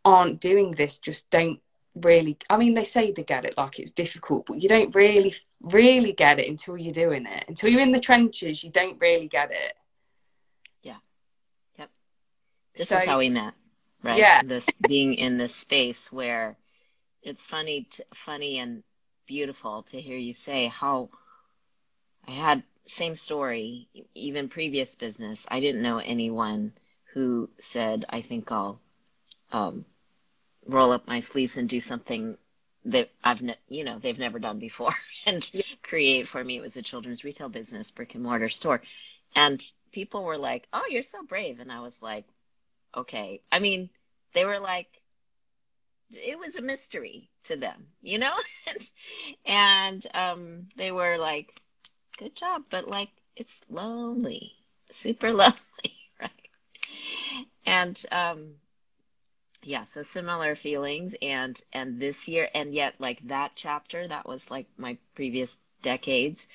aren't 0.06 0.40
doing 0.40 0.72
this 0.72 1.00
just 1.00 1.30
don't 1.30 1.60
really 1.96 2.38
i 2.50 2.56
mean 2.56 2.76
they 2.76 2.84
say 2.84 3.12
they 3.12 3.24
get 3.24 3.46
it 3.46 3.58
like 3.58 3.80
it's 3.80 3.92
difficult 3.92 4.46
but 4.46 4.62
you 4.62 4.70
don't 4.70 4.96
really 4.96 5.34
really 5.62 6.14
get 6.14 6.40
it 6.40 6.48
until 6.48 6.78
you're 6.78 6.94
doing 6.94 7.26
it. 7.26 7.46
Until 7.48 7.70
you're 7.70 7.82
in 7.82 7.92
the 7.92 8.00
trenches 8.00 8.64
you 8.64 8.72
don't 8.72 9.00
really 9.00 9.28
get 9.28 9.52
it. 9.52 9.74
Yeah. 10.82 10.98
Yep. 11.78 11.90
This 12.76 12.90
so, 12.90 12.98
is 12.98 13.06
how 13.06 13.20
we 13.20 13.30
met 13.30 13.54
right? 14.04 14.18
Yeah. 14.18 14.42
This 14.46 14.68
being 14.88 15.16
in 15.16 15.38
this 15.38 15.56
space 15.56 16.12
where 16.12 16.58
it's 17.22 17.46
funny 17.46 17.88
to, 17.92 18.06
funny 18.14 18.60
and 18.60 18.84
beautiful 19.28 19.84
to 19.84 20.00
hear 20.00 20.18
you 20.18 20.34
say 20.34 20.66
how 20.68 21.08
i 22.28 22.32
had 22.32 22.64
same 22.90 23.16
story 23.16 23.88
even 24.16 24.50
previous 24.50 24.96
business 24.96 25.46
i 25.50 25.60
didn't 25.60 25.82
know 25.82 26.00
anyone 26.00 26.74
who 27.14 27.50
said 27.58 28.06
i 28.10 28.22
think 28.22 28.52
i'll 28.52 28.80
um, 29.52 29.86
roll 30.68 30.92
up 30.92 31.08
my 31.08 31.20
sleeves 31.20 31.58
and 31.58 31.68
do 31.68 31.80
something 31.80 32.38
that 32.86 33.10
I've, 33.24 33.42
ne- 33.42 33.58
you 33.68 33.84
know, 33.84 34.00
they've 34.00 34.18
never 34.18 34.40
done 34.40 34.60
before 34.60 34.94
and 35.26 35.48
yeah. 35.54 35.64
create 35.82 36.28
for 36.28 36.44
me. 36.44 36.58
It 36.58 36.62
was 36.62 36.78
a 36.78 36.82
children's 36.82 37.24
retail 37.24 37.50
business, 37.50 37.92
brick 37.92 38.16
and 38.16 38.24
mortar 38.24 38.50
store. 38.50 38.82
And 39.36 39.62
people 39.92 40.24
were 40.24 40.38
like, 40.38 40.68
oh, 40.74 40.86
you're 40.90 41.02
so 41.04 41.24
brave. 41.24 41.60
And 41.60 41.72
I 41.72 41.82
was 41.82 42.02
like, 42.02 42.26
okay. 42.96 43.42
I 43.52 43.60
mean, 43.60 43.90
they 44.34 44.46
were 44.46 44.60
like, 44.60 44.88
it 46.12 46.40
was 46.40 46.56
a 46.56 46.62
mystery 46.62 47.30
to 47.44 47.56
them, 47.56 47.88
you 48.02 48.18
know? 48.18 48.36
and 49.46 50.06
um, 50.14 50.70
they 50.76 50.92
were 50.92 51.18
like, 51.18 51.52
good 52.20 52.36
job. 52.36 52.66
But 52.70 52.90
like, 52.90 53.12
it's 53.38 53.62
lonely, 53.70 54.54
super 54.92 55.34
lonely, 55.34 55.56
right? 56.22 56.50
And, 57.66 58.06
um, 58.12 58.56
yeah 59.64 59.84
so 59.84 60.04
similar 60.04 60.56
feelings 60.56 61.16
and 61.22 61.62
and 61.74 62.00
this 62.00 62.28
year 62.30 62.50
and 62.56 62.74
yet 62.74 62.96
like 63.00 63.20
that 63.28 63.52
chapter 63.56 64.08
that 64.08 64.28
was 64.28 64.50
like 64.50 64.68
my 64.78 64.98
previous 65.16 65.58
decades 65.82 66.48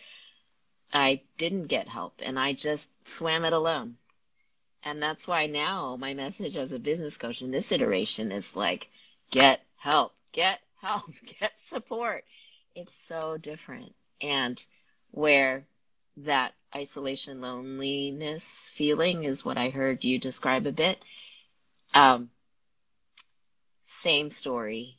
i 0.93 1.21
didn't 1.39 1.65
get 1.69 1.89
help 1.89 2.15
and 2.23 2.39
i 2.39 2.53
just 2.53 2.91
swam 3.09 3.45
it 3.45 3.53
alone 3.53 3.97
and 4.85 5.03
that's 5.03 5.29
why 5.29 5.47
now 5.47 5.97
my 5.97 6.15
message 6.15 6.57
as 6.57 6.73
a 6.73 6.79
business 6.81 7.19
coach 7.19 7.43
in 7.43 7.51
this 7.51 7.73
iteration 7.73 8.33
is 8.33 8.57
like 8.57 8.89
get 9.31 9.61
help 9.79 10.15
get 10.33 10.61
help 10.81 11.11
get 11.41 11.59
support 11.59 12.25
it's 12.75 12.95
so 13.09 13.37
different 13.39 13.95
and 14.23 14.67
where 15.15 15.65
that 16.17 16.53
isolation 16.75 17.41
loneliness 17.41 18.71
feeling 18.75 19.25
is 19.25 19.45
what 19.45 19.57
i 19.57 19.71
heard 19.71 20.05
you 20.05 20.19
describe 20.19 20.67
a 20.67 20.73
bit 20.73 20.99
um, 21.95 22.31
same 23.87 24.31
story 24.31 24.99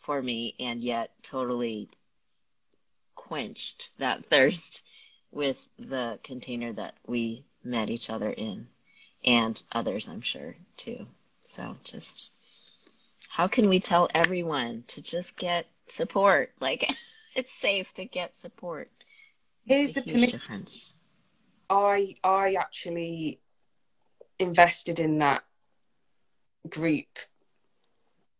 for 0.00 0.20
me 0.22 0.54
and 0.58 0.82
yet 0.82 1.10
totally 1.22 1.88
quenched 3.14 3.90
that 3.98 4.24
thirst 4.30 4.82
with 5.30 5.68
the 5.78 6.18
container 6.22 6.72
that 6.72 6.94
we 7.06 7.44
met 7.62 7.90
each 7.90 8.08
other 8.08 8.30
in 8.30 8.68
and 9.24 9.60
others 9.72 10.08
I'm 10.08 10.20
sure 10.20 10.56
too. 10.76 11.06
So 11.40 11.76
just 11.84 12.30
how 13.28 13.48
can 13.48 13.68
we 13.68 13.80
tell 13.80 14.08
everyone 14.14 14.84
to 14.88 15.02
just 15.02 15.36
get 15.36 15.66
support? 15.88 16.52
Like 16.60 16.90
it's 17.34 17.52
safe 17.52 17.92
to 17.94 18.04
get 18.04 18.34
support. 18.34 18.90
Here's 19.66 19.94
the 19.94 20.02
permission. 20.02 20.30
difference. 20.30 20.96
I 21.68 22.14
I 22.22 22.52
actually 22.52 23.40
invested 24.38 25.00
in 25.00 25.18
that 25.18 25.42
group 26.68 27.18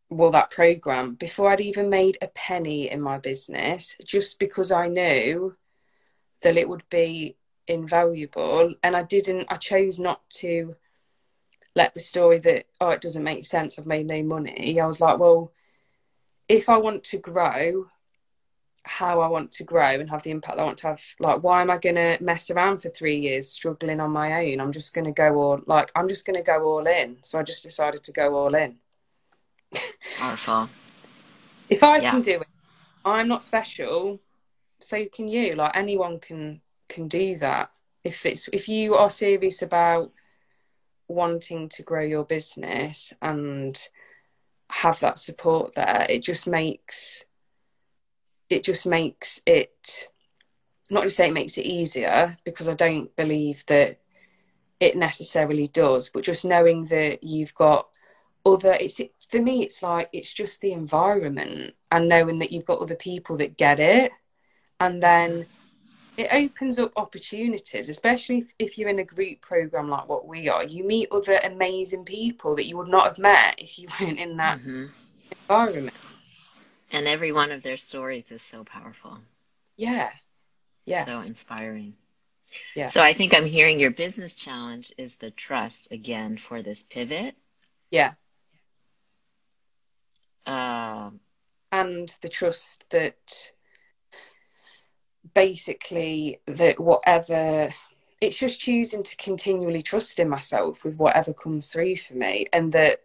well 0.08 0.30
that 0.30 0.50
program 0.50 1.14
before 1.14 1.50
I'd 1.50 1.60
even 1.60 1.90
made 1.90 2.16
a 2.22 2.28
penny 2.28 2.90
in 2.90 3.00
my 3.00 3.18
business 3.18 3.96
just 4.04 4.38
because 4.38 4.70
I 4.70 4.88
knew 4.88 5.56
that 6.42 6.56
it 6.56 6.68
would 6.68 6.88
be 6.90 7.36
invaluable 7.66 8.74
and 8.82 8.96
I 8.96 9.02
didn't 9.02 9.46
I 9.50 9.56
chose 9.56 9.98
not 9.98 10.28
to 10.38 10.76
let 11.74 11.94
the 11.94 12.00
story 12.00 12.38
that 12.40 12.66
oh 12.80 12.90
it 12.90 13.00
doesn't 13.00 13.24
make 13.24 13.44
sense 13.44 13.78
I've 13.78 13.86
made 13.86 14.06
no 14.06 14.22
money 14.22 14.80
I 14.80 14.86
was 14.86 15.00
like 15.00 15.18
well 15.18 15.52
if 16.48 16.68
I 16.68 16.76
want 16.76 17.02
to 17.04 17.18
grow 17.18 17.88
how 18.88 19.20
I 19.20 19.28
want 19.28 19.52
to 19.52 19.64
grow 19.64 19.82
and 19.82 20.08
have 20.10 20.22
the 20.22 20.30
impact 20.30 20.58
I 20.58 20.64
want 20.64 20.78
to 20.78 20.88
have 20.88 21.02
like 21.18 21.42
why 21.42 21.60
am 21.60 21.70
I 21.70 21.78
going 21.78 21.96
to 21.96 22.18
mess 22.20 22.50
around 22.50 22.82
for 22.82 22.88
3 22.88 23.18
years 23.18 23.48
struggling 23.48 24.00
on 24.00 24.10
my 24.10 24.46
own 24.46 24.60
I'm 24.60 24.72
just 24.72 24.94
going 24.94 25.06
to 25.06 25.12
go 25.12 25.34
all 25.34 25.60
like 25.66 25.90
I'm 25.96 26.08
just 26.08 26.24
going 26.24 26.36
to 26.36 26.42
go 26.42 26.62
all 26.64 26.86
in 26.86 27.16
so 27.22 27.38
I 27.38 27.42
just 27.42 27.64
decided 27.64 28.04
to 28.04 28.12
go 28.12 28.34
all 28.34 28.54
in 28.54 28.76
oh, 29.74 29.80
Powerful. 30.18 30.68
if 31.68 31.82
I 31.82 31.98
yeah. 31.98 32.10
can 32.10 32.22
do 32.22 32.40
it, 32.40 32.48
I'm 33.04 33.28
not 33.28 33.42
special. 33.42 34.20
So 34.78 35.04
can 35.06 35.28
you. 35.28 35.54
Like 35.54 35.76
anyone 35.76 36.18
can 36.18 36.60
can 36.88 37.08
do 37.08 37.36
that. 37.36 37.70
If 38.04 38.26
it's 38.26 38.48
if 38.52 38.68
you 38.68 38.94
are 38.94 39.10
serious 39.10 39.62
about 39.62 40.12
wanting 41.08 41.68
to 41.70 41.82
grow 41.82 42.02
your 42.02 42.24
business 42.24 43.12
and 43.22 43.80
have 44.70 45.00
that 45.00 45.18
support 45.18 45.74
there, 45.74 46.06
it 46.08 46.20
just 46.20 46.46
makes 46.46 47.24
it 48.48 48.64
just 48.64 48.86
makes 48.86 49.40
it 49.46 50.08
not 50.90 51.02
to 51.02 51.10
say 51.10 51.28
it 51.28 51.34
makes 51.34 51.58
it 51.58 51.66
easier 51.66 52.36
because 52.44 52.68
I 52.68 52.74
don't 52.74 53.14
believe 53.16 53.64
that 53.66 53.98
it 54.78 54.96
necessarily 54.96 55.66
does, 55.68 56.10
but 56.10 56.22
just 56.22 56.44
knowing 56.44 56.86
that 56.86 57.24
you've 57.24 57.54
got 57.54 57.88
other 58.44 58.76
it's 58.78 59.00
for 59.28 59.40
me 59.40 59.64
it's 59.64 59.82
like 59.82 60.08
it's 60.12 60.32
just 60.32 60.60
the 60.60 60.70
environment 60.70 61.74
and 61.90 62.08
knowing 62.08 62.38
that 62.38 62.52
you've 62.52 62.64
got 62.64 62.78
other 62.78 62.94
people 62.94 63.36
that 63.38 63.56
get 63.56 63.80
it. 63.80 64.12
And 64.78 65.02
then 65.02 65.46
it 66.16 66.28
opens 66.32 66.78
up 66.78 66.92
opportunities 66.96 67.88
especially 67.88 68.38
if, 68.38 68.54
if 68.58 68.78
you're 68.78 68.88
in 68.88 69.00
a 69.00 69.04
group 69.04 69.40
program 69.40 69.88
like 69.88 70.08
what 70.08 70.28
we 70.28 70.48
are. 70.48 70.62
You 70.62 70.84
meet 70.84 71.08
other 71.10 71.40
amazing 71.42 72.04
people 72.04 72.54
that 72.56 72.66
you 72.66 72.76
would 72.76 72.88
not 72.88 73.06
have 73.06 73.18
met 73.18 73.56
if 73.58 73.78
you 73.78 73.88
weren't 74.00 74.18
in 74.18 74.36
that 74.36 74.60
mm-hmm. 74.60 74.86
environment 75.32 75.96
and 76.90 77.06
every 77.06 77.32
one 77.32 77.52
of 77.52 77.62
their 77.62 77.76
stories 77.76 78.30
is 78.32 78.42
so 78.42 78.64
powerful. 78.64 79.18
Yeah. 79.76 80.10
Yeah 80.84 81.04
so 81.04 81.18
inspiring. 81.18 81.94
Yeah 82.74 82.88
so 82.88 83.02
i 83.02 83.12
think 83.12 83.34
i'm 83.34 83.44
hearing 83.44 83.80
your 83.80 83.90
business 83.90 84.34
challenge 84.34 84.92
is 84.96 85.16
the 85.16 85.30
trust 85.32 85.90
again 85.90 86.36
for 86.38 86.62
this 86.62 86.82
pivot. 86.82 87.34
Yeah. 87.90 88.12
Um, 90.46 91.20
and 91.72 92.08
the 92.22 92.28
trust 92.28 92.84
that 92.90 93.52
basically 95.34 96.40
that 96.46 96.78
whatever 96.78 97.70
it's 98.20 98.38
just 98.38 98.60
choosing 98.60 99.02
to 99.02 99.16
continually 99.16 99.82
trust 99.82 100.18
in 100.18 100.28
myself 100.28 100.84
with 100.84 100.96
whatever 100.96 101.34
comes 101.34 101.72
through 101.72 101.96
for 101.96 102.14
me 102.14 102.46
and 102.52 102.72
that 102.72 103.02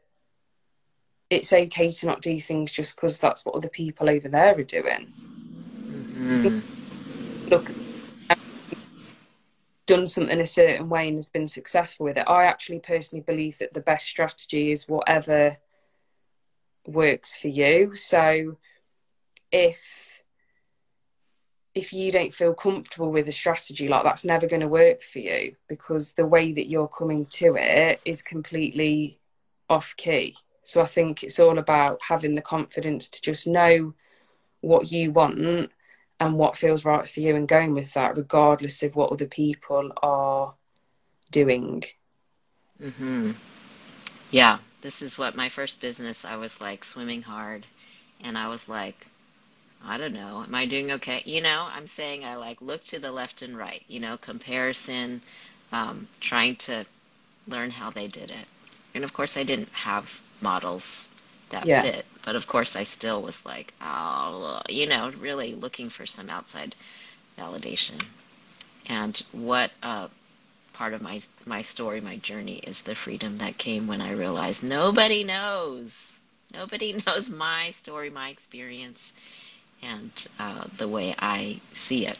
it's 1.31 1.51
okay 1.51 1.91
to 1.91 2.05
not 2.05 2.21
do 2.21 2.39
things 2.39 2.71
just 2.71 2.95
because 2.95 3.17
that's 3.17 3.43
what 3.45 3.55
other 3.55 3.69
people 3.69 4.09
over 4.09 4.29
there 4.29 4.57
are 4.57 4.63
doing 4.63 5.07
mm-hmm. 6.17 7.49
look 7.49 7.71
done 9.87 10.05
something 10.05 10.39
a 10.39 10.45
certain 10.45 10.87
way 10.87 11.07
and 11.07 11.17
has 11.17 11.29
been 11.29 11.47
successful 11.47 12.05
with 12.05 12.17
it 12.17 12.25
i 12.27 12.43
actually 12.43 12.79
personally 12.79 13.23
believe 13.23 13.57
that 13.57 13.73
the 13.73 13.81
best 13.81 14.05
strategy 14.05 14.71
is 14.71 14.87
whatever 14.87 15.57
works 16.87 17.37
for 17.37 17.47
you. 17.47 17.95
So 17.95 18.57
if 19.51 20.23
if 21.73 21.93
you 21.93 22.11
don't 22.11 22.33
feel 22.33 22.53
comfortable 22.53 23.11
with 23.11 23.29
a 23.29 23.31
strategy 23.31 23.87
like 23.87 24.03
that's 24.03 24.25
never 24.25 24.45
going 24.45 24.59
to 24.59 24.67
work 24.67 25.01
for 25.01 25.19
you 25.19 25.55
because 25.69 26.15
the 26.15 26.25
way 26.25 26.51
that 26.51 26.67
you're 26.67 26.89
coming 26.89 27.25
to 27.25 27.55
it 27.55 28.01
is 28.03 28.21
completely 28.21 29.19
off 29.69 29.95
key. 29.95 30.35
So 30.71 30.81
I 30.81 30.85
think 30.85 31.21
it's 31.21 31.37
all 31.37 31.59
about 31.59 31.99
having 32.03 32.33
the 32.33 32.41
confidence 32.41 33.09
to 33.09 33.21
just 33.21 33.45
know 33.45 33.93
what 34.61 34.89
you 34.89 35.11
want 35.11 35.69
and 36.17 36.37
what 36.37 36.55
feels 36.55 36.85
right 36.85 37.05
for 37.05 37.19
you 37.19 37.35
and 37.35 37.45
going 37.45 37.73
with 37.73 37.93
that 37.93 38.15
regardless 38.15 38.81
of 38.81 38.95
what 38.95 39.11
other 39.11 39.25
people 39.25 39.91
are 40.01 40.55
doing. 41.29 41.83
hmm 42.81 43.31
Yeah, 44.29 44.59
this 44.81 45.01
is 45.01 45.17
what 45.17 45.35
my 45.35 45.49
first 45.49 45.81
business. 45.81 46.23
I 46.23 46.37
was 46.37 46.61
like 46.61 46.85
swimming 46.85 47.21
hard, 47.21 47.67
and 48.23 48.37
I 48.37 48.47
was 48.47 48.69
like, 48.69 49.07
I 49.83 49.97
don't 49.97 50.13
know, 50.13 50.41
am 50.41 50.55
I 50.55 50.65
doing 50.67 50.91
okay? 50.93 51.21
You 51.25 51.41
know, 51.41 51.67
I'm 51.69 51.87
saying 51.87 52.23
I 52.23 52.35
like 52.37 52.61
look 52.61 52.85
to 52.85 52.99
the 52.99 53.11
left 53.11 53.41
and 53.41 53.57
right. 53.57 53.83
You 53.89 53.99
know, 53.99 54.15
comparison, 54.15 55.21
um, 55.73 56.07
trying 56.21 56.55
to 56.67 56.85
learn 57.45 57.71
how 57.71 57.89
they 57.89 58.07
did 58.07 58.31
it, 58.31 58.47
and 58.95 59.03
of 59.03 59.11
course, 59.11 59.35
I 59.35 59.43
didn't 59.43 59.69
have 59.73 60.21
models 60.41 61.09
that 61.49 61.69
Yeah, 61.69 61.71
fit, 61.71 62.05
but 62.23 62.35
of 62.35 62.47
course, 62.47 62.75
I 62.75 62.83
still 62.83 63.21
was 63.21 63.45
like, 63.45 63.73
oh, 63.81 64.61
you 64.69 64.87
know, 64.87 65.11
really 65.11 65.53
looking 65.55 65.89
for 65.89 66.05
some 66.05 66.29
outside 66.29 66.75
validation. 67.37 68.05
And 68.87 69.17
what 69.31 69.71
uh, 69.83 70.07
part 70.73 70.93
of 70.93 71.01
my 71.01 71.21
my 71.45 71.61
story, 71.61 72.01
my 72.01 72.17
journey 72.17 72.57
is 72.57 72.81
the 72.83 72.95
freedom 72.95 73.37
that 73.39 73.57
came 73.57 73.87
when 73.87 74.01
I 74.01 74.11
realized 74.13 74.63
nobody 74.63 75.23
knows. 75.23 76.19
Nobody 76.53 76.93
knows 77.07 77.29
my 77.29 77.71
story, 77.71 78.09
my 78.09 78.29
experience, 78.29 79.13
and 79.81 80.27
uh, 80.39 80.65
the 80.77 80.87
way 80.87 81.15
I 81.19 81.59
see 81.73 82.05
it. 82.07 82.19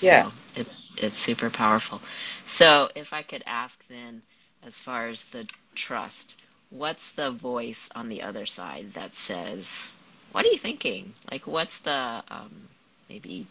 yeah. 0.00 0.24
So 0.24 0.32
it's 0.56 0.92
it's 0.96 1.18
super 1.18 1.50
powerful. 1.50 2.00
So 2.44 2.90
if 2.94 3.12
I 3.12 3.22
could 3.22 3.42
ask 3.46 3.86
then, 3.88 4.22
as 4.62 4.82
far 4.82 5.08
as 5.08 5.24
the 5.26 5.46
trust, 5.74 6.39
what's 6.70 7.10
the 7.12 7.30
voice 7.30 7.88
on 7.94 8.08
the 8.08 8.22
other 8.22 8.46
side 8.46 8.94
that 8.94 9.14
says, 9.14 9.92
"What 10.32 10.44
are 10.44 10.48
you 10.48 10.58
thinking?" 10.58 11.14
Like, 11.30 11.46
what's 11.46 11.78
the 11.80 12.22
um, 12.28 12.68
maybe 13.08 13.46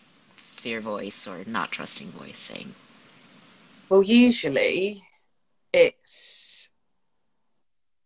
fear 0.55 0.81
voice 0.81 1.27
or 1.27 1.43
not 1.45 1.71
trusting 1.71 2.07
voice 2.11 2.39
saying? 2.39 2.73
Well, 3.89 4.03
usually 4.03 5.03
it's 5.73 6.69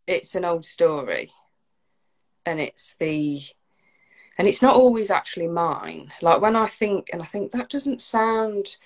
it's 0.07 0.35
an 0.35 0.45
old 0.45 0.65
story, 0.65 1.29
and 2.45 2.59
it's 2.59 2.95
the 2.95 3.41
and 4.37 4.47
it's 4.47 4.61
not 4.61 4.75
always 4.75 5.11
actually 5.11 5.47
mine. 5.47 6.11
Like 6.21 6.41
when 6.41 6.55
I 6.55 6.65
think, 6.65 7.09
and 7.13 7.21
I 7.21 7.25
think 7.25 7.51
that 7.51 7.69
doesn't 7.69 8.01
sound. 8.01 8.77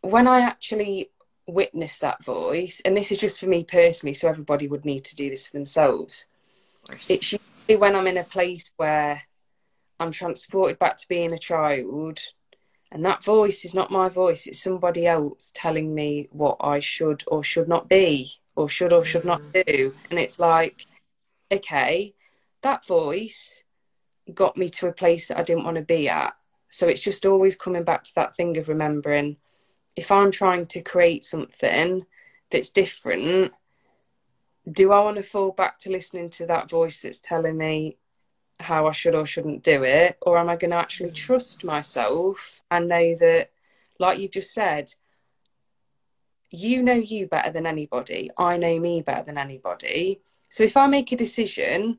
When 0.00 0.28
I 0.28 0.40
actually 0.40 1.10
witness 1.48 1.98
that 1.98 2.22
voice, 2.24 2.80
and 2.84 2.96
this 2.96 3.10
is 3.10 3.18
just 3.18 3.40
for 3.40 3.46
me 3.46 3.64
personally, 3.64 4.14
so 4.14 4.28
everybody 4.28 4.68
would 4.68 4.84
need 4.84 5.04
to 5.04 5.16
do 5.16 5.30
this 5.30 5.48
for 5.48 5.56
themselves. 5.56 6.28
It's 7.08 7.32
usually 7.32 7.80
when 7.80 7.96
I'm 7.96 8.06
in 8.06 8.18
a 8.18 8.24
place 8.24 8.70
where 8.76 9.22
I'm 9.98 10.12
transported 10.12 10.78
back 10.78 10.98
to 10.98 11.08
being 11.08 11.32
a 11.32 11.38
child, 11.38 12.20
and 12.92 13.04
that 13.04 13.24
voice 13.24 13.64
is 13.64 13.74
not 13.74 13.90
my 13.90 14.08
voice, 14.08 14.46
it's 14.46 14.62
somebody 14.62 15.06
else 15.06 15.50
telling 15.54 15.94
me 15.94 16.28
what 16.30 16.56
I 16.60 16.80
should 16.80 17.24
or 17.26 17.42
should 17.42 17.68
not 17.68 17.88
be, 17.88 18.30
or 18.54 18.68
should 18.68 18.92
or 18.92 19.04
should 19.04 19.24
not 19.24 19.40
Mhm. 19.40 19.66
do. 19.66 19.94
And 20.10 20.18
it's 20.18 20.38
like, 20.38 20.86
okay, 21.50 22.14
that 22.62 22.86
voice 22.86 23.64
got 24.34 24.56
me 24.56 24.68
to 24.68 24.88
a 24.88 24.92
place 24.92 25.28
that 25.28 25.38
I 25.38 25.42
didn't 25.42 25.64
want 25.64 25.76
to 25.76 25.82
be 25.82 26.08
at. 26.08 26.34
So 26.68 26.86
it's 26.86 27.02
just 27.02 27.24
always 27.24 27.56
coming 27.56 27.84
back 27.84 28.04
to 28.04 28.14
that 28.16 28.36
thing 28.36 28.58
of 28.58 28.68
remembering 28.68 29.38
if 29.98 30.12
I'm 30.12 30.30
trying 30.30 30.66
to 30.66 30.80
create 30.80 31.24
something 31.24 32.06
that's 32.52 32.70
different, 32.70 33.52
do 34.70 34.92
I 34.92 35.00
want 35.00 35.16
to 35.16 35.24
fall 35.24 35.50
back 35.50 35.80
to 35.80 35.90
listening 35.90 36.30
to 36.30 36.46
that 36.46 36.70
voice 36.70 37.00
that's 37.00 37.18
telling 37.18 37.58
me 37.58 37.96
how 38.60 38.86
I 38.86 38.92
should 38.92 39.16
or 39.16 39.26
shouldn't 39.26 39.64
do 39.64 39.82
it? 39.82 40.16
Or 40.22 40.38
am 40.38 40.48
I 40.48 40.54
going 40.54 40.70
to 40.70 40.76
actually 40.76 41.10
mm. 41.10 41.16
trust 41.16 41.64
myself 41.64 42.62
and 42.70 42.88
know 42.88 43.16
that, 43.16 43.50
like 43.98 44.20
you've 44.20 44.30
just 44.30 44.54
said, 44.54 44.94
you 46.52 46.80
know 46.80 46.94
you 46.94 47.26
better 47.26 47.50
than 47.50 47.66
anybody. 47.66 48.30
I 48.38 48.56
know 48.56 48.78
me 48.78 49.02
better 49.02 49.24
than 49.24 49.36
anybody. 49.36 50.20
So 50.48 50.62
if 50.62 50.76
I 50.76 50.86
make 50.86 51.10
a 51.10 51.16
decision 51.16 51.98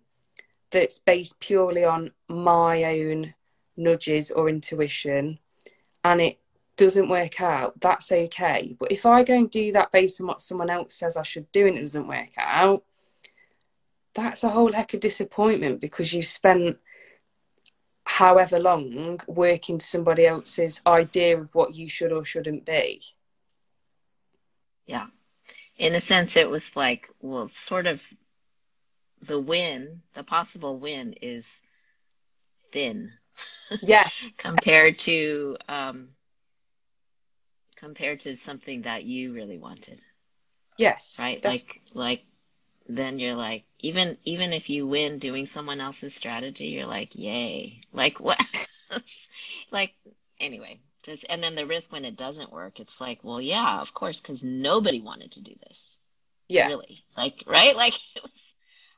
that's 0.71 0.99
based 0.99 1.41
purely 1.41 1.83
on 1.83 2.11
my 2.29 2.81
own 2.85 3.33
nudges 3.75 4.31
or 4.31 4.47
intuition 4.47 5.39
and 6.05 6.21
it 6.21 6.38
doesn't 6.79 7.09
work 7.09 7.41
out, 7.41 7.79
that's 7.81 8.09
okay. 8.11 8.75
But 8.79 8.91
if 8.91 9.05
I 9.05 9.23
go 9.23 9.35
and 9.35 9.51
do 9.51 9.73
that 9.73 9.91
based 9.91 10.21
on 10.21 10.27
what 10.27 10.39
someone 10.39 10.69
else 10.69 10.93
says 10.93 11.17
I 11.17 11.23
should 11.23 11.51
do 11.51 11.67
and 11.67 11.77
it 11.77 11.81
doesn't 11.81 12.07
work 12.07 12.37
out, 12.37 12.83
that's 14.15 14.45
a 14.45 14.49
whole 14.49 14.71
heck 14.71 14.93
of 14.93 15.01
disappointment 15.01 15.81
because 15.81 16.13
you 16.13 16.23
spent 16.23 16.77
however 18.05 18.59
long 18.59 19.19
working 19.27 19.77
to 19.77 19.85
somebody 19.85 20.25
else's 20.25 20.81
idea 20.87 21.37
of 21.37 21.53
what 21.53 21.75
you 21.75 21.89
should 21.89 22.13
or 22.13 22.23
shouldn't 22.23 22.65
be. 22.65 23.01
Yeah. 24.85 25.07
In 25.77 25.95
a 25.95 25.99
sense, 25.99 26.37
it 26.37 26.49
was 26.49 26.75
like, 26.77 27.09
well, 27.19 27.49
sort 27.49 27.87
of 27.87 28.01
the 29.21 29.39
win, 29.39 30.01
the 30.13 30.23
possible 30.23 30.79
win 30.79 31.13
is 31.21 31.59
thin 32.71 33.11
Yeah, 33.81 34.07
compared 34.37 34.97
to 34.99 35.57
um, 35.67 36.09
compared 37.79 38.21
to 38.21 38.35
something 38.35 38.83
that 38.83 39.03
you 39.03 39.33
really 39.33 39.57
wanted, 39.57 40.01
yes, 40.77 41.15
right? 41.19 41.43
Like 41.43 41.81
like 41.93 42.23
then 42.87 43.19
you're 43.19 43.35
like 43.35 43.65
even 43.79 44.17
even 44.23 44.53
if 44.53 44.69
you 44.69 44.87
win 44.87 45.19
doing 45.19 45.45
someone 45.45 45.79
else's 45.79 46.15
strategy, 46.15 46.67
you're 46.67 46.85
like, 46.85 47.15
yay. 47.15 47.81
Like 47.93 48.19
what? 48.19 48.39
like 49.71 49.93
anyway, 50.39 50.79
just 51.03 51.25
and 51.29 51.41
then 51.43 51.55
the 51.55 51.65
risk 51.65 51.91
when 51.91 52.05
it 52.05 52.17
doesn't 52.17 52.51
work, 52.51 52.79
it's 52.79 52.99
like, 52.99 53.19
well, 53.23 53.41
yeah, 53.41 53.81
of 53.81 53.93
course, 53.93 54.21
because 54.21 54.43
nobody 54.43 55.01
wanted 55.01 55.31
to 55.33 55.43
do 55.43 55.53
this. 55.67 55.97
yeah, 56.47 56.67
really 56.67 57.03
like 57.15 57.43
right 57.47 57.75
like 57.83 57.93
it 58.15 58.23
was 58.23 58.55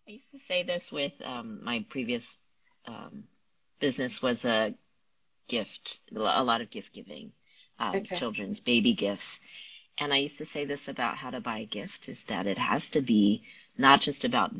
i 0.07 0.11
used 0.11 0.31
to 0.31 0.39
say 0.39 0.63
this 0.63 0.91
with 0.91 1.13
um, 1.23 1.63
my 1.63 1.85
previous 1.89 2.37
um, 2.87 3.25
business 3.79 4.21
was 4.21 4.45
a 4.45 4.73
gift 5.47 5.99
a 6.15 6.43
lot 6.43 6.61
of 6.61 6.69
gift 6.69 6.93
giving 6.93 7.31
um, 7.81 8.07
okay, 8.07 8.19
children's 8.19 8.61
baby 8.61 8.95
gifts 8.95 9.41
and 9.99 10.13
i 10.13 10.17
used 10.17 10.39
to 10.39 10.45
say 10.45 10.65
this 10.65 10.89
about 10.89 11.17
how 11.17 11.31
to 11.31 11.41
buy 11.41 11.59
a 11.59 11.65
gift 11.65 12.09
is 12.09 12.23
that 12.25 12.47
it 12.47 12.59
has 12.59 12.89
to 12.91 13.01
be 13.01 13.43
not 13.77 14.01
just 14.01 14.25
about 14.25 14.51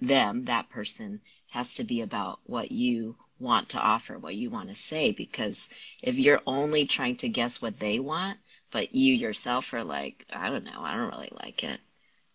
them 0.00 0.44
that 0.46 0.70
person 0.70 1.20
has 1.50 1.74
to 1.76 1.84
be 1.84 2.02
about 2.02 2.40
what 2.46 2.72
you 2.72 3.16
want 3.40 3.70
to 3.70 3.78
offer 3.80 4.18
what 4.18 4.36
you 4.36 4.50
want 4.50 4.68
to 4.70 4.76
say 4.76 5.12
because 5.12 5.68
if 6.02 6.16
you're 6.16 6.42
only 6.46 6.86
trying 6.86 7.16
to 7.16 7.28
guess 7.28 7.62
what 7.62 7.78
they 7.80 7.98
want 8.00 8.38
but 8.72 8.94
you 8.94 9.14
yourself 9.14 9.72
are 9.74 9.84
like 9.84 10.24
i 10.32 10.50
don't 10.50 10.64
know 10.64 10.80
i 10.82 10.94
don't 10.96 11.10
really 11.10 11.32
like 11.44 11.64
it 11.64 11.80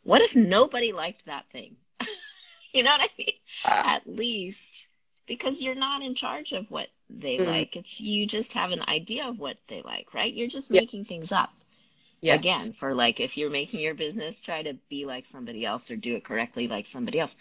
what 0.04 0.22
if 0.22 0.36
nobody 0.36 0.94
liked 0.94 1.26
that 1.26 1.50
thing? 1.50 1.78
you 2.74 2.84
know 2.84 2.92
what 2.92 3.02
I 3.02 3.10
mean? 3.18 3.34
uh, 3.64 3.84
At 3.84 4.08
least 4.08 4.88
because 5.28 5.62
you're 5.62 5.76
not 5.76 6.04
in 6.04 6.16
charge 6.16 6.54
of 6.54 6.70
what 6.72 6.88
they 7.10 7.39
mm, 7.39 7.45
like. 7.45 7.76
It's 7.76 8.01
you 8.01 8.28
just 8.28 8.53
have 8.53 8.72
an 8.72 8.84
idea 8.88 9.28
of 9.28 9.39
what 9.39 9.58
they 9.68 9.82
like, 9.82 10.14
right? 10.14 10.34
You're 10.34 10.47
just 10.47 10.72
making 10.72 11.05
things 11.05 11.32
up. 11.32 11.51
yes, 12.22 12.39
Again, 12.39 12.74
for 12.74 12.93
like 12.93 13.20
if 13.20 13.38
you're 13.38 13.49
making 13.49 13.80
your 13.82 13.93
business, 13.95 14.41
try 14.41 14.64
to 14.64 14.74
be 14.89 15.05
like 15.05 15.26
somebody 15.26 15.66
else 15.66 15.89
or 15.91 15.95
do 15.97 16.16
it 16.16 16.24
correctly 16.24 16.68
like 16.68 16.86
somebody 16.88 17.20
else. 17.20 17.36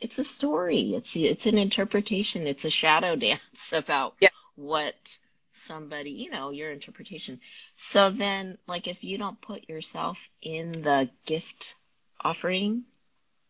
It's 0.00 0.18
a 0.18 0.24
story. 0.24 0.94
It's 0.94 1.16
it's 1.16 1.46
an 1.46 1.58
interpretation. 1.58 2.46
It's 2.46 2.64
a 2.64 2.70
shadow 2.70 3.16
dance 3.26 3.72
about 3.72 4.16
yeah, 4.20 4.30
what 4.56 5.18
somebody, 5.52 6.10
you 6.12 6.30
know, 6.30 6.50
your 6.50 6.70
interpretation. 6.70 7.40
So 7.76 8.10
then, 8.10 8.58
like, 8.66 8.88
if 8.88 9.04
you 9.04 9.18
don't 9.18 9.40
put 9.40 9.68
yourself 9.68 10.28
in 10.42 10.82
the 10.82 11.10
gift 11.26 11.76
offering, 12.20 12.84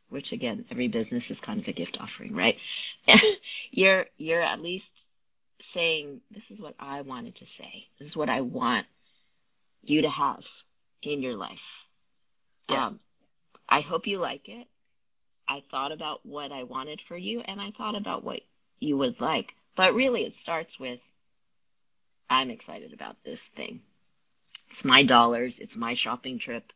which 0.09 0.33
again, 0.33 0.64
every 0.70 0.89
business 0.89 1.31
is 1.31 1.41
kind 1.41 1.61
of 1.61 1.68
a 1.68 1.72
gift 1.72 2.01
offering, 2.01 2.35
right? 2.35 2.59
You're 3.70 4.07
you're 4.18 4.43
at 4.43 4.61
least 4.61 5.07
saying, 5.63 6.23
this 6.31 6.51
is 6.51 6.61
what 6.61 6.75
I 6.79 7.03
wanted 7.03 7.37
to 7.37 7.47
say. 7.47 7.89
This 7.99 8.09
is 8.09 8.17
what 8.17 8.29
I 8.31 8.41
want 8.43 8.87
you 9.83 10.03
to 10.03 10.09
have 10.11 10.47
in 11.03 11.23
your 11.23 11.37
life. 11.37 11.87
yeah, 12.69 12.85
Um, 12.87 13.01
I 13.69 13.81
hope 13.81 14.07
you 14.07 14.19
like 14.19 14.49
it. 14.49 14.69
I 15.49 15.61
thought 15.61 15.93
about 15.93 16.25
what 16.25 16.53
I 16.53 16.65
wanted 16.65 17.01
for 17.01 17.17
you, 17.17 17.41
and 17.41 17.61
I 17.61 17.71
thought 17.71 17.97
about 17.97 18.25
what 18.25 18.41
you 18.81 18.97
would 18.99 19.21
like. 19.21 19.55
But 19.77 19.95
really, 19.95 20.25
it 20.25 20.35
starts 20.35 20.79
with 20.79 21.01
I'm 22.31 22.51
excited 22.51 22.93
about 22.93 23.23
this 23.25 23.47
thing. 23.49 23.83
It's 24.71 24.85
my 24.85 25.03
dollars. 25.05 25.59
It's 25.59 25.77
my 25.77 25.95
shopping 25.95 26.39
trip. 26.39 26.73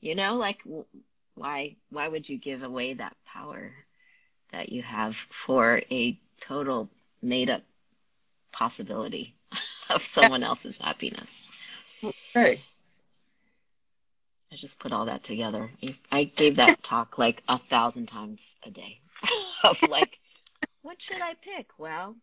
You 0.00 0.14
know, 0.14 0.36
like 0.36 0.62
why 1.34 1.76
why 1.90 2.08
would 2.08 2.28
you 2.28 2.38
give 2.38 2.62
away 2.62 2.94
that 2.94 3.16
power 3.24 3.72
that 4.52 4.70
you 4.70 4.82
have 4.82 5.16
for 5.16 5.80
a 5.90 6.20
total 6.40 6.90
made 7.22 7.50
up 7.50 7.62
possibility 8.52 9.34
of 9.90 10.02
someone 10.02 10.42
else's 10.42 10.78
happiness? 10.78 11.42
true. 12.32 12.56
I 14.52 14.56
just 14.56 14.80
put 14.80 14.92
all 14.92 15.04
that 15.04 15.22
together. 15.22 15.70
I 15.82 15.94
I 16.10 16.24
gave 16.24 16.56
that 16.56 16.82
talk 16.82 17.18
like 17.18 17.42
a 17.48 17.58
thousand 17.58 18.06
times 18.06 18.56
a 18.64 18.70
day 18.70 19.00
of 19.64 19.80
like, 19.88 20.18
what 20.82 21.00
should 21.00 21.22
I 21.22 21.34
pick? 21.34 21.70
Well, 21.78 22.16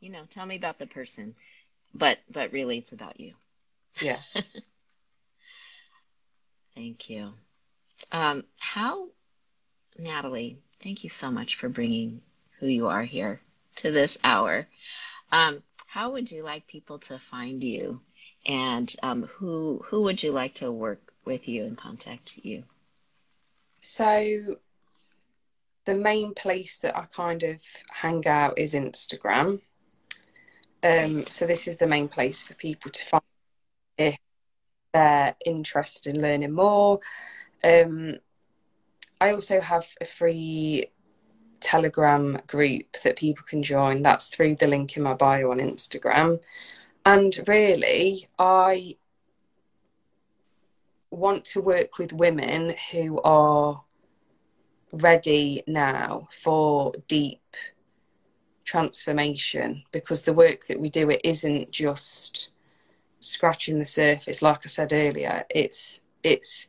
you 0.00 0.10
know, 0.10 0.22
tell 0.30 0.46
me 0.46 0.56
about 0.56 0.78
the 0.78 0.86
person, 0.86 1.34
but 1.94 2.18
but 2.30 2.52
really, 2.52 2.78
it's 2.78 2.92
about 2.92 3.20
you. 3.20 3.34
Yeah, 4.00 4.18
Thank 6.74 7.08
you. 7.08 7.32
Um, 8.10 8.44
how, 8.58 9.08
Natalie, 9.98 10.58
thank 10.82 11.04
you 11.04 11.10
so 11.10 11.30
much 11.30 11.56
for 11.56 11.68
bringing 11.68 12.20
who 12.58 12.66
you 12.66 12.88
are 12.88 13.02
here 13.02 13.40
to 13.76 13.92
this 13.92 14.18
hour. 14.24 14.66
Um, 15.34 15.64
how 15.88 16.12
would 16.12 16.30
you 16.30 16.44
like 16.44 16.68
people 16.68 17.00
to 17.00 17.18
find 17.18 17.62
you? 17.62 18.00
And 18.46 18.94
um, 19.02 19.24
who 19.24 19.82
who 19.86 20.02
would 20.02 20.22
you 20.22 20.30
like 20.30 20.54
to 20.54 20.70
work 20.70 21.12
with 21.24 21.48
you 21.48 21.64
and 21.64 21.76
contact 21.76 22.38
you? 22.44 22.62
So 23.80 24.56
the 25.86 25.94
main 25.94 26.34
place 26.34 26.78
that 26.78 26.96
I 26.96 27.06
kind 27.06 27.42
of 27.42 27.60
hang 27.90 28.24
out 28.28 28.56
is 28.58 28.74
Instagram. 28.74 29.60
Um, 30.84 31.26
so 31.26 31.46
this 31.46 31.66
is 31.66 31.78
the 31.78 31.88
main 31.88 32.06
place 32.06 32.44
for 32.44 32.54
people 32.54 32.92
to 32.92 33.04
find 33.04 33.22
if 33.98 34.18
they're 34.92 35.34
interested 35.44 36.14
in 36.14 36.22
learning 36.22 36.52
more. 36.52 37.00
Um, 37.64 38.18
I 39.20 39.32
also 39.32 39.60
have 39.60 39.88
a 40.00 40.04
free 40.04 40.92
Telegram 41.64 42.38
group 42.46 42.98
that 43.02 43.16
people 43.16 43.44
can 43.48 43.62
join. 43.62 44.02
That's 44.02 44.28
through 44.28 44.56
the 44.56 44.68
link 44.68 44.96
in 44.96 45.02
my 45.02 45.14
bio 45.14 45.50
on 45.50 45.58
Instagram. 45.58 46.40
And 47.06 47.34
really, 47.48 48.28
I 48.38 48.96
want 51.10 51.44
to 51.46 51.60
work 51.60 51.98
with 51.98 52.12
women 52.12 52.74
who 52.92 53.20
are 53.22 53.82
ready 54.92 55.62
now 55.66 56.28
for 56.30 56.92
deep 57.08 57.56
transformation 58.64 59.82
because 59.90 60.24
the 60.24 60.32
work 60.32 60.66
that 60.66 60.80
we 60.80 60.88
do 60.88 61.10
it 61.10 61.20
isn't 61.24 61.70
just 61.70 62.50
scratching 63.20 63.78
the 63.78 63.84
surface 63.84 64.40
like 64.40 64.60
i 64.64 64.68
said 64.68 64.92
earlier 64.92 65.44
it's 65.50 66.02
it's 66.22 66.68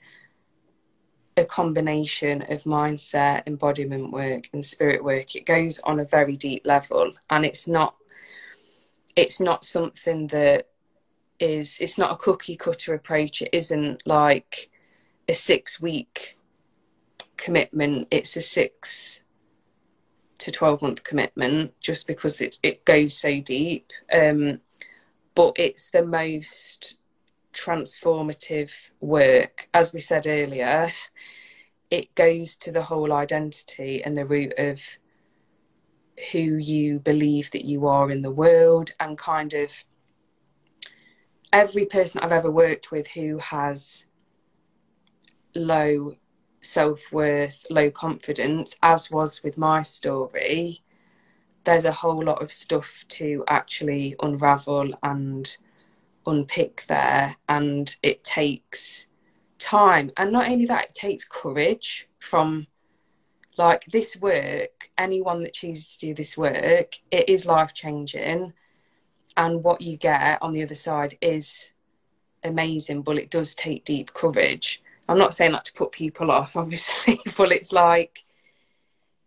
a 1.37 1.45
combination 1.45 2.41
of 2.43 2.63
mindset 2.63 3.45
embodiment 3.45 4.11
work 4.11 4.49
and 4.53 4.65
spirit 4.65 5.03
work. 5.03 5.35
It 5.35 5.45
goes 5.45 5.79
on 5.79 5.99
a 5.99 6.05
very 6.05 6.37
deep 6.37 6.65
level 6.65 7.13
and 7.29 7.45
it's 7.45 7.67
not 7.67 7.95
it's 9.15 9.39
not 9.39 9.63
something 9.63 10.27
that 10.27 10.67
is 11.39 11.79
it's 11.79 11.97
not 11.97 12.11
a 12.11 12.17
cookie 12.17 12.55
cutter 12.55 12.93
approach. 12.93 13.41
It 13.41 13.49
isn't 13.51 14.05
like 14.05 14.69
a 15.27 15.33
six 15.33 15.81
week 15.81 16.37
commitment. 17.37 18.07
It's 18.11 18.35
a 18.37 18.41
six 18.41 19.21
to 20.37 20.51
12 20.51 20.81
month 20.81 21.03
commitment 21.03 21.73
just 21.79 22.07
because 22.07 22.39
it, 22.41 22.59
it 22.63 22.85
goes 22.85 23.17
so 23.17 23.41
deep. 23.41 23.91
Um, 24.11 24.61
but 25.33 25.53
it's 25.57 25.89
the 25.89 26.05
most 26.05 26.97
transformative 27.55 28.91
work. 28.99 29.69
As 29.73 29.93
we 29.93 29.99
said 29.99 30.27
earlier 30.27 30.91
it 31.91 32.13
goes 32.15 32.55
to 32.55 32.71
the 32.71 32.83
whole 32.83 33.13
identity 33.13 34.03
and 34.03 34.17
the 34.17 34.25
root 34.25 34.53
of 34.57 34.99
who 36.31 36.39
you 36.39 36.99
believe 36.99 37.51
that 37.51 37.65
you 37.65 37.87
are 37.87 38.09
in 38.09 38.21
the 38.21 38.31
world 38.31 38.91
and 38.99 39.17
kind 39.17 39.53
of 39.53 39.83
every 41.51 41.85
person 41.85 42.21
I've 42.21 42.31
ever 42.31 42.51
worked 42.51 42.91
with 42.91 43.07
who 43.09 43.37
has 43.37 44.07
low 45.53 46.15
self 46.61 47.11
worth, 47.11 47.65
low 47.69 47.91
confidence, 47.91 48.75
as 48.81 49.11
was 49.11 49.43
with 49.43 49.57
my 49.57 49.81
story, 49.83 50.81
there's 51.63 51.85
a 51.85 51.91
whole 51.91 52.23
lot 52.23 52.41
of 52.41 52.51
stuff 52.51 53.05
to 53.09 53.43
actually 53.47 54.15
unravel 54.21 54.93
and 55.03 55.57
unpick 56.25 56.85
there. 56.87 57.35
And 57.47 57.95
it 58.03 58.23
takes 58.23 59.07
time. 59.59 60.11
And 60.17 60.31
not 60.31 60.49
only 60.49 60.65
that, 60.65 60.85
it 60.85 60.93
takes 60.93 61.23
courage 61.23 62.07
from 62.19 62.67
like 63.57 63.85
this 63.85 64.17
work, 64.17 64.89
anyone 64.97 65.41
that 65.43 65.53
chooses 65.53 65.97
to 65.97 66.07
do 66.07 66.13
this 66.13 66.37
work, 66.37 66.93
it 67.11 67.29
is 67.29 67.45
life 67.45 67.73
changing. 67.73 68.53
And 69.37 69.63
what 69.63 69.81
you 69.81 69.97
get 69.97 70.41
on 70.41 70.53
the 70.53 70.63
other 70.63 70.75
side 70.75 71.15
is 71.21 71.71
amazing, 72.43 73.01
but 73.01 73.17
it 73.17 73.29
does 73.29 73.55
take 73.55 73.85
deep 73.85 74.13
courage. 74.13 74.81
I'm 75.07 75.17
not 75.17 75.33
saying 75.33 75.51
that 75.51 75.65
to 75.65 75.73
put 75.73 75.91
people 75.91 76.31
off, 76.31 76.55
obviously, 76.57 77.19
but 77.37 77.51
it's 77.51 77.71
like 77.71 78.23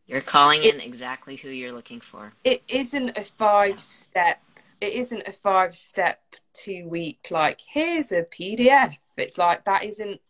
you're 0.07 0.21
calling 0.21 0.63
it, 0.65 0.75
in 0.75 0.81
exactly 0.81 1.37
who 1.37 1.51
you're 1.51 1.73
looking 1.73 2.01
for. 2.01 2.33
It 2.45 2.63
isn't 2.69 3.17
a 3.17 3.25
five 3.25 3.81
step. 3.81 4.43
It 4.81 4.95
isn't 4.95 5.27
a 5.27 5.33
five 5.33 5.75
step, 5.75 6.21
two 6.63 6.89
week 6.89 7.29
like 7.31 7.61
here's 7.73 8.13
a 8.13 8.23
PDF. 8.23 8.97
It's 9.17 9.39
like 9.39 9.65
that 9.65 9.85
isn't. 9.85 10.21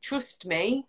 Trust 0.00 0.44
me. 0.46 0.86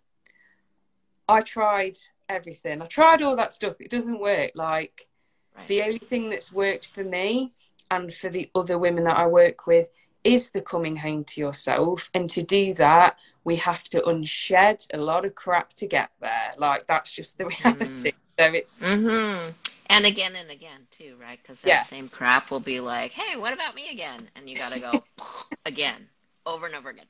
I 1.28 1.40
tried 1.40 1.98
everything. 2.28 2.82
I 2.82 2.86
tried 2.86 3.22
all 3.22 3.36
that 3.36 3.52
stuff. 3.52 3.76
It 3.80 3.90
doesn't 3.90 4.20
work. 4.20 4.52
Like 4.54 5.08
right. 5.56 5.66
the 5.68 5.82
only 5.82 5.98
thing 5.98 6.30
that's 6.30 6.52
worked 6.52 6.86
for 6.86 7.02
me 7.02 7.52
and 7.90 8.12
for 8.12 8.28
the 8.28 8.50
other 8.54 8.78
women 8.78 9.04
that 9.04 9.16
I 9.16 9.26
work 9.26 9.66
with 9.66 9.88
is 10.24 10.50
the 10.50 10.60
coming 10.60 10.96
home 10.96 11.24
to 11.24 11.40
yourself. 11.40 12.10
And 12.12 12.28
to 12.30 12.42
do 12.42 12.74
that, 12.74 13.16
we 13.44 13.56
have 13.56 13.84
to 13.90 14.06
unshed 14.06 14.90
a 14.92 14.98
lot 14.98 15.24
of 15.24 15.34
crap 15.34 15.72
to 15.74 15.86
get 15.86 16.10
there. 16.20 16.52
Like 16.58 16.86
that's 16.86 17.12
just 17.12 17.38
the 17.38 17.44
mm-hmm. 17.44 17.68
reality. 17.68 18.12
Mm. 18.12 18.14
So 18.38 18.44
it's. 18.52 18.82
Mm-hmm. 18.82 19.52
And 19.88 20.04
again 20.04 20.34
and 20.34 20.50
again 20.50 20.86
too, 20.90 21.16
right? 21.20 21.38
Because 21.40 21.60
that 21.62 21.68
yeah. 21.68 21.82
same 21.82 22.08
crap 22.08 22.50
will 22.50 22.60
be 22.60 22.80
like, 22.80 23.12
"Hey, 23.12 23.36
what 23.36 23.52
about 23.52 23.74
me 23.74 23.90
again?" 23.90 24.28
And 24.34 24.48
you 24.50 24.56
got 24.56 24.72
to 24.72 24.80
go 24.80 25.04
again, 25.66 26.08
over 26.44 26.66
and 26.66 26.74
over 26.74 26.90
again. 26.90 27.06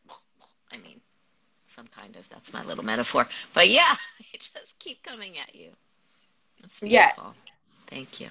I 0.71 0.77
mean, 0.77 1.01
some 1.67 1.87
kind 1.87 2.17
of 2.17 2.29
that's 2.29 2.53
my 2.53 2.65
little 2.65 2.85
metaphor, 2.85 3.27
but 3.55 3.69
yeah, 3.69 3.95
it 4.33 4.41
just 4.41 4.79
keep 4.79 5.03
coming 5.03 5.39
at 5.39 5.55
you. 5.55 5.71
That's 6.61 6.81
beautiful. 6.81 7.25
Yeah. 7.25 7.51
Thank 7.87 8.21
you. 8.21 8.29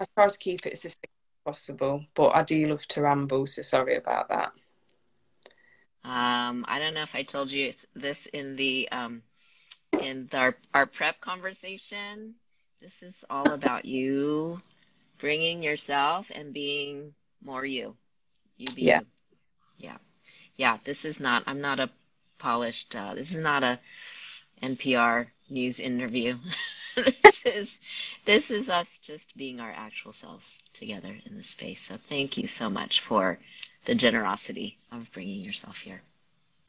I 0.00 0.06
try 0.14 0.28
to 0.28 0.38
keep 0.38 0.66
it 0.66 0.72
as 0.72 0.82
succinct 0.82 1.06
as 1.06 1.52
possible, 1.52 2.04
but 2.14 2.30
I 2.34 2.42
do 2.42 2.66
love 2.66 2.86
to 2.88 3.02
ramble, 3.02 3.46
so 3.46 3.62
sorry 3.62 3.96
about 3.96 4.28
that. 4.28 4.52
Um, 6.04 6.64
I 6.66 6.80
don't 6.80 6.94
know 6.94 7.02
if 7.02 7.14
I 7.14 7.22
told 7.22 7.52
you 7.52 7.72
this 7.94 8.26
in 8.26 8.56
the 8.56 8.88
um, 8.90 9.22
in 10.00 10.28
the, 10.30 10.38
our 10.38 10.56
our 10.74 10.86
prep 10.86 11.20
conversation. 11.20 12.34
This 12.82 13.04
is 13.04 13.24
all 13.30 13.52
about 13.52 13.84
you 13.84 14.60
bringing 15.18 15.62
yourself 15.62 16.32
and 16.34 16.52
being 16.52 17.14
more 17.40 17.64
you. 17.64 17.96
You 18.56 18.72
be 18.74 18.82
yeah. 18.82 18.98
You. 18.98 19.06
Yeah. 19.78 19.96
Yeah. 20.56 20.78
This 20.82 21.04
is 21.04 21.20
not. 21.20 21.44
I'm 21.46 21.60
not 21.60 21.78
a 21.78 21.90
polished. 22.38 22.96
Uh, 22.96 23.14
this 23.14 23.32
is 23.32 23.40
not 23.40 23.62
a 23.62 23.78
NPR 24.60 25.28
news 25.48 25.78
interview. 25.78 26.36
this 26.96 27.46
is 27.46 27.80
this 28.24 28.50
is 28.50 28.68
us 28.68 28.98
just 28.98 29.36
being 29.36 29.60
our 29.60 29.70
actual 29.70 30.12
selves 30.12 30.58
together 30.72 31.16
in 31.24 31.36
this 31.36 31.50
space. 31.50 31.82
So 31.82 31.96
thank 32.08 32.36
you 32.36 32.48
so 32.48 32.68
much 32.68 33.00
for 33.00 33.38
the 33.84 33.94
generosity 33.94 34.76
of 34.90 35.12
bringing 35.12 35.44
yourself 35.44 35.78
here. 35.78 36.02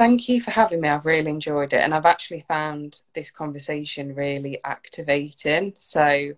Thank 0.03 0.27
you 0.27 0.41
for 0.41 0.51
having 0.51 0.81
me. 0.81 0.89
I've 0.89 1.05
really 1.05 1.31
enjoyed 1.31 1.71
it, 1.71 1.79
and 1.79 1.95
I've 1.95 2.05
actually 2.05 2.41
found 2.41 3.01
this 3.13 3.31
conversation 3.31 4.13
really 4.13 4.59
activating. 4.65 5.75
So, 5.79 6.33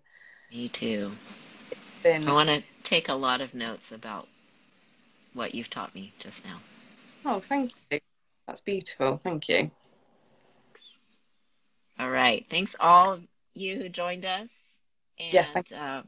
me 0.52 0.70
too. 0.70 1.12
Been... 2.04 2.28
I 2.28 2.34
want 2.34 2.50
to 2.50 2.62
take 2.84 3.10
a 3.10 3.16
lot 3.16 3.42
of 3.42 3.56
notes 3.56 3.92
about 3.92 4.28
what 5.34 5.56
you've 5.56 5.72
taught 5.72 5.96
me 5.96 6.14
just 6.20 6.46
now. 6.46 6.60
Oh, 7.26 7.40
thank 7.40 7.72
you. 7.90 8.00
That's 8.46 8.62
beautiful. 8.62 9.20
Thank 9.24 9.50
you. 9.50 9.72
All 11.98 12.12
right. 12.12 12.46
Thanks 12.52 12.76
all 12.80 13.20
you 13.56 13.78
who 13.78 13.90
joined 13.90 14.28
us. 14.28 14.56
And, 15.18 15.34
yeah. 15.34 15.48
Thank 15.52 15.72
uh, 15.72 16.04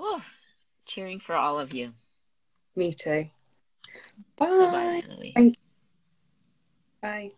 oh, 0.00 0.24
cheering 0.86 1.20
for 1.20 1.36
all 1.36 1.60
of 1.60 1.72
you. 1.72 1.92
Me 2.74 2.92
too. 2.92 3.28
Bye. 4.36 5.04
Bye. 5.36 5.54
Bye. 7.04 7.32